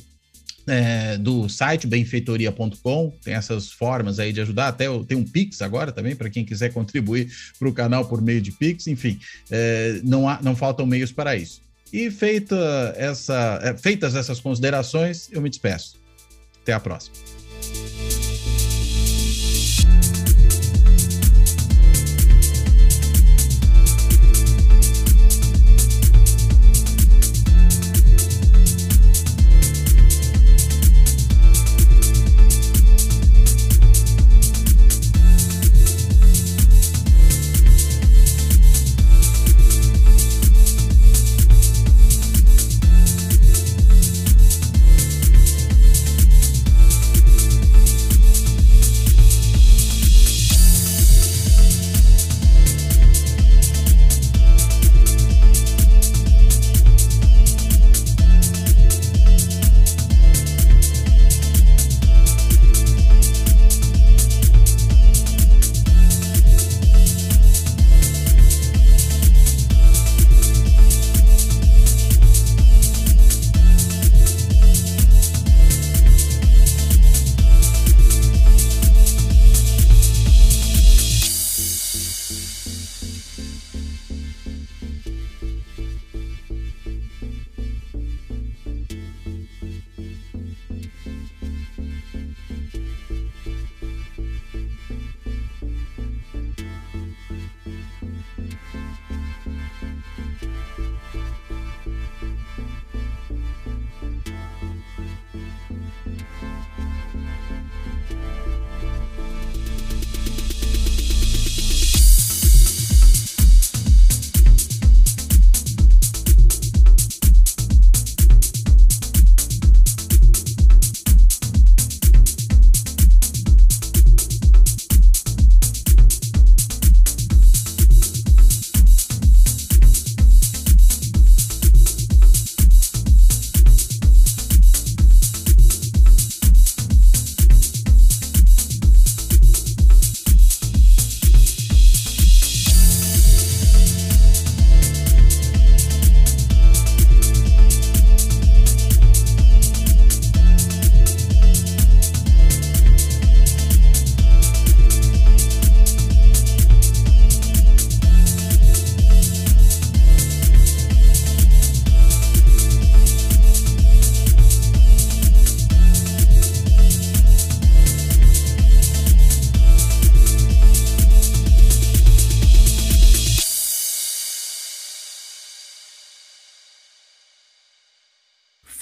é, 0.66 1.16
do 1.18 1.48
site 1.48 1.86
benfeitoria.com, 1.86 3.12
tem 3.22 3.34
essas 3.34 3.70
formas 3.70 4.18
aí 4.18 4.32
de 4.32 4.40
ajudar, 4.40 4.68
até 4.68 4.86
tem 5.06 5.16
um 5.16 5.24
Pix 5.24 5.62
agora 5.62 5.92
também, 5.92 6.14
para 6.14 6.30
quem 6.30 6.44
quiser 6.44 6.72
contribuir 6.72 7.30
para 7.58 7.68
o 7.68 7.72
canal 7.72 8.04
por 8.04 8.20
meio 8.20 8.40
de 8.40 8.52
Pix, 8.52 8.86
enfim, 8.86 9.18
é, 9.50 10.00
não, 10.04 10.28
há, 10.28 10.40
não 10.42 10.54
faltam 10.54 10.86
meios 10.86 11.12
para 11.12 11.36
isso. 11.36 11.60
E 11.92 12.10
feita 12.10 12.56
essa, 12.96 13.60
é, 13.62 13.76
feitas 13.76 14.14
essas 14.14 14.40
considerações, 14.40 15.28
eu 15.30 15.42
me 15.42 15.50
despeço. 15.50 16.00
Até 16.62 16.72
a 16.72 16.80
próxima. 16.80 17.16